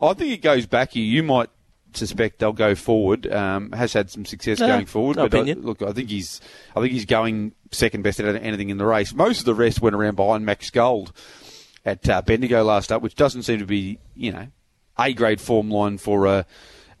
I 0.00 0.14
think 0.14 0.32
it 0.32 0.42
goes 0.42 0.64
back 0.66 0.92
here. 0.92 1.04
You 1.04 1.22
might 1.22 1.50
suspect 1.94 2.38
they'll 2.38 2.52
go 2.52 2.74
forward. 2.74 3.30
Um, 3.32 3.72
has 3.72 3.92
had 3.92 4.08
some 4.10 4.24
success 4.24 4.60
No, 4.60 4.68
going 4.68 4.86
forward, 4.86 5.16
no 5.16 5.28
but 5.28 5.36
I, 5.36 5.40
opinion. 5.40 5.62
look, 5.62 5.82
I 5.82 5.92
think 5.92 6.10
he's, 6.10 6.40
I 6.76 6.80
think 6.80 6.92
he's 6.92 7.06
going 7.06 7.52
second 7.72 8.02
best 8.02 8.20
at 8.20 8.42
anything 8.42 8.70
in 8.70 8.78
the 8.78 8.86
race. 8.86 9.12
Most 9.12 9.40
of 9.40 9.44
the 9.46 9.54
rest 9.54 9.82
went 9.82 9.96
around 9.96 10.16
behind 10.16 10.46
Max 10.46 10.70
Gold 10.70 11.12
at 11.84 12.08
uh, 12.08 12.22
Bendigo 12.22 12.62
last 12.64 12.92
up, 12.92 13.02
which 13.02 13.14
doesn't 13.14 13.42
seem 13.42 13.58
to 13.58 13.66
be, 13.66 13.98
you 14.14 14.32
know, 14.32 14.48
a 14.98 15.12
grade 15.12 15.40
form 15.40 15.70
line 15.70 15.98
for 15.98 16.26
a, 16.26 16.44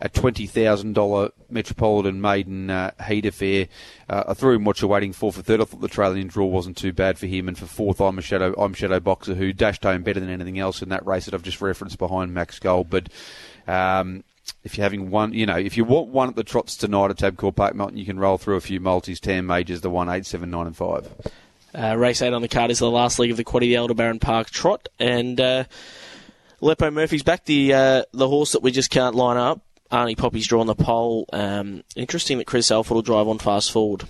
a 0.00 0.08
twenty 0.08 0.46
thousand 0.46 0.92
dollar 0.92 1.30
Metropolitan 1.50 2.20
Maiden 2.20 2.70
uh, 2.70 2.92
heat 3.06 3.26
affair. 3.26 3.66
Uh, 4.08 4.24
I 4.28 4.34
threw 4.34 4.54
him 4.54 4.64
what 4.64 4.80
you're 4.80 4.90
waiting 4.90 5.12
for 5.12 5.32
for 5.32 5.42
third. 5.42 5.60
I 5.60 5.64
thought 5.64 5.80
the 5.80 5.88
trailing 5.88 6.28
draw 6.28 6.46
wasn't 6.46 6.76
too 6.76 6.92
bad 6.92 7.18
for 7.18 7.26
him, 7.26 7.48
and 7.48 7.58
for 7.58 7.66
fourth, 7.66 8.00
I'm 8.00 8.18
a 8.18 8.22
shadow. 8.22 8.54
I'm 8.56 8.74
Shadow 8.74 9.00
Boxer 9.00 9.34
who 9.34 9.52
dashed 9.52 9.82
home 9.82 10.02
better 10.02 10.20
than 10.20 10.30
anything 10.30 10.58
else 10.58 10.82
in 10.82 10.90
that 10.90 11.04
race 11.04 11.24
that 11.24 11.34
I've 11.34 11.42
just 11.42 11.60
referenced 11.60 11.98
behind 11.98 12.32
Max 12.32 12.60
Gold. 12.60 12.88
But 12.88 13.08
um, 13.66 14.22
if 14.62 14.78
you're 14.78 14.84
having 14.84 15.10
one, 15.10 15.32
you 15.32 15.46
know, 15.46 15.56
if 15.56 15.76
you 15.76 15.84
want 15.84 16.08
one 16.08 16.28
at 16.28 16.36
the 16.36 16.44
trots 16.44 16.76
tonight 16.76 17.10
at 17.10 17.16
Tabcorp 17.16 17.56
Park 17.56 17.74
Melton, 17.74 17.98
you 17.98 18.06
can 18.06 18.20
roll 18.20 18.38
through 18.38 18.56
a 18.56 18.60
few 18.60 18.78
multis. 18.78 19.18
Tam 19.18 19.46
Majors, 19.46 19.80
the 19.80 19.90
one 19.90 20.08
eight, 20.08 20.26
seven, 20.26 20.50
nine, 20.50 20.68
and 20.68 20.76
five. 20.76 21.08
Uh, 21.74 21.96
race 21.96 22.22
8 22.22 22.32
on 22.32 22.42
the 22.42 22.48
card 22.48 22.70
is 22.70 22.78
the 22.78 22.90
last 22.90 23.18
leg 23.18 23.30
of 23.30 23.36
the 23.36 23.44
Quaddy 23.44 23.70
the 23.70 24.18
Park 24.20 24.50
Trot. 24.50 24.88
And 24.98 25.40
uh, 25.40 25.64
Lepo 26.62 26.92
Murphy's 26.92 27.22
back, 27.22 27.44
the 27.44 27.74
uh, 27.74 28.02
the 28.12 28.28
horse 28.28 28.52
that 28.52 28.62
we 28.62 28.70
just 28.70 28.90
can't 28.90 29.14
line 29.14 29.36
up. 29.36 29.60
Arnie 29.90 30.16
Poppy's 30.16 30.46
drawn 30.46 30.66
the 30.66 30.74
pole. 30.74 31.26
Um, 31.32 31.82
interesting 31.96 32.38
that 32.38 32.46
Chris 32.46 32.70
Alford 32.70 32.94
will 32.94 33.02
drive 33.02 33.28
on 33.28 33.38
fast 33.38 33.72
forward. 33.72 34.04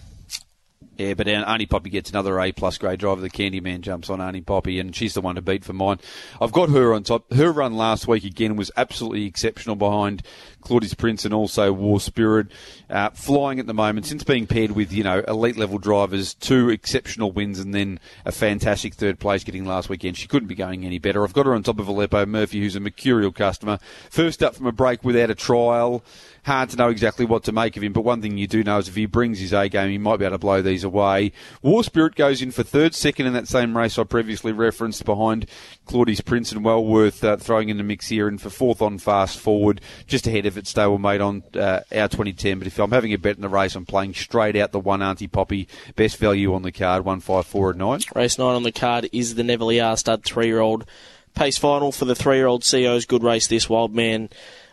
Yeah, 0.99 1.15
but 1.15 1.29
Arnie 1.29 1.71
Poppy 1.71 1.91
gets 1.91 2.11
another 2.11 2.41
A 2.41 2.51
plus 2.51 2.77
grade 2.77 2.99
driver. 2.99 3.21
The 3.21 3.31
Candyman 3.31 3.83
jumps 3.83 4.11
on 4.11 4.19
Arnie 4.19 4.45
Poppy, 4.45 4.81
and 4.81 4.97
she's 4.97 5.15
the 5.15 5.21
one 5.21 5.37
to 5.37 5.41
beat 5.41 5.65
for 5.65 5.73
mine. 5.73 6.01
I've 6.41 6.51
got 6.51 6.71
her 6.71 6.93
on 6.93 7.05
top. 7.05 7.33
Her 7.33 7.53
run 7.53 7.77
last 7.77 8.09
week 8.09 8.25
again 8.25 8.57
was 8.57 8.73
absolutely 8.77 9.25
exceptional 9.25 9.77
behind 9.77 10.25
Claudius 10.61 10.95
Prince 10.95 11.25
and 11.25 11.33
also 11.33 11.73
War 11.73 12.01
Spirit. 12.01 12.49
Uh, 12.91 13.11
flying 13.11 13.61
at 13.61 13.69
the 13.69 13.75
moment 13.75 14.07
since 14.07 14.25
being 14.25 14.49
paired 14.49 14.73
with 14.73 14.93
you 14.93 15.05
know 15.05 15.23
elite 15.29 15.57
level 15.57 15.79
drivers, 15.79 16.35
two 16.35 16.69
exceptional 16.69 17.31
wins, 17.31 17.61
and 17.61 17.73
then 17.73 18.01
a 18.25 18.33
fantastic 18.33 18.95
third 18.95 19.21
place 19.21 19.45
getting 19.45 19.65
last 19.65 19.89
weekend. 19.89 20.17
She 20.17 20.27
couldn't 20.27 20.49
be 20.49 20.57
going 20.57 20.85
any 20.85 20.99
better. 20.99 21.23
I've 21.23 21.33
got 21.33 21.47
her 21.47 21.55
on 21.55 21.63
top 21.63 21.79
of 21.79 21.87
Aleppo 21.87 22.27
Murphy, 22.27 22.59
who's 22.59 22.75
a 22.75 22.81
mercurial 22.81 23.31
customer. 23.31 23.79
First 24.11 24.43
up 24.43 24.57
from 24.57 24.67
a 24.67 24.73
break 24.73 25.05
without 25.05 25.31
a 25.31 25.37
trial 25.37 26.03
hard 26.49 26.71
to 26.71 26.77
know 26.77 26.89
exactly 26.89 27.25
what 27.25 27.45
to 27.45 27.53
make 27.53 27.77
of 27.77 27.83
him, 27.83 27.93
but 27.93 28.01
one 28.01 28.21
thing 28.21 28.37
you 28.37 28.49
do 28.49 28.65
know 28.65 28.79
is 28.79 28.89
if 28.89 28.95
he 28.95 29.07
brings 29.07 29.39
his 29.39 29.53
A 29.53 29.69
game, 29.69 29.91
he 29.91 29.99
might 29.99 30.17
be 30.17 30.25
able 30.25 30.35
to 30.35 30.39
blow 30.39 30.63
these 30.63 30.83
away. 30.83 31.31
War 31.63 31.85
Spirit 31.85 32.15
goes 32.15 32.43
in 32.43 32.51
for 32.51 32.63
third, 32.63 32.95
second 32.95 33.27
in 33.27 33.35
that 33.35 33.47
same 33.47 33.77
race 33.77 33.99
I 33.99 34.05
previously 34.05 34.53
referenced 34.53 35.05
behind 35.05 35.47
Claudius 35.85 36.21
Prince 36.21 36.51
and 36.51 36.65
well 36.65 36.85
worth 36.85 37.23
uh, 37.23 37.37
throwing 37.37 37.69
in 37.69 37.77
the 37.77 37.83
mix 37.85 38.09
here, 38.09 38.27
and 38.27 38.41
for 38.41 38.51
fourth 38.51 38.83
on 38.83 38.99
fast 38.99 39.39
forward, 39.39 39.81
just 40.07 40.27
ahead 40.27 40.47
of 40.47 40.57
its 40.57 40.73
stablemate 40.73 41.25
on 41.25 41.43
uh, 41.55 41.81
our 41.93 42.09
2010. 42.09 42.59
But 42.59 42.67
if 42.67 42.79
I'm 42.79 42.91
having 42.91 43.13
a 43.13 43.19
bet 43.19 43.37
in 43.37 43.43
the 43.43 43.49
race, 43.49 43.77
I'm 43.77 43.87
playing 43.87 44.15
straight 44.15 44.57
out 44.57 44.73
the 44.73 44.81
one 44.81 45.03
Auntie 45.03 45.29
Poppy, 45.29 45.69
best 45.95 46.17
value 46.17 46.55
on 46.55 46.63
the 46.63 46.73
card, 46.73 47.05
one 47.05 47.21
five 47.21 47.47
four 47.47 47.71
and 47.71 47.79
nine. 47.79 48.01
Race 48.15 48.39
9 48.39 48.47
on 48.47 48.63
the 48.63 48.73
card 48.73 49.09
is 49.13 49.35
the 49.35 49.43
Nevele 49.43 49.85
R 49.85 49.97
Stud 49.97 50.25
three 50.25 50.47
year 50.47 50.61
old 50.61 50.87
pace 51.35 51.59
final 51.59 51.93
for 51.93 52.07
the 52.07 52.15
three 52.15 52.37
year 52.37 52.47
old 52.47 52.63
CEO's 52.63 53.07
good 53.07 53.23
race. 53.23 53.47
This 53.47 53.69
wild 53.69 53.95
man 53.95 54.31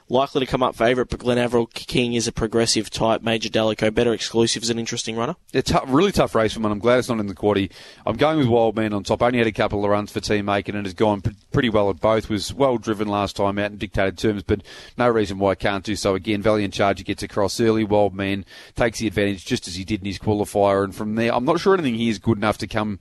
likely 0.09 0.39
to 0.39 0.45
come 0.45 0.61
up 0.61 0.75
favourite, 0.75 1.09
but 1.09 1.19
Glen 1.19 1.37
Averill 1.37 1.67
King 1.67 2.13
is 2.13 2.27
a 2.27 2.31
progressive 2.31 2.89
type. 2.89 3.21
Major 3.21 3.49
Delico, 3.49 3.93
better 3.93 4.13
exclusive, 4.13 4.63
is 4.63 4.69
an 4.69 4.79
interesting 4.79 5.15
runner. 5.15 5.35
It's 5.53 5.71
a 5.71 5.81
really 5.87 6.11
tough 6.11 6.35
race 6.35 6.53
for 6.53 6.59
him, 6.59 6.65
I'm 6.65 6.79
glad 6.79 6.99
it's 6.99 7.09
not 7.09 7.19
in 7.19 7.27
the 7.27 7.35
quaddy. 7.35 7.71
I'm 8.05 8.17
going 8.17 8.37
with 8.37 8.47
Wild 8.47 8.75
Man 8.75 8.93
on 8.93 9.03
top. 9.03 9.21
Only 9.21 9.39
had 9.39 9.47
a 9.47 9.51
couple 9.51 9.83
of 9.83 9.89
runs 9.89 10.11
for 10.11 10.19
Team 10.19 10.49
Aiken 10.49 10.75
and 10.75 10.85
has 10.85 10.93
gone 10.93 11.21
p- 11.21 11.31
pretty 11.51 11.69
well 11.69 11.89
at 11.89 11.99
both. 11.99 12.29
Was 12.29 12.53
well 12.53 12.77
driven 12.77 13.07
last 13.07 13.35
time 13.35 13.57
out 13.57 13.71
in 13.71 13.77
dictated 13.77 14.17
terms, 14.17 14.43
but 14.43 14.61
no 14.97 15.09
reason 15.09 15.39
why 15.39 15.51
I 15.51 15.55
can't 15.55 15.83
do 15.83 15.95
so 15.95 16.15
again. 16.15 16.41
Valiant 16.41 16.73
Charger 16.73 17.03
gets 17.03 17.23
across 17.23 17.59
early. 17.59 17.83
Wild 17.83 18.13
Man 18.13 18.45
takes 18.75 18.99
the 18.99 19.07
advantage 19.07 19.45
just 19.45 19.67
as 19.67 19.75
he 19.75 19.83
did 19.83 20.01
in 20.01 20.05
his 20.05 20.19
qualifier, 20.19 20.83
and 20.83 20.95
from 20.95 21.15
there, 21.15 21.33
I'm 21.33 21.45
not 21.45 21.59
sure 21.59 21.73
anything 21.73 21.95
here 21.95 22.11
is 22.11 22.19
good 22.19 22.37
enough 22.37 22.57
to 22.59 22.67
come 22.67 22.99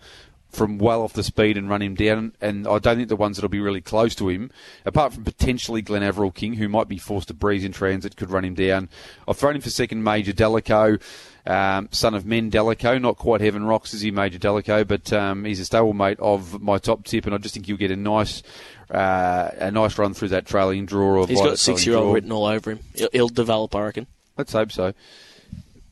from 0.55 0.79
well 0.79 1.03
off 1.03 1.13
the 1.13 1.23
speed 1.23 1.57
and 1.57 1.69
run 1.69 1.83
him 1.83 1.95
down. 1.95 2.35
And 2.41 2.67
I 2.67 2.79
don't 2.79 2.97
think 2.97 3.09
the 3.09 3.17
ones 3.17 3.37
that'll 3.37 3.49
be 3.49 3.61
really 3.61 3.81
close 3.81 4.15
to 4.17 4.29
him, 4.29 4.51
apart 4.85 5.13
from 5.13 5.25
potentially 5.25 5.83
Glen 5.83 6.03
Averill 6.03 6.31
King, 6.31 6.55
who 6.55 6.69
might 6.69 6.89
be 6.89 6.99
forced 6.99 7.29
to 7.29 7.35
breeze 7.35 7.65
in 7.65 7.73
transit, 7.73 8.17
could 8.17 8.31
run 8.31 8.45
him 8.45 8.55
down. 8.55 8.89
I've 9.29 9.37
thrown 9.37 9.57
him 9.57 9.63
for 9.63 9.71
second, 9.71 10.03
Major 10.03 10.33
Delico. 10.33 11.01
Um, 11.47 11.91
son 11.93 12.15
of 12.15 12.25
Men 12.25 12.51
Delico, 12.51 12.99
not 12.99 13.19
quite 13.19 13.43
Heaven 13.43 13.65
Rocks 13.65 13.93
is 13.93 14.01
he, 14.01 14.11
Major 14.11 14.39
Delico, 14.39 14.87
but 14.87 15.13
um, 15.13 15.45
he's 15.45 15.61
a 15.61 15.65
stablemate 15.65 16.19
of 16.19 16.63
my 16.63 16.79
top 16.79 17.05
tip, 17.05 17.27
and 17.27 17.35
I 17.35 17.39
just 17.39 17.53
think 17.53 17.69
you'll 17.69 17.77
get 17.77 17.91
a 17.91 17.97
nice, 17.97 18.43
uh, 18.91 19.51
a 19.59 19.71
nice 19.71 19.99
run 19.99 20.15
through 20.15 20.29
that 20.29 20.47
trailing 20.47 20.87
draw. 20.87 21.23
Of 21.23 21.29
He's 21.29 21.43
got 21.43 21.59
six-year-old 21.59 22.15
written 22.15 22.33
all 22.33 22.47
over 22.47 22.71
him. 22.71 22.79
He'll, 22.95 23.11
he'll 23.13 23.29
develop, 23.29 23.75
I 23.75 23.83
reckon. 23.83 24.07
Let's 24.39 24.55
hope 24.55 24.73
so. 24.73 24.95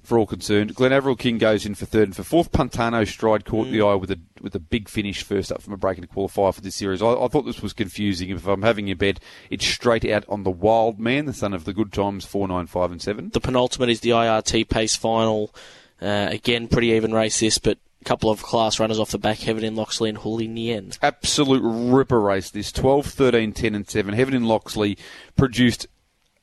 For 0.03 0.19
all 0.19 0.27
concerned, 0.27 0.75
Glen 0.75 0.93
Averill 0.93 1.15
King 1.15 1.39
goes 1.39 1.65
in 1.65 1.77
for 1.77 1.87
third 1.87 2.09
and 2.09 2.17
for 2.17 2.25
fourth. 2.25 2.51
Pantano 2.51 3.07
Stride 3.07 3.45
caught 3.45 3.69
the 3.71 3.83
eye 3.83 3.95
with 3.95 4.11
a 4.11 4.19
with 4.41 4.55
a 4.57 4.61
big 4.61 4.89
finish 4.89 5.23
first 5.23 5.53
up 5.53 5.63
from 5.63 5.73
a 5.73 5.77
break 5.77 5.97
into 5.97 6.09
qualifier 6.09 6.53
for 6.53 6.61
this 6.61 6.75
series. 6.75 7.01
I, 7.01 7.13
I 7.13 7.29
thought 7.29 7.43
this 7.43 7.63
was 7.63 7.73
confusing. 7.73 8.31
If 8.31 8.47
I'm 8.49 8.63
having 8.63 8.91
a 8.91 8.95
bet, 8.95 9.21
it's 9.49 9.65
straight 9.65 10.05
out 10.05 10.25
on 10.29 10.43
the 10.43 10.51
Wild 10.51 10.99
Man, 10.99 11.27
the 11.27 11.33
son 11.33 11.55
of 11.55 11.65
the 11.65 11.73
Good 11.73 11.93
Times, 11.93 12.25
four 12.25 12.49
nine 12.49 12.67
five 12.67 12.91
and 12.91 13.01
seven. 13.01 13.31
The 13.31 13.41
penultimate 13.41 13.91
is 13.91 14.01
the 14.01 14.11
IRT 14.11 14.69
pace 14.69 14.97
final. 14.97 15.55
Uh, 16.01 16.29
again, 16.31 16.67
pretty 16.67 16.89
even 16.89 17.15
race 17.15 17.39
this, 17.39 17.59
but 17.59 17.79
a 18.01 18.05
couple 18.05 18.29
of 18.29 18.43
class 18.43 18.81
runners 18.81 18.99
off 18.99 19.13
the 19.13 19.19
back, 19.19 19.39
Heaven 19.39 19.63
in 19.63 19.77
Loxley 19.77 20.09
and 20.09 20.19
Hooli 20.19 20.49
Nien. 20.49 20.91
Absolute 21.01 21.63
ripper 21.63 22.21
race. 22.21 22.51
This 22.51 22.73
12, 22.73 23.07
13, 23.07 23.53
10 23.53 23.75
and 23.77 23.89
seven. 23.89 24.15
Heaven 24.15 24.35
in 24.35 24.45
Loxley 24.45 24.99
produced 25.37 25.87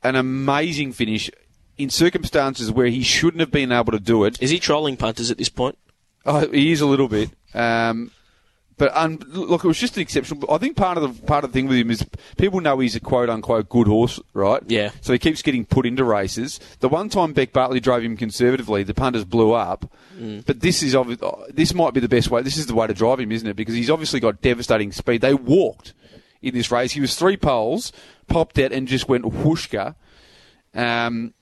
an 0.01 0.15
amazing 0.15 0.93
finish 0.93 1.29
in 1.79 1.89
circumstances 1.89 2.71
where 2.71 2.87
he 2.87 3.01
shouldn't 3.01 3.39
have 3.39 3.51
been 3.51 3.71
able 3.71 3.93
to 3.93 3.99
do 3.99 4.25
it. 4.25 4.39
Is 4.41 4.51
he 4.51 4.59
trolling 4.59 4.97
punters 4.97 5.31
at 5.31 5.37
this 5.37 5.49
point? 5.49 5.77
Oh, 6.25 6.47
he 6.51 6.71
is 6.71 6.81
a 6.81 6.85
little 6.85 7.07
bit. 7.07 7.31
Um, 7.53 8.11
but 8.77 8.95
un- 8.95 9.21
look, 9.27 9.63
it 9.63 9.67
was 9.67 9.79
just 9.79 9.97
an 9.97 10.01
exceptional. 10.01 10.49
I 10.53 10.57
think 10.57 10.77
part 10.77 10.97
of 10.97 11.03
the 11.03 11.25
part 11.25 11.43
of 11.43 11.51
the 11.51 11.53
thing 11.53 11.67
with 11.67 11.77
him 11.77 11.91
is 11.91 12.05
people 12.37 12.61
know 12.61 12.79
he's 12.79 12.95
a 12.95 12.99
quote 12.99 13.29
unquote 13.29 13.67
good 13.67 13.87
horse, 13.87 14.19
right? 14.33 14.61
Yeah. 14.67 14.91
So 15.01 15.11
he 15.11 15.19
keeps 15.19 15.41
getting 15.41 15.65
put 15.65 15.85
into 15.85 16.03
races. 16.03 16.59
The 16.79 16.87
one 16.87 17.09
time 17.09 17.33
Beck 17.33 17.51
Bartley 17.51 17.79
drove 17.79 18.03
him 18.03 18.15
conservatively, 18.15 18.83
the 18.83 18.93
punters 18.93 19.25
blew 19.25 19.53
up. 19.53 19.91
But 20.45 20.59
this 20.59 20.83
is 20.83 20.95
obvi- 20.95 21.21
uh, 21.23 21.45
this 21.49 21.73
might 21.73 21.93
be 21.93 22.01
the 22.01 22.09
best 22.09 22.29
way. 22.29 22.41
This 22.41 22.57
is 22.57 22.67
the 22.67 22.75
way 22.75 22.87
to 22.87 22.93
drive 22.93 23.21
him, 23.21 23.31
isn't 23.31 23.47
it? 23.47 23.55
Because 23.55 23.75
he's 23.75 23.89
obviously 23.89 24.19
got 24.19 24.41
devastating 24.41 24.91
speed. 24.91 25.21
They 25.21 25.33
walked 25.33 25.93
in 26.41 26.53
this 26.53 26.71
race. 26.71 26.91
He 26.91 26.99
was 27.01 27.15
three 27.15 27.37
poles, 27.37 27.93
popped 28.27 28.59
out, 28.59 28.73
and 28.73 28.85
just 28.87 29.07
went 29.07 29.23
whooshka. 29.25 29.95
Um, 30.73 31.33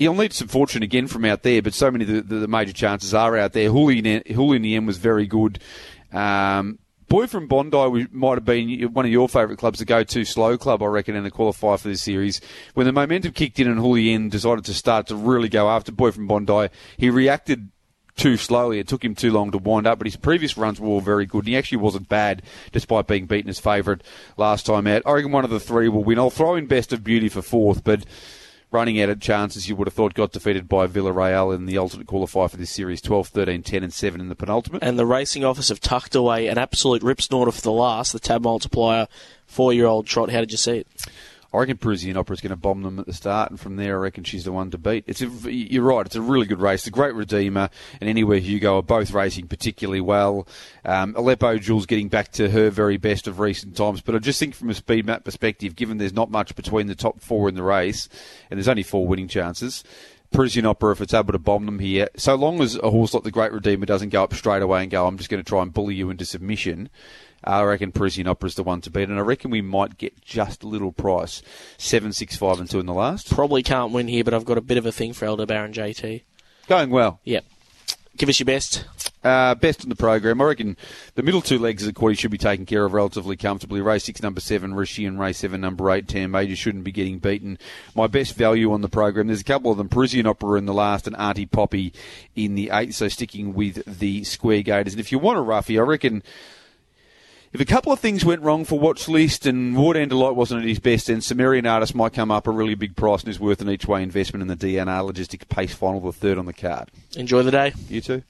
He'll 0.00 0.14
need 0.14 0.32
some 0.32 0.48
fortune 0.48 0.82
again 0.82 1.08
from 1.08 1.26
out 1.26 1.42
there, 1.42 1.60
but 1.60 1.74
so 1.74 1.90
many 1.90 2.04
of 2.04 2.26
the, 2.26 2.36
the, 2.36 2.48
major 2.48 2.72
chances 2.72 3.12
are 3.12 3.36
out 3.36 3.52
there. 3.52 3.68
Hooli 3.68 3.98
in 4.56 4.62
the 4.62 4.74
end 4.74 4.86
was 4.86 4.96
very 4.96 5.26
good. 5.26 5.58
Um, 6.10 6.78
Boy 7.10 7.26
from 7.26 7.48
Bondi 7.48 8.06
might 8.10 8.38
have 8.38 8.46
been 8.46 8.94
one 8.94 9.04
of 9.04 9.10
your 9.10 9.28
favourite 9.28 9.58
clubs, 9.58 9.78
the 9.78 9.84
go-to 9.84 10.24
slow 10.24 10.56
club, 10.56 10.82
I 10.82 10.86
reckon, 10.86 11.16
in 11.16 11.24
the 11.24 11.30
qualifier 11.30 11.78
for 11.78 11.88
this 11.88 12.02
series. 12.02 12.40
When 12.72 12.86
the 12.86 12.94
momentum 12.94 13.32
kicked 13.32 13.60
in 13.60 13.68
and 13.68 13.78
Hoolien 13.78 14.30
decided 14.30 14.64
to 14.64 14.72
start 14.72 15.08
to 15.08 15.16
really 15.16 15.50
go 15.50 15.68
after 15.68 15.92
Boy 15.92 16.12
from 16.12 16.26
Bondi, 16.26 16.70
he 16.96 17.10
reacted 17.10 17.68
too 18.16 18.38
slowly. 18.38 18.78
It 18.78 18.88
took 18.88 19.04
him 19.04 19.14
too 19.14 19.32
long 19.32 19.50
to 19.50 19.58
wind 19.58 19.86
up, 19.86 19.98
but 19.98 20.06
his 20.06 20.16
previous 20.16 20.56
runs 20.56 20.80
were 20.80 20.88
all 20.88 21.02
very 21.02 21.26
good. 21.26 21.40
And 21.40 21.48
he 21.48 21.56
actually 21.58 21.78
wasn't 21.78 22.08
bad, 22.08 22.40
despite 22.72 23.06
being 23.06 23.26
beaten 23.26 23.50
as 23.50 23.60
favourite 23.60 24.02
last 24.38 24.64
time 24.64 24.86
out. 24.86 25.02
I 25.04 25.12
reckon 25.12 25.32
one 25.32 25.44
of 25.44 25.50
the 25.50 25.60
three 25.60 25.90
will 25.90 26.04
win. 26.04 26.18
I'll 26.18 26.30
throw 26.30 26.54
in 26.54 26.64
Best 26.64 26.94
of 26.94 27.04
Beauty 27.04 27.28
for 27.28 27.42
fourth, 27.42 27.84
but 27.84 28.06
running 28.70 29.00
out 29.00 29.08
of 29.08 29.20
chances, 29.20 29.68
you 29.68 29.76
would 29.76 29.88
have 29.88 29.94
thought 29.94 30.14
got 30.14 30.32
defeated 30.32 30.68
by 30.68 30.86
Villarreal 30.86 31.54
in 31.54 31.66
the 31.66 31.78
alternate 31.78 32.06
qualifier 32.06 32.50
for 32.50 32.56
this 32.56 32.70
series 32.70 33.00
12, 33.00 33.28
13, 33.28 33.62
10, 33.62 33.82
and 33.82 33.92
7 33.92 34.20
in 34.20 34.28
the 34.28 34.34
penultimate. 34.34 34.82
And 34.82 34.98
the 34.98 35.06
racing 35.06 35.44
office 35.44 35.68
have 35.68 35.80
tucked 35.80 36.14
away 36.14 36.46
an 36.46 36.58
absolute 36.58 37.02
rip 37.02 37.20
snorter 37.20 37.52
for 37.52 37.60
the 37.60 37.72
last, 37.72 38.12
the 38.12 38.20
tab 38.20 38.42
multiplier, 38.42 39.08
four 39.46 39.72
year 39.72 39.86
old 39.86 40.06
trot. 40.06 40.30
How 40.30 40.40
did 40.40 40.52
you 40.52 40.58
see 40.58 40.78
it? 40.78 40.86
I 41.52 41.58
reckon 41.58 41.78
Parisian 41.78 42.16
Opera 42.16 42.34
is 42.34 42.40
going 42.40 42.50
to 42.50 42.56
bomb 42.56 42.82
them 42.82 43.00
at 43.00 43.06
the 43.06 43.12
start, 43.12 43.50
and 43.50 43.58
from 43.58 43.74
there, 43.74 43.96
I 43.96 44.02
reckon 44.02 44.22
she's 44.22 44.44
the 44.44 44.52
one 44.52 44.70
to 44.70 44.78
beat. 44.78 45.04
It's 45.08 45.20
a, 45.20 45.26
you're 45.52 45.82
right. 45.82 46.06
It's 46.06 46.14
a 46.14 46.22
really 46.22 46.46
good 46.46 46.60
race. 46.60 46.84
The 46.84 46.92
Great 46.92 47.14
Redeemer 47.14 47.70
and 48.00 48.08
Anywhere 48.08 48.38
Hugo 48.38 48.76
are 48.76 48.82
both 48.82 49.10
racing 49.10 49.48
particularly 49.48 50.00
well. 50.00 50.46
Um, 50.84 51.14
Aleppo 51.16 51.58
Jules 51.58 51.86
getting 51.86 52.08
back 52.08 52.30
to 52.32 52.50
her 52.50 52.70
very 52.70 52.98
best 52.98 53.26
of 53.26 53.40
recent 53.40 53.76
times, 53.76 54.00
but 54.00 54.14
I 54.14 54.18
just 54.18 54.38
think 54.38 54.54
from 54.54 54.70
a 54.70 54.74
speed 54.74 55.06
map 55.06 55.24
perspective, 55.24 55.74
given 55.74 55.98
there's 55.98 56.12
not 56.12 56.30
much 56.30 56.54
between 56.54 56.86
the 56.86 56.94
top 56.94 57.20
four 57.20 57.48
in 57.48 57.56
the 57.56 57.64
race, 57.64 58.08
and 58.48 58.56
there's 58.56 58.68
only 58.68 58.84
four 58.84 59.08
winning 59.08 59.28
chances. 59.28 59.82
Parisian 60.30 60.66
Opera, 60.66 60.92
if 60.92 61.00
it's 61.00 61.14
able 61.14 61.32
to 61.32 61.40
bomb 61.40 61.66
them 61.66 61.80
here, 61.80 62.08
so 62.16 62.36
long 62.36 62.60
as 62.60 62.76
a 62.76 62.90
horse 62.90 63.12
like 63.12 63.24
the 63.24 63.32
Great 63.32 63.52
Redeemer 63.52 63.86
doesn't 63.86 64.10
go 64.10 64.22
up 64.22 64.32
straight 64.34 64.62
away 64.62 64.82
and 64.82 64.90
go, 64.90 65.04
I'm 65.04 65.18
just 65.18 65.28
going 65.28 65.42
to 65.42 65.48
try 65.48 65.62
and 65.62 65.74
bully 65.74 65.96
you 65.96 66.10
into 66.10 66.24
submission, 66.24 66.88
I 67.42 67.62
reckon 67.62 67.92
Parisian 67.92 68.26
Opera 68.26 68.48
is 68.48 68.54
the 68.54 68.62
one 68.62 68.80
to 68.82 68.90
beat, 68.90 69.08
and 69.08 69.18
I 69.18 69.22
reckon 69.22 69.50
we 69.50 69.62
might 69.62 69.98
get 69.98 70.20
just 70.20 70.62
a 70.62 70.68
little 70.68 70.92
price. 70.92 71.42
Seven, 71.78 72.12
six, 72.12 72.36
five, 72.36 72.60
and 72.60 72.68
two 72.68 72.80
in 72.80 72.86
the 72.86 72.94
last. 72.94 73.30
Probably 73.30 73.62
can't 73.62 73.92
win 73.92 74.08
here, 74.08 74.24
but 74.24 74.34
I've 74.34 74.44
got 74.44 74.58
a 74.58 74.62
bit 74.62 74.78
of 74.78 74.86
a 74.86 74.92
thing 74.92 75.12
for 75.12 75.26
Aldebaran 75.26 75.72
JT. 75.72 76.22
Going 76.66 76.90
well. 76.90 77.20
Yep. 77.24 77.44
Give 78.16 78.28
us 78.28 78.38
your 78.38 78.44
best. 78.44 78.84
Uh, 79.22 79.54
best 79.54 79.82
in 79.82 79.88
the 79.88 79.96
program. 79.96 80.40
I 80.40 80.44
reckon 80.44 80.76
the 81.14 81.22
middle 81.22 81.40
two 81.40 81.58
legs 81.58 81.86
of 81.86 81.94
the 81.94 81.98
quaddy 81.98 82.18
should 82.18 82.30
be 82.30 82.38
taken 82.38 82.66
care 82.66 82.84
of 82.84 82.92
relatively 82.92 83.36
comfortably. 83.36 83.80
Race 83.80 84.04
six, 84.04 84.22
number 84.22 84.40
seven, 84.40 84.74
Rishi, 84.74 85.04
and 85.04 85.18
race 85.18 85.38
seven, 85.38 85.60
number 85.60 85.90
eight, 85.90 86.08
Tam 86.08 86.30
Major 86.30 86.56
shouldn't 86.56 86.84
be 86.84 86.92
getting 86.92 87.18
beaten. 87.18 87.58
My 87.94 88.06
best 88.06 88.34
value 88.34 88.72
on 88.72 88.80
the 88.80 88.88
program. 88.88 89.26
There's 89.26 89.40
a 89.40 89.44
couple 89.44 89.70
of 89.70 89.78
them. 89.78 89.88
Parisian 89.88 90.26
Opera 90.26 90.58
in 90.58 90.66
the 90.66 90.74
last, 90.74 91.06
and 91.06 91.16
Auntie 91.16 91.46
Poppy 91.46 91.92
in 92.34 92.54
the 92.54 92.70
eighth. 92.72 92.94
So 92.94 93.08
sticking 93.08 93.54
with 93.54 93.82
the 93.86 94.24
square 94.24 94.62
gators. 94.62 94.94
And 94.94 95.00
if 95.00 95.12
you 95.12 95.18
want 95.18 95.38
a 95.38 95.42
roughie, 95.42 95.78
I 95.78 95.82
reckon 95.82 96.22
if 97.52 97.60
a 97.60 97.64
couple 97.64 97.92
of 97.92 97.98
things 97.98 98.24
went 98.24 98.42
wrong 98.42 98.64
for 98.64 98.78
Watch 98.78 99.08
List 99.08 99.44
and 99.44 99.76
Ward 99.76 99.96
Delight 100.08 100.36
wasn't 100.36 100.62
at 100.62 100.68
his 100.68 100.78
best, 100.78 101.08
then 101.08 101.20
Sumerian 101.20 101.66
Artist 101.66 101.94
might 101.94 102.12
come 102.12 102.30
up 102.30 102.46
a 102.46 102.50
really 102.50 102.74
big 102.74 102.94
price 102.94 103.22
and 103.22 103.28
is 103.30 103.40
worth 103.40 103.60
an 103.60 103.68
each 103.68 103.86
way 103.86 104.02
investment 104.02 104.42
in 104.42 104.48
the 104.48 104.56
DNR 104.56 105.04
Logistics 105.04 105.44
Pace 105.48 105.74
Final, 105.74 106.00
the 106.00 106.12
third 106.12 106.38
on 106.38 106.46
the 106.46 106.52
card. 106.52 106.90
Enjoy 107.16 107.42
the 107.42 107.50
day. 107.50 107.72
You 107.88 108.00
too. 108.00 108.22